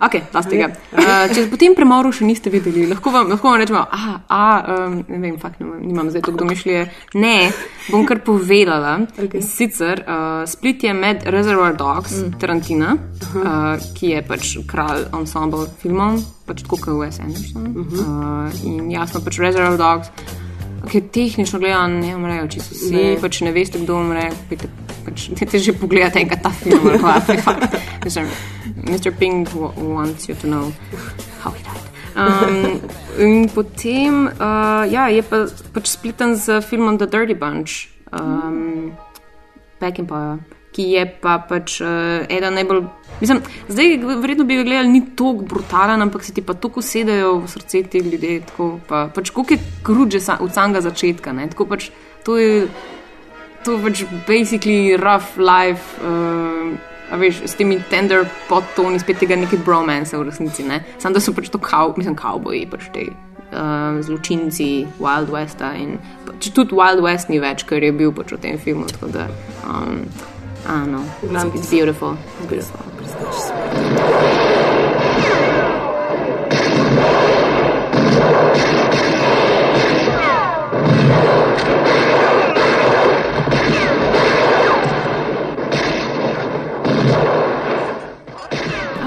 [0.00, 0.66] Ok, last tega.
[0.92, 4.40] Uh, če potem premoru še niste videli, lahko vam, lahko vam rečemo, a, a
[4.74, 6.82] um, ne vem, fakt nimam, nimam zdaj to domišljije.
[7.16, 7.48] Ne,
[7.88, 8.98] bom kar povedala.
[9.16, 9.40] Okay.
[9.40, 12.34] Sicer uh, Split je med Reservoir Dogs, mm.
[12.42, 13.46] Tarantina, uh -huh.
[13.46, 17.72] uh, ki je pač kralj ensemble filmov, pač tako kot Wes Anderson.
[17.72, 18.04] Uh -huh.
[18.04, 20.12] uh, in jasno, pač Reservoir Dogs
[20.84, 23.16] Okay, tehnično gledano ne umrejo čisto vsi, Ne.
[23.20, 24.30] pač ne veste, kdo umre.
[24.48, 24.68] Pejte,
[25.04, 26.80] pač, dajte že pogledati enkrat ta film.
[26.86, 27.20] ali pa,
[28.86, 29.10] Mr.
[29.18, 30.72] Pink wa- wants you to know
[31.42, 31.84] how he died.
[32.18, 32.80] Um,
[33.18, 38.92] in potem uh, ja, je pa, pač spleten z filmom The Dirty Bunch, um,
[39.78, 40.38] Peckinpah,
[40.72, 42.86] ki je pa pač uh, eden najbolj.
[43.20, 47.38] Mislim, zdaj, verjetno bi ga gledali, ni tako brutalen, ampak se ti pa tako usedejo
[47.42, 48.40] v srce ljudje.
[48.50, 51.32] Tako, pa, pač, koliko je krut že sa, od samega začetka.
[51.32, 51.48] Ne?
[51.50, 51.90] Tako pač,
[52.24, 52.68] to je
[53.64, 55.98] to je pač basically rough life.
[56.00, 56.72] Uh,
[57.18, 60.64] veš, s temi tender podtoni, spet tega neki bromance v resnici.
[60.64, 60.82] Ne?
[61.00, 65.72] Sam da so pač to kav, mislim, kavboji, pač te uh, zločinci Wild Westa.
[65.80, 65.96] In,
[66.28, 68.88] pač tudi Wild West ni več, ker je bil pač v tem filmu.
[69.12, 69.28] Da,
[69.64, 70.04] um,
[70.68, 72.18] I don't know, it's, it's beautiful.
[72.40, 73.88] It's beautiful.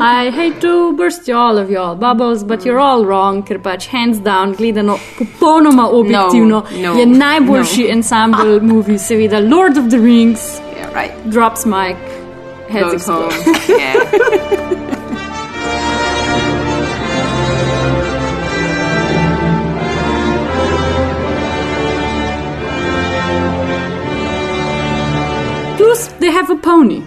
[0.04, 3.86] I hate to burst you all of your bubbles, but you're all wrong, ker pač
[3.86, 7.90] hands down, gledano popolnoma objektivno, No, no, je najboljši no.
[7.98, 11.14] ensemble movie, seveda Lord of the Rings, Yeah, right.
[11.30, 11.98] drops mic,
[12.70, 13.32] heads Goes home.
[13.70, 14.92] yeah.
[25.78, 27.02] Plus, they have a pony.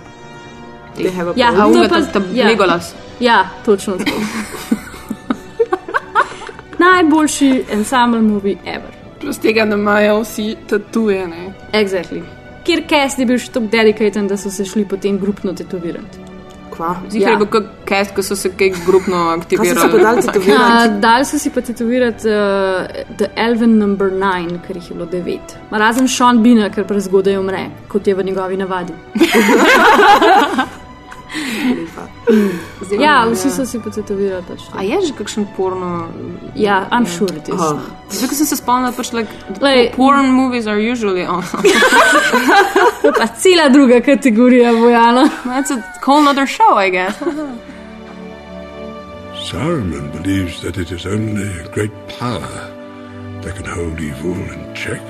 [0.97, 1.75] They have a Ja, pony.
[1.75, 2.47] to A, pa- ta- ta ja.
[2.49, 2.95] Legolas.
[3.21, 4.11] Ja, točno tako.
[6.79, 8.91] Najboljši ensemble movie ever.
[9.21, 11.27] Plus tega, da imajo vsi tatuje.
[11.29, 11.53] Ne?
[11.73, 12.23] Exactly.
[12.65, 16.23] Kjer cast je bil še tako dedicated, da so se šli potem grupno tetovirati.
[16.75, 16.95] Kva?
[17.11, 20.01] Zihar je bil kak cast, ko so se kaj grupno aktivirali.
[20.51, 25.07] Uh, dali so si pa tetovirati uh, The Elven Number 9, ker jih je bilo
[25.13, 25.59] 9.
[25.71, 28.97] Razen Sean Bina, ker prezgodaj umre, kot je v njegovi navadi.
[33.01, 34.45] ja, vsi so si pa tetovirali.
[34.49, 34.63] Pač.
[34.73, 36.09] A je že kakšen porno?
[36.55, 37.61] Ja, I'm sure it is.
[37.61, 37.81] Oh.
[38.11, 39.31] Zdaj, ko sem se spomnila, pač like,
[39.61, 41.43] Lej- porn movies are usually on.
[41.43, 41.63] To
[43.09, 45.29] je pa cela druga kategorija, Bojana.
[45.45, 47.17] That's a whole other show, I guess.
[49.45, 52.71] Saruman believes that it is only a great power
[53.43, 55.03] that can hold evil in check.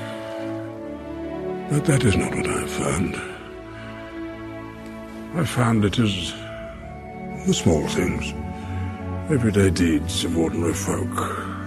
[1.71, 3.34] But that is not what I have found.
[5.37, 6.31] I found it is
[7.45, 8.33] the small things,
[9.29, 11.13] everyday deeds of ordinary folk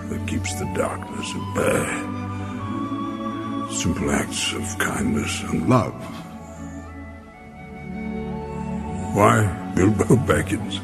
[0.09, 1.85] that keeps the darkness at bay.
[3.77, 5.93] Simple acts of kindness and love.
[9.15, 10.81] Why Bilbo Baggins?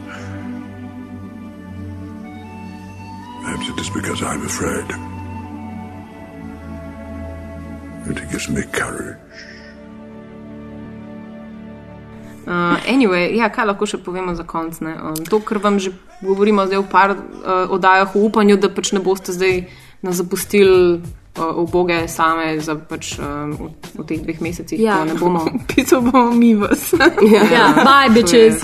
[3.40, 4.90] Perhaps it is because I'm afraid.
[8.11, 9.24] It gives me courage.
[12.47, 14.81] Uh, anyway, ja, kaj lahko še povemo za konec?
[14.81, 14.93] ne?
[14.95, 18.93] Um, to, kar vam že govorimo zdaj v par uh, oddajah, v upanju, da pač
[18.93, 19.65] ne boste zdaj
[20.05, 25.01] nas zapustili uh, v boge same za pač, um, v, v teh dveh mesecih, Ja.
[25.01, 25.41] ko ne bomo.
[25.73, 26.93] Pisal bomo mi vas.
[27.55, 28.61] Ja, bye, to bitches.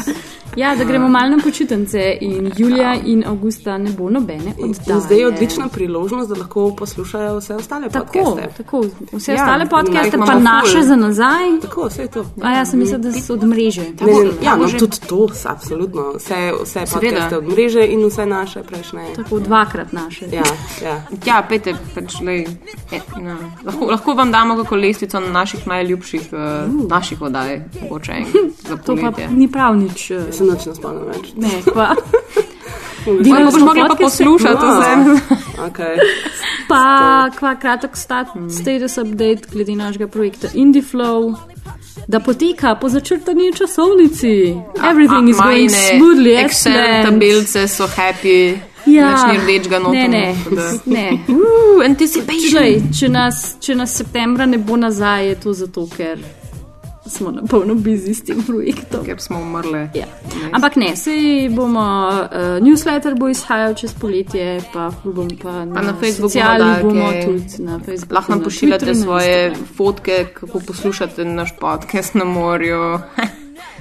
[0.57, 5.01] Ja, da gremo malo na počitnice in Julija in Augusta ne bo nobene In oddaje.
[5.01, 8.49] zdaj je odlična priložnost, da lahko poslušajo vse ostale Tako, podcaste.
[8.57, 8.85] tako.
[9.13, 10.83] Vse Ja, ostale podcaste jih pa imamo naše ful.
[10.83, 11.61] za nazaj.
[11.63, 12.25] Tako, vse je to.
[12.43, 13.81] A ja, sem mislila, da so od mreže.
[13.81, 16.13] Ne, ne, ja, no, tudi to, absolutno.
[16.13, 19.01] Vse, vse podcaste od mreže in vse naše prejšnje.
[19.17, 20.27] Tako dvakrat naše.
[20.33, 20.43] Ja,
[20.85, 21.03] ja.
[21.27, 22.47] Ja, pejte, pač, lej,
[22.93, 23.37] e, no.
[23.65, 28.13] lahko, lahko vam damo kako lestvico na naših najljubših uh, naših oddaj, mogoče
[28.59, 30.11] za To pa ni prav nič.
[30.11, 31.33] eh, Se noč ne spomnim več.
[31.37, 31.91] Ne, pa.
[33.05, 35.37] Dino, boš mogla pa poslušati vse.
[35.67, 35.97] Okay.
[36.69, 36.81] Pa
[37.37, 41.35] kva kratek stat, status update glede našega projekta IndieFlow.
[42.09, 44.33] Da poteka po začrtani časovnici.
[44.91, 47.07] Everything is going smoothly, Excel excellent.
[47.09, 48.57] tabelce so happy,
[48.87, 50.09] Ja, ni rdečega noter.
[50.09, 51.19] ne, ne, ne.
[51.29, 52.51] Uh, anticipation.
[52.51, 56.19] Glej, če, nas, če nas septembra ne bo nazaj, je to zato, ker
[57.11, 59.05] smo na polno bizi s tem projektom.
[59.05, 59.89] Ker smo umrli.
[59.95, 60.07] Ja.
[60.53, 65.83] Ampak ne, sej bomo, uh, newsletter bo izhajal čez poletje, pa bom pa na, Pa
[65.83, 67.27] na Facebooku socialnih bomo dodajke.
[67.27, 68.15] tudi na Facebooku.
[68.15, 72.99] Lahko nam na pošiljate Twitterju, na svoje fotke, kako poslušate naš podcast na morju.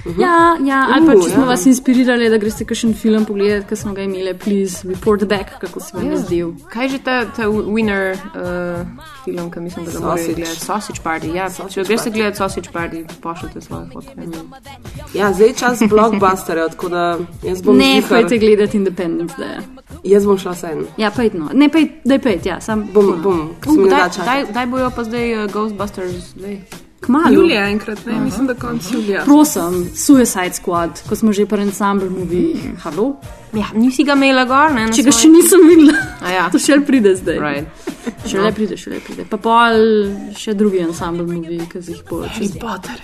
[0.04, 0.20] -huh.
[0.20, 1.48] Ja, ja ali pa če smo ja.
[1.48, 5.80] vas inspirirali, da greste kakšen film pogledati, ki smo ga imeli, please report back, kako
[5.80, 6.26] se vam je yeah.
[6.26, 6.52] zdel.
[6.72, 8.86] Kaj že ta, ta winner uh,
[9.24, 10.60] film, ki mislim, da ga morate gledati?
[10.60, 11.34] Sausage Party.
[11.34, 14.12] Ja, sausage če greste gledati Sausage Party, pošljite svoje fotke.
[15.14, 17.76] Ja, zdaj je čas blockbusterja, tako da jaz bom.
[17.76, 19.60] Ne, pojte gledati Independence Day.
[20.04, 20.84] Jaz bom šla sen.
[20.96, 21.50] Ja, pa idno.
[21.52, 23.06] Ne, pa idno, da je pet, ja, sam bom.
[23.22, 26.89] bom, bom uh, daj, daj, daj bojo pa zdaj uh, Ghostbusters 2.
[27.00, 27.32] Kmalo.
[27.34, 28.12] Julija enkrat, ne?
[28.12, 28.24] Aha.
[28.24, 29.22] mislim, da konc julija.
[29.24, 32.54] Prosim, Suicide Squad, ko smo že pri ensemble movie.
[32.54, 32.76] Mm.
[32.82, 33.14] Halo?
[33.52, 34.92] Ja, nisi ga imela gor, ne?
[34.92, 35.22] Če ga svoj...
[35.22, 36.44] še nisem videla, A ja.
[36.52, 37.40] to še pride zdaj.
[37.40, 37.88] Right.
[38.26, 38.54] Še le no.
[38.54, 39.24] pride, še le pride.
[39.30, 39.80] Pa pol
[40.36, 42.22] še drugi ensemble movie, ki jih bo.
[42.28, 43.00] Harry Potter.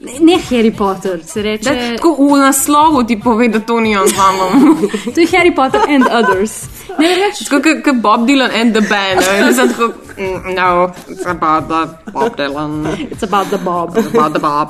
[0.00, 1.64] Ne, ne Harry Potter, se reče.
[1.64, 4.76] Da, tako v naslovu ti pove, da to ni on z vama.
[5.14, 6.66] to je Harry Potter and others.
[6.98, 7.44] Ne več.
[7.44, 9.20] Tako kot Bob Dylan and the band.
[9.46, 10.68] Mislim, tako, mm, no,
[11.08, 11.82] it's about the
[12.12, 12.86] Bob Dylan.
[13.08, 13.96] It's about the Bob.
[13.96, 14.68] It's about the Bob.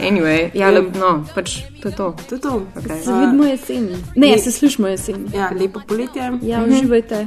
[0.00, 0.70] anyway, ja, Ja.
[0.70, 2.14] lep, no, pač to je to.
[2.28, 2.62] To je to.
[2.76, 3.02] Okay.
[3.02, 3.96] Se vidimo jeseni.
[4.16, 5.30] Ne, se slišimo jeseni.
[5.34, 6.32] Ja, lepo poletje.
[6.42, 6.72] Ja, Mhm.
[6.72, 7.26] uživajte.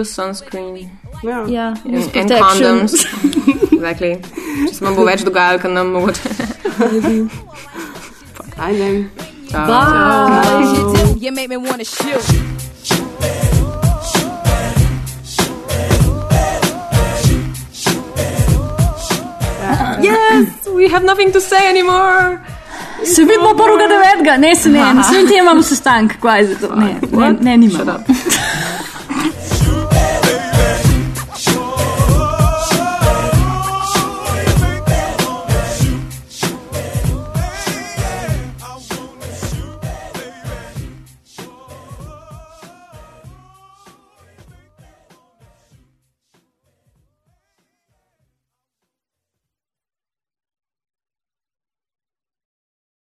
[0.00, 0.76] Use sunscreen.
[1.22, 1.44] Ja.
[1.48, 2.62] Ja, And, use and protection.
[2.62, 2.92] condoms.
[3.72, 4.16] exactly.
[4.68, 6.20] Če se vam bo več dogajalo, kot nam mogoče.
[8.58, 9.04] Ajde.
[9.50, 9.66] Ciao.
[9.66, 11.14] Bye.
[11.20, 12.56] You make me wanna shoot.
[20.02, 22.40] Yes, we have nothing to say anymore.
[23.04, 24.38] Se vidimo 1.9.
[24.38, 26.76] Ne, se ne, naslednji teden imamo sestanek, kvaj za ah, to.
[26.76, 27.92] Ne, ne, ne, nimamo.